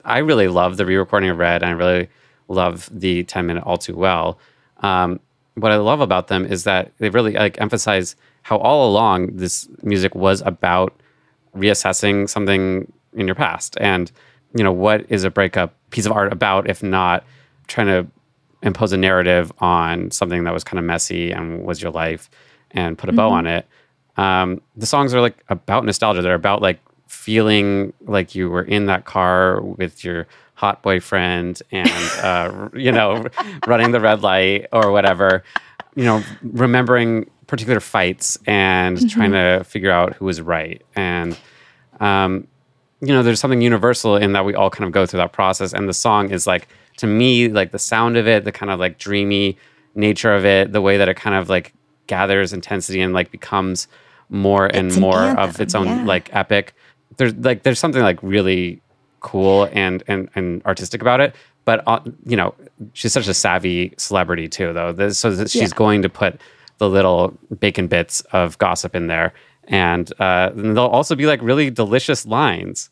I- 0.04 0.18
really 0.18 0.46
love 0.46 0.76
the 0.76 0.86
re-recording 0.86 1.28
of 1.28 1.38
Red, 1.38 1.64
and 1.64 1.72
I 1.72 1.74
really 1.74 2.08
love 2.46 2.88
the 2.92 3.24
10 3.24 3.46
minute 3.46 3.64
All 3.64 3.78
Too 3.78 3.96
Well. 3.96 4.38
Um, 4.78 5.18
what 5.56 5.72
I 5.72 5.76
love 5.76 6.00
about 6.00 6.28
them 6.28 6.46
is 6.46 6.62
that 6.62 6.92
they 6.98 7.10
really 7.10 7.32
like 7.32 7.60
emphasize 7.60 8.14
how 8.42 8.58
all 8.58 8.88
along 8.88 9.38
this 9.38 9.68
music 9.82 10.14
was 10.14 10.40
about 10.42 10.94
reassessing 11.56 12.28
something 12.28 12.92
in 13.14 13.26
your 13.26 13.34
past 13.34 13.76
and 13.80 14.12
you 14.56 14.62
know 14.62 14.72
what 14.72 15.04
is 15.08 15.24
a 15.24 15.30
breakup 15.30 15.74
piece 15.90 16.06
of 16.06 16.12
art 16.12 16.32
about 16.32 16.70
if 16.70 16.80
not 16.80 17.24
trying 17.66 17.86
to 17.86 18.06
impose 18.62 18.92
a 18.92 18.96
narrative 18.96 19.52
on 19.58 20.10
something 20.10 20.44
that 20.44 20.54
was 20.54 20.64
kind 20.64 20.78
of 20.78 20.84
messy 20.84 21.30
and 21.30 21.64
was 21.64 21.82
your 21.82 21.92
life 21.92 22.30
and 22.70 22.96
put 22.96 23.10
a 23.10 23.12
bow 23.12 23.30
on 23.30 23.46
it. 23.46 23.66
Um, 24.16 24.60
the 24.76 24.86
songs 24.86 25.12
are 25.14 25.20
like 25.20 25.44
about 25.48 25.84
nostalgia. 25.84 26.22
They're 26.22 26.34
about 26.34 26.62
like 26.62 26.80
feeling 27.06 27.92
like 28.02 28.34
you 28.34 28.48
were 28.48 28.62
in 28.62 28.86
that 28.86 29.04
car 29.04 29.60
with 29.60 30.04
your 30.04 30.26
hot 30.54 30.82
boyfriend 30.82 31.62
and 31.70 31.90
uh, 32.22 32.68
you 32.74 32.92
know 32.92 33.26
running 33.66 33.90
the 33.90 34.00
red 34.00 34.22
light 34.22 34.66
or 34.72 34.92
whatever 34.92 35.42
you 35.96 36.04
know 36.04 36.22
remembering 36.42 37.28
particular 37.46 37.80
fights 37.80 38.38
and 38.46 39.08
trying 39.10 39.32
to 39.32 39.64
figure 39.64 39.90
out 39.90 40.14
who 40.14 40.24
was 40.24 40.40
right. 40.40 40.82
And 40.96 41.36
um, 42.00 42.46
you 43.00 43.08
know 43.08 43.22
there's 43.22 43.40
something 43.40 43.60
universal 43.60 44.16
in 44.16 44.32
that 44.32 44.44
we 44.44 44.54
all 44.54 44.70
kind 44.70 44.86
of 44.86 44.92
go 44.92 45.06
through 45.06 45.18
that 45.18 45.32
process. 45.32 45.72
And 45.72 45.88
the 45.88 45.94
song 45.94 46.30
is 46.30 46.46
like 46.46 46.68
to 46.98 47.06
me 47.06 47.48
like 47.48 47.72
the 47.72 47.78
sound 47.78 48.16
of 48.16 48.26
it 48.28 48.44
the 48.44 48.52
kind 48.52 48.70
of 48.70 48.78
like 48.78 48.98
dreamy 48.98 49.56
nature 49.94 50.34
of 50.34 50.44
it 50.44 50.72
the 50.72 50.80
way 50.80 50.96
that 50.96 51.08
it 51.08 51.16
kind 51.16 51.36
of 51.36 51.48
like 51.48 51.72
gathers 52.06 52.52
intensity 52.52 53.00
and 53.00 53.12
like 53.14 53.30
becomes 53.30 53.88
more 54.28 54.66
and 54.66 54.88
It's 54.88 54.96
an 54.96 55.02
more 55.02 55.22
of 55.38 55.60
its 55.60 55.74
own 55.74 55.86
yeah. 55.86 56.04
like 56.04 56.34
epic 56.34 56.74
there's 57.16 57.34
like 57.36 57.62
there's 57.62 57.78
something 57.78 58.02
like 58.02 58.18
really 58.22 58.80
cool 59.20 59.68
and 59.72 60.02
and, 60.08 60.28
and 60.34 60.64
artistic 60.66 61.00
about 61.00 61.20
it 61.20 61.34
but 61.64 61.82
uh, 61.86 62.00
you 62.26 62.36
know 62.36 62.54
she's 62.92 63.12
such 63.12 63.26
a 63.28 63.34
savvy 63.34 63.94
celebrity 63.96 64.48
too 64.48 64.72
though 64.72 65.08
so 65.10 65.34
she's 65.46 65.54
Yeah. 65.54 65.68
going 65.74 66.02
to 66.02 66.08
put 66.08 66.40
the 66.78 66.88
little 66.90 67.32
bacon 67.60 67.86
bits 67.86 68.20
of 68.32 68.58
gossip 68.58 68.94
in 68.94 69.06
there 69.06 69.32
and 69.68 70.12
uh, 70.20 70.50
then 70.54 70.74
there'll 70.74 70.90
also 70.90 71.14
be 71.14 71.24
like 71.26 71.40
really 71.40 71.70
delicious 71.70 72.26
lines 72.26 72.90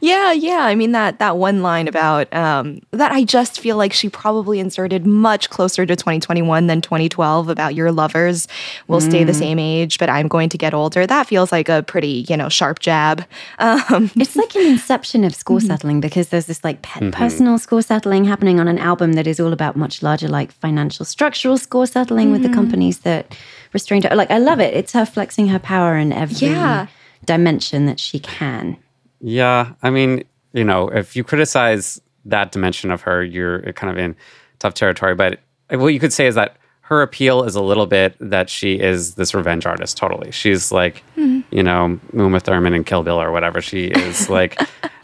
Yeah, 0.00 0.32
yeah. 0.32 0.60
I 0.64 0.74
mean 0.74 0.92
that 0.92 1.18
that 1.18 1.36
one 1.36 1.62
line 1.62 1.88
about 1.88 2.32
um, 2.32 2.80
that 2.92 3.12
I 3.12 3.24
just 3.24 3.60
feel 3.60 3.76
like 3.76 3.92
she 3.92 4.08
probably 4.08 4.60
inserted 4.60 5.06
much 5.06 5.50
closer 5.50 5.84
to 5.84 5.94
2021 5.96 6.66
than 6.68 6.80
2012 6.80 7.48
about 7.48 7.74
your 7.74 7.92
lovers 7.92 8.48
will 8.86 9.00
stay 9.00 9.24
the 9.24 9.34
same 9.34 9.58
age, 9.58 9.98
but 9.98 10.08
I'm 10.08 10.28
going 10.28 10.48
to 10.50 10.58
get 10.58 10.72
older. 10.74 11.06
That 11.06 11.26
feels 11.26 11.52
like 11.52 11.68
a 11.68 11.82
pretty 11.82 12.24
you 12.28 12.36
know 12.36 12.48
sharp 12.48 12.78
jab. 12.80 13.24
Um, 13.58 14.10
It's 14.16 14.36
like 14.36 14.54
an 14.56 14.66
inception 14.66 15.24
of 15.24 15.34
score 15.34 15.60
settling 15.60 16.00
because 16.00 16.28
there's 16.28 16.46
this 16.46 16.62
like 16.64 16.82
pe- 16.82 17.10
personal 17.10 17.58
score 17.58 17.82
settling 17.82 18.24
happening 18.24 18.60
on 18.60 18.68
an 18.68 18.78
album 18.78 19.14
that 19.14 19.26
is 19.26 19.38
all 19.40 19.52
about 19.52 19.76
much 19.76 20.02
larger 20.02 20.28
like 20.28 20.52
financial 20.52 21.04
structural 21.04 21.58
score 21.58 21.86
settling 21.86 22.32
with 22.32 22.42
the 22.42 22.48
companies 22.48 23.00
that 23.00 23.36
restrained 23.72 24.04
her. 24.04 24.14
Like 24.16 24.30
I 24.30 24.38
love 24.38 24.60
it. 24.60 24.74
It's 24.74 24.92
her 24.92 25.04
flexing 25.06 25.48
her 25.48 25.58
power 25.58 25.96
in 25.96 26.12
every 26.12 26.48
Yeah. 26.48 26.86
dimension 27.24 27.86
that 27.86 28.00
she 28.00 28.18
can. 28.18 28.76
Yeah, 29.20 29.72
I 29.82 29.90
mean, 29.90 30.24
you 30.52 30.64
know, 30.64 30.88
if 30.88 31.16
you 31.16 31.24
criticize 31.24 32.00
that 32.24 32.52
dimension 32.52 32.90
of 32.90 33.02
her, 33.02 33.22
you're 33.24 33.72
kind 33.72 33.90
of 33.90 33.98
in 33.98 34.16
tough 34.58 34.74
territory. 34.74 35.14
But 35.14 35.40
what 35.70 35.88
you 35.88 36.00
could 36.00 36.12
say 36.12 36.26
is 36.26 36.34
that 36.34 36.56
her 36.82 37.02
appeal 37.02 37.44
is 37.44 37.54
a 37.54 37.62
little 37.62 37.86
bit 37.86 38.16
that 38.18 38.48
she 38.48 38.80
is 38.80 39.14
this 39.16 39.34
revenge 39.34 39.66
artist. 39.66 39.96
Totally, 39.96 40.30
she's 40.30 40.72
like, 40.72 41.02
mm-hmm. 41.16 41.40
you 41.54 41.62
know, 41.62 42.00
Uma 42.14 42.40
Thurman 42.40 42.74
and 42.74 42.86
Kill 42.86 43.02
Bill 43.02 43.20
or 43.20 43.30
whatever. 43.30 43.60
She 43.60 43.86
is 43.86 44.30
like, 44.38 44.58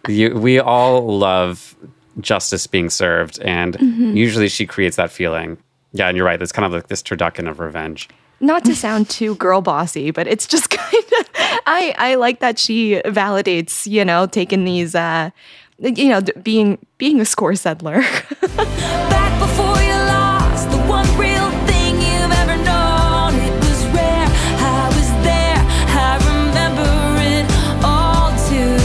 you, 0.08 0.34
we 0.34 0.58
all 0.58 1.18
love 1.18 1.76
justice 2.20 2.66
being 2.66 2.90
served, 2.90 3.38
and 3.40 3.76
mm-hmm. 3.76 4.16
usually 4.16 4.48
she 4.48 4.66
creates 4.66 4.96
that 4.96 5.10
feeling. 5.10 5.58
Yeah, 5.92 6.08
and 6.08 6.16
you're 6.16 6.26
right. 6.26 6.40
It's 6.40 6.52
kind 6.52 6.66
of 6.66 6.72
like 6.72 6.88
this 6.88 7.02
turducken 7.02 7.48
of 7.48 7.60
revenge. 7.60 8.08
not 8.40 8.64
to 8.64 8.74
sound 8.84 9.08
too 9.10 9.34
girl 9.36 9.60
bossy, 9.60 10.10
but 10.10 10.26
it's 10.26 10.46
just 10.46 10.70
kind 10.70 11.04
of 11.20 11.23
I 11.66 11.94
I 11.98 12.14
like 12.16 12.40
that 12.40 12.58
she 12.58 13.00
validates 13.04 13.86
you 13.86 14.04
know 14.04 14.26
taking 14.26 14.64
these 14.64 14.94
uh 14.94 15.30
you 15.78 16.08
know 16.08 16.20
being 16.42 16.78
being 16.98 17.20
a 17.20 17.24
score 17.24 17.54
settler. 17.54 18.00
Back 18.56 19.38
before 19.40 19.80
you 19.82 19.92
lost 19.92 20.70
the 20.70 20.78
one 20.86 21.06
real 21.18 21.50
thing 21.66 21.94
you've 21.96 22.32
ever 22.32 22.56
known. 22.62 23.34
It 23.34 23.52
was 23.54 23.84
rare. 23.86 24.26
I 24.60 24.88
was 24.88 25.10
there. 25.24 25.58
I 25.90 26.16
remember 26.32 26.90
it 27.20 27.46
all 27.84 28.30
too 28.48 28.76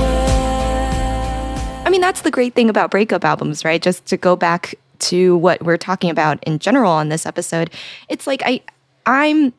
well. 0.00 1.86
I 1.86 1.90
mean, 1.90 2.00
that's 2.00 2.22
the 2.22 2.30
great 2.30 2.54
thing 2.54 2.68
about 2.68 2.90
breakup 2.90 3.24
albums, 3.24 3.64
right? 3.64 3.80
Just 3.80 4.06
to 4.06 4.16
go 4.16 4.36
back 4.36 4.74
to 5.00 5.36
what 5.36 5.62
we're 5.62 5.76
talking 5.76 6.10
about 6.10 6.42
in 6.44 6.58
general 6.58 6.90
on 6.90 7.08
this 7.08 7.26
episode, 7.26 7.70
it's 8.08 8.26
like 8.26 8.42
I, 8.44 8.62
I'm 9.06 9.52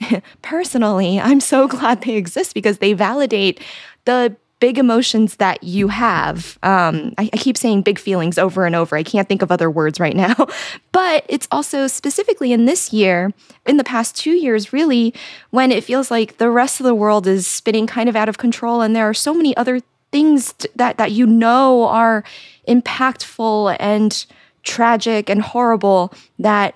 personally, 0.42 1.20
I'm 1.20 1.40
so 1.40 1.68
glad 1.68 2.02
they 2.02 2.16
exist 2.16 2.54
because 2.54 2.78
they 2.78 2.92
validate 2.92 3.60
the 4.04 4.36
big 4.60 4.76
emotions 4.76 5.36
that 5.36 5.62
you 5.64 5.88
have. 5.88 6.58
Um, 6.62 7.14
I, 7.16 7.30
I 7.32 7.36
keep 7.38 7.56
saying 7.56 7.80
big 7.80 7.98
feelings 7.98 8.36
over 8.36 8.66
and 8.66 8.76
over. 8.76 8.94
I 8.94 9.02
can't 9.02 9.26
think 9.26 9.40
of 9.40 9.50
other 9.50 9.70
words 9.70 9.98
right 9.98 10.14
now, 10.14 10.34
but 10.92 11.24
it's 11.28 11.48
also 11.50 11.86
specifically 11.86 12.52
in 12.52 12.66
this 12.66 12.92
year, 12.92 13.32
in 13.66 13.78
the 13.78 13.84
past 13.84 14.16
two 14.16 14.32
years, 14.32 14.72
really, 14.72 15.14
when 15.50 15.72
it 15.72 15.82
feels 15.82 16.10
like 16.10 16.36
the 16.36 16.50
rest 16.50 16.78
of 16.78 16.84
the 16.84 16.94
world 16.94 17.26
is 17.26 17.46
spinning 17.46 17.86
kind 17.86 18.08
of 18.08 18.14
out 18.14 18.28
of 18.28 18.38
control, 18.38 18.82
and 18.82 18.94
there 18.94 19.08
are 19.08 19.14
so 19.14 19.32
many 19.32 19.56
other 19.56 19.80
things 20.12 20.52
t- 20.54 20.68
that 20.76 20.98
that 20.98 21.12
you 21.12 21.26
know 21.26 21.84
are 21.84 22.22
impactful 22.68 23.76
and 23.80 24.26
tragic 24.62 25.30
and 25.30 25.40
horrible 25.40 26.12
that 26.38 26.74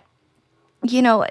you 0.83 1.03
know 1.03 1.27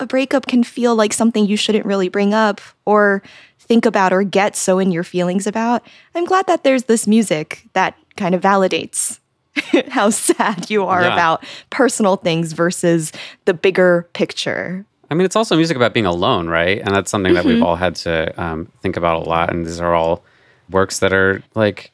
a 0.00 0.06
breakup 0.06 0.46
can 0.46 0.62
feel 0.64 0.94
like 0.94 1.12
something 1.12 1.46
you 1.46 1.56
shouldn't 1.56 1.86
really 1.86 2.08
bring 2.08 2.34
up 2.34 2.60
or 2.84 3.22
think 3.58 3.86
about 3.86 4.12
or 4.12 4.22
get 4.22 4.56
so 4.56 4.78
in 4.78 4.90
your 4.90 5.04
feelings 5.04 5.46
about 5.46 5.82
i'm 6.14 6.24
glad 6.24 6.46
that 6.46 6.64
there's 6.64 6.84
this 6.84 7.06
music 7.06 7.64
that 7.74 7.94
kind 8.16 8.34
of 8.34 8.40
validates 8.42 9.20
how 9.90 10.10
sad 10.10 10.70
you 10.70 10.84
are 10.84 11.02
Yeah. 11.02 11.12
about 11.12 11.44
personal 11.70 12.16
things 12.16 12.52
versus 12.52 13.12
the 13.44 13.54
bigger 13.54 14.08
picture 14.12 14.84
I 15.12 15.16
mean, 15.16 15.24
it's 15.24 15.34
also 15.34 15.56
music 15.56 15.76
about 15.76 15.92
being 15.92 16.06
alone, 16.06 16.46
right? 16.46 16.78
And 16.78 16.94
that's 16.94 17.10
something 17.10 17.34
that 17.34 17.44
we've 17.44 17.64
all 17.64 17.74
had 17.74 17.96
to 17.96 18.32
um, 18.40 18.66
think 18.80 18.96
about 18.96 19.26
a 19.26 19.28
lot. 19.28 19.50
And 19.52 19.66
these 19.66 19.80
are 19.80 19.92
all 19.92 20.22
works 20.70 21.00
that 21.00 21.12
are 21.12 21.42
like 21.56 21.90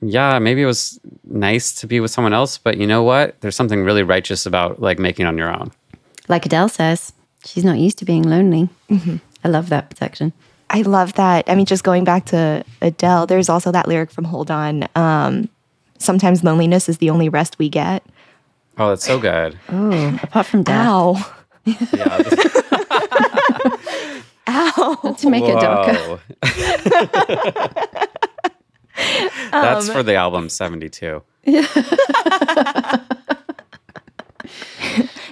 yeah, 0.00 0.38
maybe 0.38 0.62
it 0.62 0.66
was 0.66 1.00
nice 1.24 1.72
to 1.80 1.88
be 1.88 1.98
with 1.98 2.12
someone 2.12 2.32
else, 2.32 2.58
but 2.58 2.76
you 2.78 2.86
know 2.86 3.02
what? 3.02 3.40
There's 3.40 3.56
something 3.56 3.82
really 3.82 4.04
righteous 4.04 4.46
about 4.46 4.80
like 4.80 5.00
making 5.00 5.26
it 5.26 5.28
on 5.28 5.36
your 5.36 5.50
own. 5.50 5.72
Like 6.28 6.46
Adele 6.46 6.68
says, 6.68 7.12
she's 7.44 7.64
not 7.64 7.78
used 7.78 7.98
to 7.98 8.04
being 8.04 8.22
lonely. 8.22 8.68
I 9.44 9.48
love 9.48 9.68
that 9.70 9.88
protection. 9.90 10.32
I 10.68 10.82
love 10.82 11.14
that. 11.14 11.48
I 11.48 11.54
mean, 11.56 11.66
just 11.66 11.82
going 11.82 12.04
back 12.04 12.26
to 12.26 12.64
Adele, 12.80 13.26
there's 13.26 13.48
also 13.48 13.72
that 13.72 13.88
lyric 13.88 14.10
from 14.10 14.24
Hold 14.24 14.50
On. 14.50 14.86
Um, 14.94 15.48
Sometimes 15.98 16.42
loneliness 16.42 16.88
is 16.88 16.96
the 16.98 17.10
only 17.10 17.28
rest 17.28 17.58
we 17.58 17.68
get. 17.68 18.02
Oh, 18.78 18.88
that's 18.88 19.04
so 19.04 19.18
good. 19.18 19.58
Oh, 19.68 20.18
apart 20.22 20.46
from 20.46 20.62
death. 20.62 20.86
Ow. 20.86 21.34
Yeah. 21.66 22.22
Ow. 24.48 25.14
To 25.18 25.28
make 25.30 25.44
it 25.44 25.60
darker. 25.60 26.20
That's 29.52 29.88
Um, 29.88 29.94
for 29.94 30.02
the 30.02 30.14
album 30.14 30.48
72. 30.48 31.22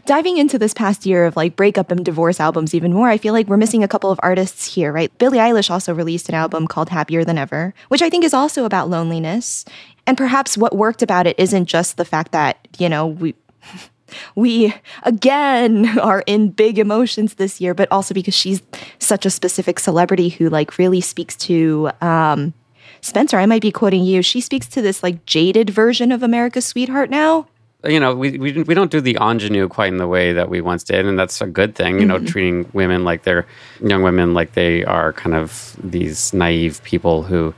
Diving 0.09 0.39
into 0.39 0.59
this 0.59 0.73
past 0.73 1.05
year 1.05 1.27
of 1.27 1.37
like 1.37 1.55
breakup 1.55 1.91
and 1.91 2.03
divorce 2.03 2.41
albums 2.41 2.75
even 2.75 2.95
more, 2.95 3.11
I 3.11 3.19
feel 3.19 3.35
like 3.35 3.47
we're 3.47 3.59
missing 3.59 3.85
a 3.85 3.89
couple 3.89 4.11
of 4.11 4.19
artists 4.23 4.65
here, 4.65 4.91
right? 4.91 5.13
Billie 5.19 5.37
Eilish 5.37 5.71
also 5.71 5.93
released 5.93 6.31
an 6.31 6.35
album 6.35 6.67
called 6.67 6.89
Happier 6.89 7.25
Than 7.25 7.37
Ever, 7.37 7.75
which 7.89 8.01
I 8.01 8.09
think 8.09 8.25
is 8.25 8.33
also 8.33 8.65
about 8.65 8.89
loneliness. 8.89 9.67
And 10.07 10.17
perhaps 10.17 10.57
what 10.57 10.75
worked 10.75 11.03
about 11.03 11.27
it 11.27 11.39
isn't 11.39 11.67
just 11.67 11.99
the 11.99 12.07
fact 12.07 12.33
that, 12.33 12.57
you 12.79 12.89
know, 12.89 13.07
we 13.07 13.35
we 14.35 14.75
again 15.03 15.99
are 15.99 16.25
in 16.27 16.53
big 16.53 16.79
emotions 16.79 17.35
this 17.35 17.61
year, 17.61 17.75
but 17.75 17.93
also 17.93 18.15
because 18.15 18.35
she's 18.35 18.63
such 18.99 19.27
a 19.27 19.31
specific 19.31 19.79
celebrity 19.79 20.31
who 20.31 20.49
like 20.49 20.79
really 20.79 21.03
speaks 21.03 21.37
to 21.37 21.91
um 22.01 22.55
Spencer, 23.03 23.37
I 23.37 23.45
might 23.45 23.61
be 23.61 23.71
quoting 23.71 24.05
you. 24.05 24.23
She 24.23 24.41
speaks 24.41 24.69
to 24.69 24.81
this 24.81 25.03
like 25.03 25.27
jaded 25.27 25.69
version 25.69 26.11
of 26.13 26.23
America's 26.23 26.65
sweetheart 26.65 27.11
now. 27.11 27.47
You 27.85 28.01
know, 28.01 28.13
we, 28.15 28.39
we, 28.39 28.63
we 28.65 28.75
don't 28.75 28.91
do 28.91 29.01
the 29.01 29.17
ingenue 29.21 29.69
quite 29.69 29.93
in 29.93 29.99
the 29.99 30.09
way 30.09 30.33
that 30.33 30.49
we 30.49 30.61
once 30.61 30.83
did, 30.83 31.07
and 31.07 31.17
that's 31.17 31.41
a 31.41 31.47
good 31.47 31.77
thing, 31.77 32.01
you 32.01 32.07
know, 32.07 32.19
treating 32.19 32.69
women 32.73 33.05
like 33.05 33.23
they're 33.23 33.47
young 33.81 34.03
women 34.03 34.35
like 34.35 34.55
they 34.55 34.85
are 34.85 35.13
kind 35.13 35.37
of 35.37 35.77
these 35.83 36.35
naive 36.35 36.83
people 36.83 37.23
who 37.23 37.55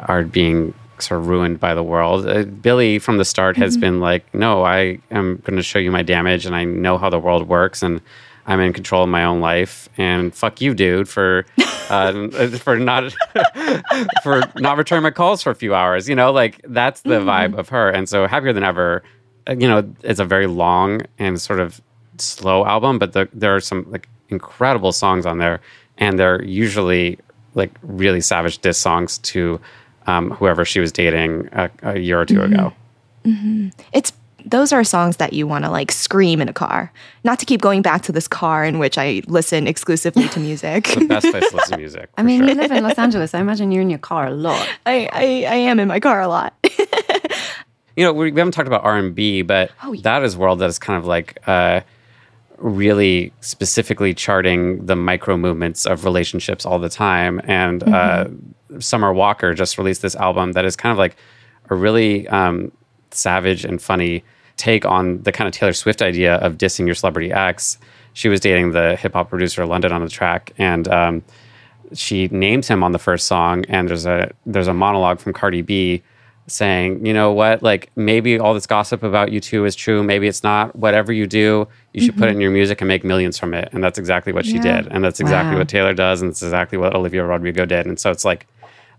are 0.00 0.24
being 0.24 0.74
sort 0.98 1.20
of 1.20 1.28
ruined 1.28 1.60
by 1.60 1.72
the 1.72 1.84
world. 1.84 2.26
Uh, 2.26 2.42
Billie, 2.42 2.98
from 2.98 3.18
the 3.18 3.24
start, 3.24 3.56
has 3.56 3.76
been 3.76 4.00
like, 4.00 4.32
no, 4.34 4.64
I 4.64 4.98
am 5.12 5.36
going 5.44 5.56
to 5.56 5.62
show 5.62 5.78
you 5.78 5.92
my 5.92 6.02
damage, 6.02 6.46
and 6.46 6.56
I 6.56 6.64
know 6.64 6.98
how 6.98 7.08
the 7.08 7.20
world 7.20 7.46
works, 7.46 7.80
and 7.80 8.00
I'm 8.46 8.58
in 8.58 8.72
control 8.72 9.04
of 9.04 9.08
my 9.08 9.24
own 9.24 9.40
life. 9.40 9.88
And 9.96 10.34
fuck 10.34 10.60
you, 10.60 10.74
dude, 10.74 11.08
for 11.08 11.46
uh, 11.90 12.28
for 12.58 12.76
not 12.76 13.12
for 14.24 14.42
not 14.56 14.76
returning 14.78 15.04
my 15.04 15.12
calls 15.12 15.42
for 15.42 15.50
a 15.50 15.54
few 15.54 15.76
hours. 15.76 16.08
You 16.08 16.16
know, 16.16 16.32
like 16.32 16.60
that's 16.64 17.02
the 17.02 17.20
vibe 17.20 17.56
of 17.56 17.68
her. 17.68 17.88
And 17.88 18.08
so, 18.08 18.26
happier 18.26 18.52
than 18.52 18.64
ever. 18.64 19.04
Uh, 19.48 19.52
You 19.58 19.68
know, 19.68 19.94
it's 20.02 20.20
a 20.20 20.24
very 20.24 20.46
long 20.46 21.02
and 21.18 21.40
sort 21.40 21.60
of 21.60 21.80
slow 22.18 22.66
album, 22.66 22.98
but 22.98 23.12
the, 23.12 23.28
there 23.32 23.54
are 23.54 23.60
some 23.60 23.86
like 23.90 24.08
incredible 24.28 24.92
songs 24.92 25.26
on 25.26 25.38
there, 25.38 25.60
and 25.98 26.18
they're 26.18 26.42
usually 26.44 27.18
like 27.54 27.72
really 27.82 28.20
savage 28.20 28.58
diss 28.58 28.78
songs 28.78 29.18
to 29.18 29.60
um, 30.06 30.30
whoever 30.30 30.64
she 30.64 30.80
was 30.80 30.92
dating 30.92 31.48
a, 31.52 31.70
a 31.82 31.98
year 31.98 32.20
or 32.20 32.26
2 32.26 32.42
ago. 32.42 32.72
it's 33.92 34.12
those 34.46 34.72
are 34.72 34.84
songs 34.84 35.16
that 35.16 35.32
you 35.32 35.46
want 35.46 35.64
to 35.64 35.70
like 35.70 35.92
scream 35.92 36.40
in 36.40 36.48
a 36.48 36.52
car. 36.52 36.92
Not 37.24 37.38
to 37.40 37.46
keep 37.46 37.60
going 37.60 37.82
back 37.82 38.02
to 38.02 38.12
this 38.12 38.26
car 38.26 38.64
in 38.64 38.78
which 38.78 38.96
I 38.96 39.22
listen 39.26 39.66
exclusively 39.66 40.28
to 40.28 40.40
music. 40.40 40.84
The 41.00 41.06
best 41.06 41.30
place 41.30 41.50
to 41.50 41.56
listen 41.56 41.72
to 41.72 41.78
music. 41.78 42.10
I 42.16 42.22
mean, 42.22 42.40
sure. 42.40 42.48
you 42.48 42.54
live 42.54 42.70
in 42.70 42.82
Los 42.82 42.98
Angeles. 42.98 43.34
I 43.34 43.40
imagine 43.40 43.72
you're 43.72 43.82
in 43.82 43.90
your 43.90 43.98
car 43.98 44.26
a 44.26 44.30
lot. 44.30 44.68
I, 44.86 45.08
I 45.12 45.24
I 45.48 45.56
am 45.56 45.80
in 45.80 45.88
my 45.88 46.00
car 46.00 46.20
a 46.20 46.28
lot. 46.28 46.54
you 47.96 48.04
know 48.04 48.12
we, 48.12 48.30
we 48.30 48.38
haven't 48.40 48.52
talked 48.52 48.68
about 48.68 48.84
r&b 48.84 49.42
but 49.42 49.70
Oh, 49.82 49.92
yeah. 49.92 50.02
that 50.02 50.22
is 50.22 50.34
a 50.34 50.38
world 50.38 50.58
that 50.60 50.68
is 50.68 50.78
kind 50.78 50.98
of 50.98 51.06
like 51.06 51.38
uh, 51.46 51.80
really 52.58 53.32
specifically 53.40 54.14
charting 54.14 54.84
the 54.86 54.94
micro 54.96 55.36
movements 55.36 55.86
of 55.86 56.04
relationships 56.04 56.66
all 56.66 56.78
the 56.78 56.90
time. 56.90 57.40
And 57.44 57.82
uh, 57.82 58.28
summer 58.78 59.12
walker 59.12 59.54
just 59.54 59.78
released 59.78 60.02
this 60.02 60.14
album 60.14 60.52
that 60.52 60.64
is 60.66 60.76
kind 60.76 60.92
of 60.92 60.98
like 60.98 61.16
a 61.70 61.74
really 61.74 62.28
um, 62.28 62.70
savage 63.10 63.64
and 63.64 63.80
funny 63.80 64.22
take 64.56 64.84
on 64.84 65.22
the 65.22 65.32
kind 65.32 65.48
of 65.48 65.54
taylor 65.54 65.72
swift 65.72 66.02
idea 66.02 66.34
of 66.36 66.58
dissing 66.58 66.84
your 66.84 66.94
celebrity 66.94 67.32
ex. 67.32 67.78
She 68.12 68.28
was 68.28 68.40
dating 68.40 68.72
the 68.72 68.96
hip-hop 68.96 69.30
producer 69.30 69.64
London 69.64 69.90
on 69.92 70.02
da 70.02 70.08
Track 70.08 70.52
and 70.58 70.86
um, 70.88 71.22
she 71.94 72.28
names 72.28 72.68
him 72.68 72.82
on 72.84 72.92
the 72.92 72.98
first 72.98 73.26
song. 73.26 73.64
And 73.68 73.88
there's 73.88 74.04
a 74.06 74.30
there's 74.44 74.68
a 74.68 74.74
monologue 74.74 75.18
from 75.18 75.32
Cardi 75.32 75.62
B 75.62 76.02
saying, 76.50 77.04
"You 77.06 77.12
know 77.14 77.32
what? 77.32 77.62
Like 77.62 77.90
maybe 77.96 78.38
all 78.38 78.54
this 78.54 78.66
gossip 78.66 79.02
about 79.02 79.32
you 79.32 79.40
two 79.40 79.64
is 79.64 79.74
true, 79.74 80.02
maybe 80.02 80.26
it's 80.28 80.42
not. 80.42 80.74
Whatever 80.76 81.12
you 81.12 81.26
do, 81.26 81.68
you 81.94 82.02
should 82.02 82.16
put 82.16 82.24
it 82.24 82.26
mm-hmm. 82.28 82.36
in 82.36 82.40
your 82.40 82.50
music 82.50 82.80
and 82.80 82.88
make 82.88 83.04
millions 83.04 83.38
from 83.38 83.54
it." 83.54 83.68
And 83.72 83.82
that's 83.82 83.98
exactly 83.98 84.32
what 84.32 84.44
she 84.46 84.58
did. 84.58 84.86
And 84.90 85.04
that's 85.04 85.20
exactly 85.20 85.52
Wow. 85.54 85.58
what 85.60 85.68
Taylor 85.68 85.94
does 85.94 86.22
and 86.22 86.30
it's 86.30 86.42
exactly 86.42 86.78
what 86.78 86.94
Olivia 86.94 87.24
Rodrigo 87.24 87.64
did. 87.66 87.86
And 87.86 87.98
so 87.98 88.10
it's 88.10 88.24
like 88.24 88.46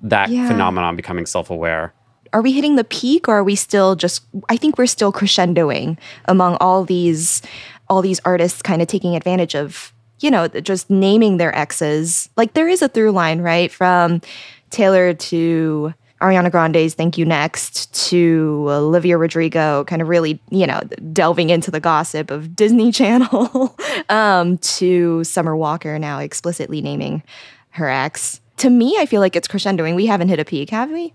that 0.01 0.29
Yeah. 0.29 0.47
phenomenon 0.47 0.95
becoming 0.95 1.25
self-aware. 1.25 1.93
are 2.33 2.41
we 2.41 2.53
hitting 2.53 2.77
the 2.77 2.85
peak 2.85 3.27
or 3.27 3.35
are 3.39 3.43
we 3.43 3.55
still 3.55 3.93
just 3.93 4.23
I 4.47 4.55
think 4.55 4.77
we're 4.77 4.85
still 4.85 5.11
crescendoing 5.11 5.97
among 6.25 6.55
all 6.61 6.85
these 6.85 7.41
all 7.89 8.01
these 8.01 8.21
artists 8.23 8.61
kind 8.61 8.81
of 8.81 8.87
taking 8.87 9.17
advantage 9.17 9.53
of 9.53 9.91
you 10.21 10.31
know 10.31 10.47
just 10.47 10.89
naming 10.89 11.37
their 11.37 11.53
exes. 11.53 12.29
Like 12.37 12.53
there 12.53 12.69
is 12.69 12.81
a 12.81 12.87
through 12.87 13.11
line, 13.11 13.41
right? 13.41 13.69
From 13.69 14.21
Taylor 14.69 15.13
to 15.13 15.93
Ariana 16.22 16.51
Grande's 16.51 16.93
Thank 16.93 17.17
You 17.17 17.26
Next 17.26 17.93
to 18.09 18.67
Olivia 18.69 19.17
Rodrigo 19.17 19.84
kind 19.86 20.01
of 20.01 20.07
really, 20.07 20.39
you 20.49 20.67
know, 20.67 20.80
delving 21.11 21.49
into 21.49 21.72
the 21.72 21.80
gossip 21.80 22.30
of 22.30 22.55
Disney 22.55 22.91
Channel 22.91 23.76
um, 24.09 24.57
to 24.59 25.24
Summer 25.24 25.55
Walker 25.55 25.97
now 25.97 26.19
explicitly 26.19 26.82
naming 26.82 27.24
her 27.72 27.89
ex. 27.89 28.39
To 28.57 28.69
me, 28.69 28.97
I 28.99 29.07
feel 29.07 29.19
like 29.19 29.36
it's 29.36 29.47
crescendoing. 29.47 29.95
We 29.95 30.05
haven't 30.05 30.30
hit 30.30 30.39
a 30.39 30.45
peak, 30.45 30.69
have 30.69 30.91
we? 30.91 31.13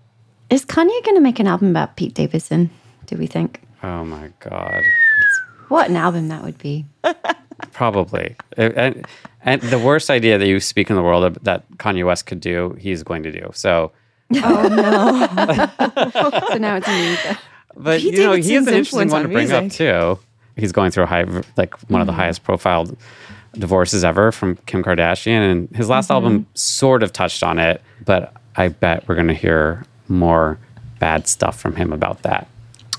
Is 0.51 0.65
Kanye 0.65 1.05
going 1.05 1.17
to 1.17 1.21
make 1.21 1.39
an 1.39 1.47
album 1.47 1.71
about 1.71 1.97
Pete 1.97 2.15
Davidson? 2.15 2.71
Do 3.07 3.17
we 3.17 3.27
think? 3.27 3.61
Oh 3.83 4.05
my 4.05 4.33
god. 4.41 4.83
What 5.69 5.89
an 5.89 5.97
album 5.97 6.29
that 6.29 6.43
would 6.43 6.59
be. 6.59 6.85
Probably. 7.73 8.37
And, 8.57 9.07
and 9.43 9.63
the 9.63 9.79
worst 9.79 10.11
idea 10.11 10.39
that 10.39 10.47
you 10.47 10.59
speak 10.61 10.91
in 10.91 10.97
the 10.97 11.03
world 11.03 11.39
that 11.43 11.69
Kanye 11.77 12.05
West 12.05 12.27
could 12.27 12.41
do, 12.41 12.77
he's 12.79 13.03
going 13.03 13.23
to 13.23 13.33
do. 13.33 13.51
So 13.55 13.93
Oh, 14.35 14.39
so 16.53 16.59
now 16.59 16.77
it's 16.77 16.89
me. 16.89 17.13
new. 17.13 17.17
But 17.77 18.01
Pete 18.01 18.15
you 18.15 18.25
know, 18.25 18.33
he 18.33 18.55
is 18.55 18.67
an 18.67 18.75
interesting 18.75 19.01
influence 19.01 19.13
one 19.13 19.23
on 19.23 19.29
to 19.29 19.33
bring 19.33 19.53
up 19.53 19.65
music. 19.65 19.79
too. 19.79 20.19
He's 20.57 20.73
going 20.73 20.91
through 20.91 21.05
a 21.05 21.07
high, 21.07 21.27
like 21.57 21.79
one 21.91 22.01
of 22.01 22.07
the 22.07 22.13
hmm. 22.13 22.21
highest 22.21 22.43
profiled 22.43 22.97
divorces 23.53 24.05
ever 24.05 24.33
from 24.33 24.57
Kim 24.67 24.83
Kardashian, 24.83 25.51
and 25.51 25.77
his 25.77 25.89
last 25.89 26.11
album 26.11 26.41
mm-hmm. 26.41 26.51
sort 26.55 27.03
of 27.03 27.13
touched 27.13 27.43
on 27.43 27.59
it. 27.59 27.83
But 28.05 28.33
I 28.57 28.69
bet 28.69 29.07
we're 29.07 29.15
going 29.15 29.29
to 29.29 29.35
hear 29.35 29.85
more 30.09 30.59
bad 30.99 31.29
stuff 31.29 31.61
from 31.61 31.77
him 31.77 31.93
about 31.93 32.23
that. 32.23 32.49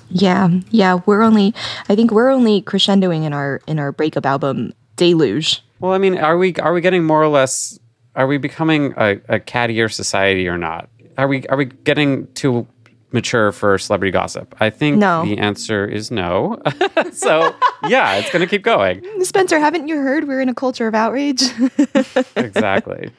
Yeah, 0.09 0.49
yeah, 0.69 1.01
we're 1.05 1.21
only 1.21 1.53
I 1.89 1.95
think 1.95 2.11
we're 2.11 2.30
only 2.30 2.61
crescendoing 2.61 3.23
in 3.23 3.34
our 3.34 3.61
in 3.67 3.80
our 3.80 3.91
breakup 3.91 4.25
album 4.25 4.73
Deluge. 4.95 5.61
Well, 5.80 5.93
I 5.93 5.97
mean, 5.97 6.17
are 6.17 6.38
we 6.38 6.55
are 6.55 6.73
we 6.73 6.82
getting 6.82 7.03
more 7.03 7.21
or 7.21 7.28
less? 7.28 7.78
Are 8.15 8.25
we 8.25 8.38
becoming 8.38 8.93
a, 8.97 9.11
a 9.30 9.39
cattier 9.39 9.91
society 9.91 10.47
or 10.47 10.57
not? 10.57 10.89
Are 11.18 11.28
we 11.28 11.45
are 11.47 11.57
we 11.57 11.65
getting 11.65 12.28
too 12.34 12.68
mature 13.11 13.51
for 13.51 13.78
celebrity 13.78 14.11
gossip? 14.11 14.55
I 14.59 14.70
think 14.70 14.97
No. 14.97 15.24
the 15.26 15.38
answer 15.38 15.86
is 15.86 16.11
no. 16.11 16.61
so 17.13 17.55
yeah, 17.88 18.15
it's 18.15 18.30
going 18.32 18.41
to 18.41 18.47
keep 18.47 18.63
going. 18.63 19.01
Spencer, 19.24 19.59
haven't 19.59 19.88
you 19.88 19.97
heard 19.97 20.28
we're 20.28 20.41
in 20.41 20.49
a 20.49 20.53
culture 20.53 20.88
of 20.88 20.93
outrage? 20.95 21.41
exactly. 22.36 23.11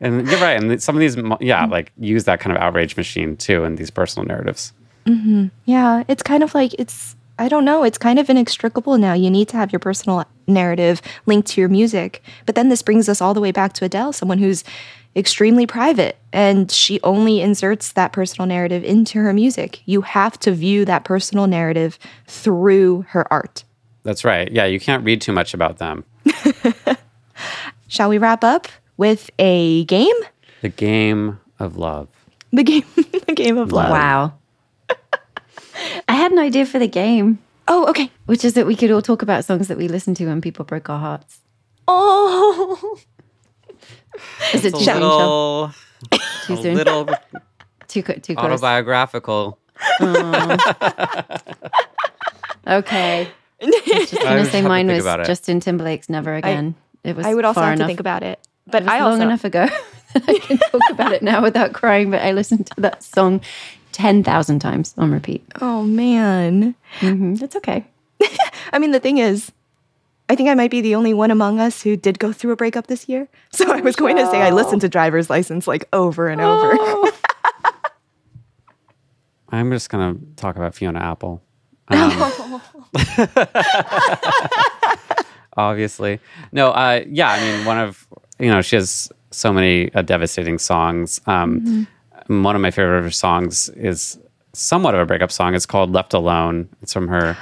And 0.00 0.26
you're 0.28 0.40
right. 0.40 0.60
And 0.62 0.82
some 0.82 0.94
of 0.96 1.00
these, 1.00 1.16
yeah, 1.40 1.64
like 1.66 1.92
use 1.98 2.24
that 2.24 2.40
kind 2.40 2.54
of 2.54 2.60
outrage 2.62 2.96
machine 2.96 3.36
too 3.36 3.64
in 3.64 3.76
these 3.76 3.90
personal 3.90 4.26
narratives. 4.26 4.72
Mm-hmm. 5.06 5.46
yeah, 5.66 6.02
it's 6.08 6.24
kind 6.24 6.42
of 6.42 6.52
like 6.52 6.74
it's 6.80 7.14
I 7.38 7.48
don't 7.48 7.64
know, 7.64 7.84
it's 7.84 7.96
kind 7.98 8.18
of 8.18 8.28
inextricable 8.28 8.98
now. 8.98 9.12
You 9.12 9.30
need 9.30 9.46
to 9.48 9.56
have 9.56 9.70
your 9.70 9.78
personal 9.78 10.24
narrative 10.48 11.00
linked 11.26 11.48
to 11.48 11.60
your 11.60 11.68
music. 11.68 12.22
But 12.44 12.54
then 12.56 12.70
this 12.70 12.82
brings 12.82 13.08
us 13.08 13.20
all 13.20 13.34
the 13.34 13.40
way 13.40 13.52
back 13.52 13.72
to 13.74 13.84
Adele, 13.84 14.12
someone 14.14 14.38
who's 14.38 14.64
extremely 15.16 15.66
private 15.66 16.18
and 16.32 16.70
she 16.70 17.00
only 17.02 17.40
inserts 17.40 17.92
that 17.92 18.12
personal 18.12 18.46
narrative 18.46 18.84
into 18.84 19.18
her 19.18 19.32
music. 19.32 19.80
You 19.86 20.02
have 20.02 20.38
to 20.40 20.52
view 20.52 20.84
that 20.84 21.04
personal 21.04 21.46
narrative 21.46 21.98
through 22.26 23.06
her 23.08 23.30
art. 23.32 23.64
That's 24.02 24.24
right. 24.24 24.50
Yeah, 24.52 24.66
you 24.66 24.78
can't 24.78 25.02
read 25.04 25.20
too 25.22 25.32
much 25.32 25.54
about 25.54 25.78
them. 25.78 26.04
Shall 27.88 28.08
we 28.08 28.18
wrap 28.18 28.44
up 28.44 28.68
with 28.96 29.30
a 29.38 29.84
game? 29.84 30.14
The 30.60 30.68
game 30.68 31.40
of 31.58 31.76
love. 31.76 32.08
The 32.52 32.62
game 32.62 32.84
the 33.26 33.34
game 33.34 33.58
of 33.58 33.72
love. 33.72 33.90
Wow. 33.90 34.34
I 36.08 36.14
had 36.14 36.32
an 36.32 36.38
idea 36.38 36.66
for 36.66 36.78
the 36.78 36.88
game, 36.88 37.38
Oh, 37.68 37.88
okay. 37.88 38.10
which 38.26 38.44
is 38.44 38.54
that 38.54 38.66
we 38.66 38.76
could 38.76 38.90
all 38.90 39.02
talk 39.02 39.22
about 39.22 39.44
songs 39.44 39.68
that 39.68 39.76
we 39.78 39.88
listened 39.88 40.16
to 40.18 40.26
when 40.26 40.40
people 40.40 40.64
broke 40.64 40.88
our 40.88 40.98
hearts. 40.98 41.40
Oh. 41.88 42.98
Is 44.54 44.64
it 44.64 44.74
It's 44.74 44.84
too 44.84 44.90
a 44.90 44.94
little, 44.94 45.74
Too 46.46 46.54
a 46.54 46.56
soon? 46.56 46.74
little 46.74 47.06
Too 47.06 47.12
Too, 47.88 48.02
co- 48.02 48.14
too 48.14 48.34
close. 48.34 48.44
Autobiographical. 48.44 49.58
Okay. 52.66 53.28
Just 53.62 54.14
I 54.18 54.22
gonna 54.24 54.40
just 54.40 54.52
say 54.52 54.60
mine 54.62 54.86
was. 54.88 55.04
Justin 55.26 55.60
Timberlake's 55.60 56.08
"Never 56.10 56.34
Again." 56.34 56.74
it 57.04 57.16
was. 57.16 57.24
I 57.24 57.34
would 57.34 57.44
also 57.44 57.60
far 57.60 57.70
have 57.70 57.78
to 57.78 57.86
think 57.86 58.00
about 58.00 58.22
it. 58.22 58.38
But 58.66 58.82
It 58.82 58.86
was 58.86 58.92
I 58.92 59.00
long 59.00 59.22
enough 59.22 59.44
ago 59.44 59.66
that 60.14 60.24
I 60.28 60.38
can 60.38 60.58
talk 60.58 60.80
about 60.90 61.12
it 61.12 61.22
now 61.22 61.40
without 61.40 61.72
crying. 61.72 62.10
But 62.10 62.22
I 62.22 62.32
listened 62.32 62.66
to 62.66 62.80
that 62.82 63.02
song 63.02 63.40
ten 63.92 64.22
thousand 64.22 64.58
times 64.58 64.94
on 64.98 65.10
repeat. 65.10 65.42
Oh 65.62 65.84
man. 65.84 66.74
hmm 66.98 67.34
That's 67.36 67.56
okay. 67.56 67.86
I 68.72 68.78
mean, 68.78 68.90
the 68.90 69.00
thing 69.00 69.18
is, 69.18 69.52
I 70.28 70.34
think 70.34 70.48
I 70.48 70.54
might 70.54 70.70
be 70.70 70.80
the 70.80 70.94
only 70.96 71.14
one 71.14 71.30
among 71.30 71.60
us 71.60 71.82
who 71.82 71.96
did 71.96 72.18
go 72.18 72.32
through 72.32 72.52
a 72.52 72.56
breakup 72.56 72.86
this 72.88 73.08
year. 73.08 73.28
So 73.52 73.72
I 73.72 73.80
was 73.80 73.96
going 73.96 74.16
to 74.16 74.26
say 74.30 74.42
I 74.42 74.50
listened 74.50 74.82
to 74.82 74.88
driver's 74.88 75.30
license 75.30 75.66
like 75.66 75.88
over 75.92 76.28
and 76.28 76.40
over. 76.42 76.76
I'm 79.48 79.70
just 79.70 79.88
gonna 79.88 80.16
talk 80.36 80.56
about 80.56 80.74
Fiona 80.74 80.98
Apple. 81.00 81.42
Um, 81.88 82.60
obviously, 85.56 86.20
no. 86.52 86.70
Uh, 86.72 87.02
yeah, 87.08 87.30
I 87.30 87.40
mean, 87.40 87.64
one 87.64 87.78
of 87.78 88.06
you 88.38 88.50
know, 88.50 88.60
she 88.60 88.76
has 88.76 89.10
so 89.30 89.52
many 89.52 89.94
uh, 89.94 90.02
devastating 90.02 90.58
songs. 90.58 91.20
Um, 91.26 91.86
One 92.26 92.56
of 92.56 92.60
my 92.62 92.70
favorite 92.72 93.12
songs 93.14 93.68
is 93.70 94.18
somewhat 94.52 94.94
of 94.94 95.00
a 95.00 95.06
breakup 95.06 95.30
song. 95.30 95.54
It's 95.54 95.64
called 95.66 95.92
"Left 95.92 96.12
Alone." 96.12 96.68
It's 96.82 96.92
from 96.92 97.08
her 97.08 97.36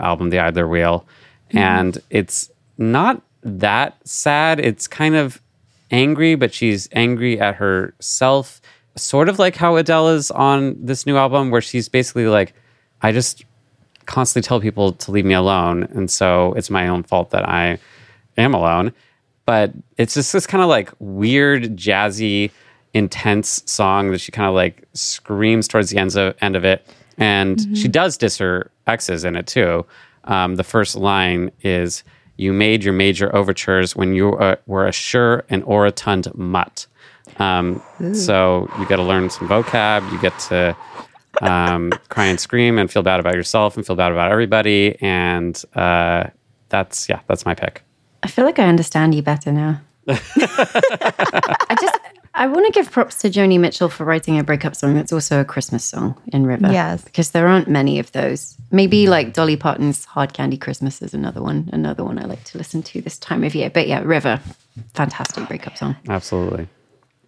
album 0.00 0.30
"The 0.30 0.38
Idler 0.38 0.66
Wheel," 0.66 1.06
Mm-hmm. 1.50 1.58
and 1.58 1.98
it's 2.10 2.50
not 2.78 3.22
that 3.42 3.96
sad. 4.06 4.60
It's 4.60 4.86
kind 4.86 5.14
of 5.14 5.40
angry, 5.90 6.34
but 6.34 6.54
she's 6.54 6.88
angry 6.92 7.40
at 7.40 7.56
herself, 7.56 8.60
sort 8.96 9.28
of 9.28 9.38
like 9.38 9.56
how 9.56 9.76
Adele 9.76 10.10
is 10.10 10.30
on 10.30 10.76
this 10.84 11.06
new 11.06 11.16
album, 11.16 11.50
where 11.50 11.60
she's 11.60 11.88
basically 11.88 12.26
like, 12.26 12.54
I 13.02 13.12
just 13.12 13.44
constantly 14.06 14.46
tell 14.46 14.60
people 14.60 14.92
to 14.92 15.10
leave 15.10 15.24
me 15.24 15.34
alone. 15.34 15.84
And 15.84 16.10
so 16.10 16.52
it's 16.54 16.70
my 16.70 16.88
own 16.88 17.02
fault 17.02 17.30
that 17.30 17.48
I 17.48 17.78
am 18.36 18.54
alone. 18.54 18.92
But 19.46 19.72
it's 19.96 20.14
just 20.14 20.32
this 20.32 20.46
kind 20.46 20.62
of 20.62 20.68
like 20.68 20.92
weird, 20.98 21.76
jazzy, 21.76 22.50
intense 22.94 23.62
song 23.66 24.10
that 24.10 24.20
she 24.20 24.32
kind 24.32 24.48
of 24.48 24.54
like 24.54 24.84
screams 24.92 25.68
towards 25.68 25.90
the 25.90 25.98
ends 25.98 26.16
of, 26.16 26.36
end 26.40 26.56
of 26.56 26.64
it. 26.64 26.86
And 27.18 27.56
mm-hmm. 27.56 27.74
she 27.74 27.88
does 27.88 28.16
diss 28.16 28.38
her 28.38 28.70
exes 28.86 29.24
in 29.24 29.36
it 29.36 29.46
too. 29.46 29.86
Um, 30.24 30.56
the 30.56 30.64
first 30.64 30.96
line 30.96 31.50
is, 31.62 32.04
You 32.36 32.52
made 32.54 32.84
your 32.84 32.94
major 32.94 33.34
overtures 33.36 33.94
when 33.94 34.14
you 34.14 34.32
uh, 34.38 34.56
were 34.66 34.86
a 34.86 34.92
sure 34.92 35.44
and 35.50 35.62
orotund 35.64 36.34
mutt. 36.34 36.86
Um, 37.38 37.82
so 38.14 38.68
you 38.78 38.86
got 38.86 38.96
to 38.96 39.02
learn 39.02 39.28
some 39.30 39.46
vocab. 39.48 40.10
You 40.10 40.18
get 40.20 40.38
to 40.48 40.74
um, 41.42 41.90
cry 42.08 42.26
and 42.26 42.40
scream 42.40 42.78
and 42.78 42.90
feel 42.90 43.02
bad 43.02 43.20
about 43.20 43.34
yourself 43.34 43.76
and 43.76 43.86
feel 43.86 43.96
bad 43.96 44.10
about 44.12 44.30
everybody. 44.32 44.96
And 45.00 45.62
uh, 45.74 46.24
that's, 46.70 47.08
yeah, 47.08 47.20
that's 47.28 47.44
my 47.44 47.54
pick. 47.54 47.82
I 48.22 48.28
feel 48.28 48.44
like 48.44 48.58
I 48.58 48.66
understand 48.68 49.14
you 49.14 49.22
better 49.22 49.52
now. 49.52 49.80
I 50.08 51.76
just 51.80 51.99
I 52.40 52.46
want 52.46 52.64
to 52.64 52.72
give 52.72 52.90
props 52.90 53.16
to 53.16 53.28
Joni 53.28 53.60
Mitchell 53.60 53.90
for 53.90 54.06
writing 54.06 54.38
a 54.38 54.42
breakup 54.42 54.74
song 54.74 54.94
that's 54.94 55.12
also 55.12 55.42
a 55.42 55.44
Christmas 55.44 55.84
song 55.84 56.18
in 56.28 56.46
River. 56.46 56.72
Yes. 56.72 57.04
Because 57.04 57.32
there 57.32 57.46
aren't 57.46 57.68
many 57.68 57.98
of 57.98 58.10
those. 58.12 58.56
Maybe 58.70 59.08
like 59.08 59.34
Dolly 59.34 59.58
Parton's 59.58 60.06
Hard 60.06 60.32
Candy 60.32 60.56
Christmas 60.56 61.02
is 61.02 61.12
another 61.12 61.42
one, 61.42 61.68
another 61.70 62.02
one 62.02 62.18
I 62.18 62.24
like 62.24 62.42
to 62.44 62.56
listen 62.56 62.82
to 62.84 63.02
this 63.02 63.18
time 63.18 63.44
of 63.44 63.54
year. 63.54 63.68
But 63.68 63.88
yeah, 63.88 64.00
River, 64.02 64.40
fantastic 64.94 65.48
breakup 65.48 65.76
song. 65.76 65.96
Absolutely. 66.08 66.66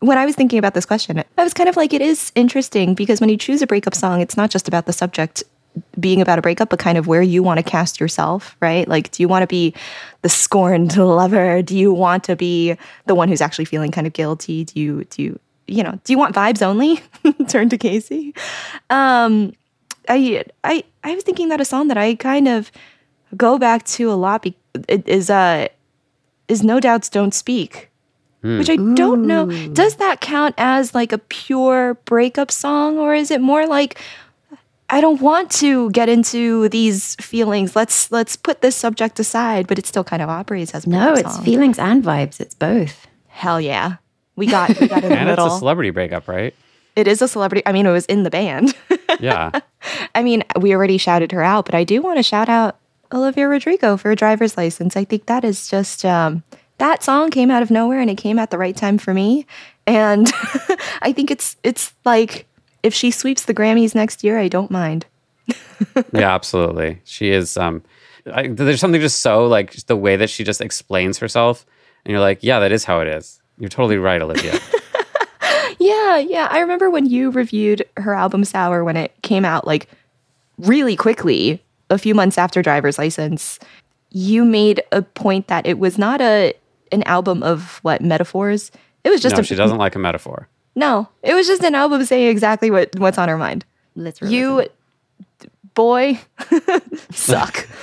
when 0.00 0.16
I 0.16 0.24
was 0.24 0.34
thinking 0.34 0.58
about 0.58 0.72
this 0.72 0.86
question, 0.86 1.22
I 1.36 1.44
was 1.44 1.52
kind 1.52 1.68
of 1.68 1.76
like, 1.76 1.92
it 1.92 2.00
is 2.00 2.32
interesting 2.34 2.94
because 2.94 3.20
when 3.20 3.28
you 3.28 3.36
choose 3.36 3.60
a 3.60 3.66
breakup 3.66 3.94
song, 3.94 4.22
it's 4.22 4.38
not 4.38 4.48
just 4.48 4.66
about 4.66 4.86
the 4.86 4.94
subject 4.94 5.44
being 5.98 6.20
about 6.20 6.38
a 6.38 6.42
breakup, 6.42 6.70
but 6.70 6.78
kind 6.78 6.98
of 6.98 7.06
where 7.06 7.22
you 7.22 7.42
want 7.42 7.58
to 7.58 7.62
cast 7.62 8.00
yourself, 8.00 8.56
right? 8.60 8.86
Like, 8.86 9.10
do 9.10 9.22
you 9.22 9.28
want 9.28 9.42
to 9.42 9.46
be 9.46 9.74
the 10.22 10.28
scorned 10.28 10.96
lover? 10.96 11.62
Do 11.62 11.76
you 11.76 11.92
want 11.92 12.24
to 12.24 12.36
be 12.36 12.76
the 13.06 13.14
one 13.14 13.28
who's 13.28 13.40
actually 13.40 13.64
feeling 13.64 13.90
kind 13.90 14.06
of 14.06 14.12
guilty? 14.12 14.64
Do 14.64 14.80
you, 14.80 15.04
do 15.04 15.22
you, 15.22 15.38
you 15.66 15.82
know, 15.82 15.98
do 16.04 16.12
you 16.12 16.18
want 16.18 16.34
vibes 16.34 16.62
only? 16.62 17.00
Turn 17.48 17.68
to 17.70 17.78
Kacey. 17.78 18.36
Um, 18.90 19.52
I, 20.08 20.44
I, 20.64 20.84
I 21.04 21.14
was 21.14 21.24
thinking 21.24 21.48
that 21.48 21.60
a 21.60 21.64
song 21.64 21.88
that 21.88 21.96
I 21.96 22.14
kind 22.16 22.48
of 22.48 22.70
go 23.36 23.58
back 23.58 23.84
to 23.84 24.10
a 24.10 24.14
lot 24.14 24.42
be, 24.42 24.56
it 24.88 25.08
is, 25.08 25.30
uh, 25.30 25.68
is 26.48 26.62
No 26.62 26.80
Doubts 26.80 27.08
Don't 27.08 27.32
Speak 27.32 27.88
which 28.42 28.68
I 28.68 28.74
don't 28.74 29.26
know. 29.26 29.46
Does 29.68 29.96
that 29.96 30.20
count 30.20 30.56
as 30.58 30.96
like 30.96 31.12
a 31.12 31.18
pure 31.18 31.94
breakup 32.04 32.50
song, 32.50 32.98
or 32.98 33.14
is 33.14 33.30
it 33.30 33.40
more 33.40 33.66
like 33.66 34.00
I 34.92 35.00
don't 35.00 35.20
want 35.20 35.50
to 35.52 35.90
get 35.90 36.08
into 36.08 36.68
these 36.68 37.16
feelings. 37.16 37.74
Let's 37.74 38.12
let's 38.12 38.36
put 38.36 38.60
this 38.60 38.76
subject 38.76 39.18
aside, 39.18 39.66
but 39.66 39.78
it 39.78 39.86
still 39.86 40.04
kind 40.04 40.22
of 40.22 40.28
operates 40.28 40.74
as 40.74 40.84
a 40.86 40.88
No, 40.90 41.14
it's 41.14 41.34
song. 41.34 41.44
feelings 41.44 41.78
and 41.78 42.04
vibes. 42.04 42.40
It's 42.40 42.54
both. 42.54 43.06
Hell 43.28 43.58
yeah, 43.60 43.96
we 44.36 44.46
got 44.46 44.78
we 44.78 44.86
got 44.88 45.02
in 45.02 45.08
the 45.10 45.18
And 45.18 45.28
it's 45.30 45.42
a 45.42 45.50
celebrity 45.58 45.90
breakup, 45.90 46.28
right? 46.28 46.54
it 46.94 47.08
is 47.08 47.22
a 47.22 47.26
celebrity. 47.28 47.62
I 47.64 47.72
mean, 47.72 47.86
it 47.86 47.90
was 47.90 48.04
in 48.06 48.22
the 48.22 48.30
band. 48.30 48.74
Yeah. 49.20 49.50
I 50.14 50.22
mean, 50.22 50.42
we 50.58 50.74
already 50.74 50.96
shouted 50.98 51.32
her 51.32 51.42
out, 51.42 51.66
but 51.66 51.74
I 51.74 51.84
do 51.84 52.00
want 52.02 52.16
to 52.16 52.22
shout 52.22 52.48
out 52.48 52.78
Olivia 53.12 53.46
Rodrigo 53.46 53.96
for 53.98 54.10
a 54.10 54.16
driver's 54.16 54.56
license. 54.56 54.96
I 54.96 55.04
think 55.04 55.26
that 55.26 55.44
is 55.44 55.68
just 55.68 56.04
um, 56.04 56.42
that 56.78 57.02
song 57.02 57.30
came 57.30 57.50
out 57.50 57.62
of 57.62 57.70
nowhere 57.70 58.00
and 58.00 58.08
it 58.10 58.16
came 58.16 58.38
at 58.38 58.50
the 58.50 58.56
right 58.58 58.74
time 58.76 58.96
for 58.98 59.12
me. 59.14 59.46
And 59.86 60.28
I 61.02 61.12
think 61.12 61.30
it's 61.30 61.56
it's 61.62 61.92
like 62.06 62.46
if 62.82 62.94
she 62.94 63.10
sweeps 63.10 63.44
the 63.44 63.54
Grammys 63.54 63.94
next 63.94 64.24
year, 64.24 64.38
I 64.38 64.48
don't 64.48 64.70
mind. 64.70 65.06
yeah, 66.12 66.34
absolutely. 66.34 67.00
She 67.04 67.30
is. 67.30 67.56
Um, 67.56 67.82
I, 68.32 68.48
there's 68.48 68.80
something 68.80 69.00
just 69.00 69.20
so 69.20 69.46
like 69.46 69.74
the 69.86 69.96
way 69.96 70.16
that 70.16 70.30
she 70.30 70.44
just 70.44 70.60
explains 70.60 71.18
herself, 71.18 71.66
and 72.04 72.12
you're 72.12 72.20
like, 72.20 72.38
yeah, 72.42 72.60
that 72.60 72.72
is 72.72 72.84
how 72.84 73.00
it 73.00 73.08
is. 73.08 73.40
You're 73.58 73.68
totally 73.68 73.98
right, 73.98 74.20
Olivia. 74.20 74.58
Yeah, 75.82 76.18
yeah. 76.18 76.46
I 76.50 76.60
remember 76.60 76.90
when 76.90 77.06
you 77.06 77.30
reviewed 77.30 77.84
her 77.96 78.14
album 78.14 78.44
Sour 78.44 78.84
when 78.84 78.96
it 78.96 79.12
came 79.22 79.44
out 79.44 79.66
like 79.66 79.88
really 80.58 80.94
quickly, 80.94 81.60
a 81.90 81.98
few 81.98 82.14
months 82.14 82.38
after 82.38 82.62
Driver's 82.62 82.98
License. 82.98 83.58
You 84.10 84.44
made 84.44 84.82
a 84.92 85.02
point 85.02 85.48
that 85.48 85.66
it 85.66 85.78
was 85.78 85.98
not 85.98 86.20
a 86.20 86.54
an 86.92 87.02
album 87.04 87.42
of 87.42 87.78
what 87.82 88.00
metaphors. 88.00 88.70
It 89.04 89.10
was 89.10 89.20
just 89.20 89.36
no, 89.36 89.40
a 89.40 89.44
she 89.44 89.54
doesn't 89.54 89.78
like 89.78 89.96
a 89.96 89.98
metaphor. 89.98 90.48
No, 90.74 91.08
it 91.22 91.34
was 91.34 91.46
just 91.46 91.62
an 91.62 91.74
album 91.74 92.04
saying 92.04 92.28
exactly 92.28 92.70
what 92.70 92.98
what's 92.98 93.18
on 93.18 93.28
her 93.28 93.36
mind. 93.36 93.64
Literally. 93.94 94.34
You, 94.34 94.68
boy, 95.74 96.18
suck. 97.10 97.68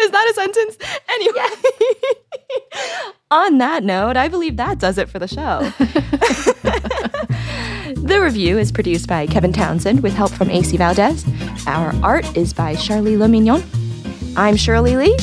Is 0.00 0.10
that 0.10 0.30
a 0.30 0.34
sentence? 0.34 0.78
Anyway, 1.08 1.46
on 3.30 3.58
that 3.58 3.84
note, 3.84 4.16
I 4.16 4.28
believe 4.28 4.56
that 4.56 4.78
does 4.78 4.96
it 4.98 5.10
for 5.10 5.18
the 5.18 5.28
show. 5.28 5.60
the 8.00 8.20
review 8.22 8.58
is 8.58 8.72
produced 8.72 9.06
by 9.06 9.26
Kevin 9.26 9.52
Townsend 9.52 10.02
with 10.02 10.14
help 10.14 10.30
from 10.30 10.50
AC 10.50 10.76
Valdez. 10.78 11.26
Our 11.66 11.94
art 12.02 12.36
is 12.36 12.54
by 12.54 12.74
Charlie 12.76 13.16
Le 13.18 13.28
Mignon. 13.28 13.62
I'm 14.36 14.56
Shirley 14.56 14.96
Li. 14.96 15.16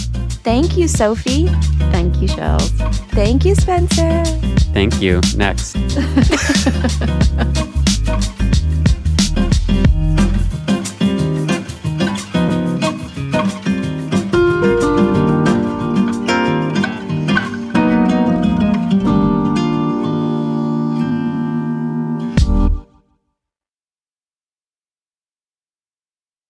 Thank 0.43 0.77
you, 0.77 0.87
Sophie. 0.87 1.47
Thank 1.91 2.21
you, 2.21 2.27
Charles. 2.27 2.69
Thank 3.11 3.45
you, 3.45 3.55
Spencer. 3.55 4.23
Thank 4.73 5.01
you. 5.01 5.21
Next. 5.37 5.77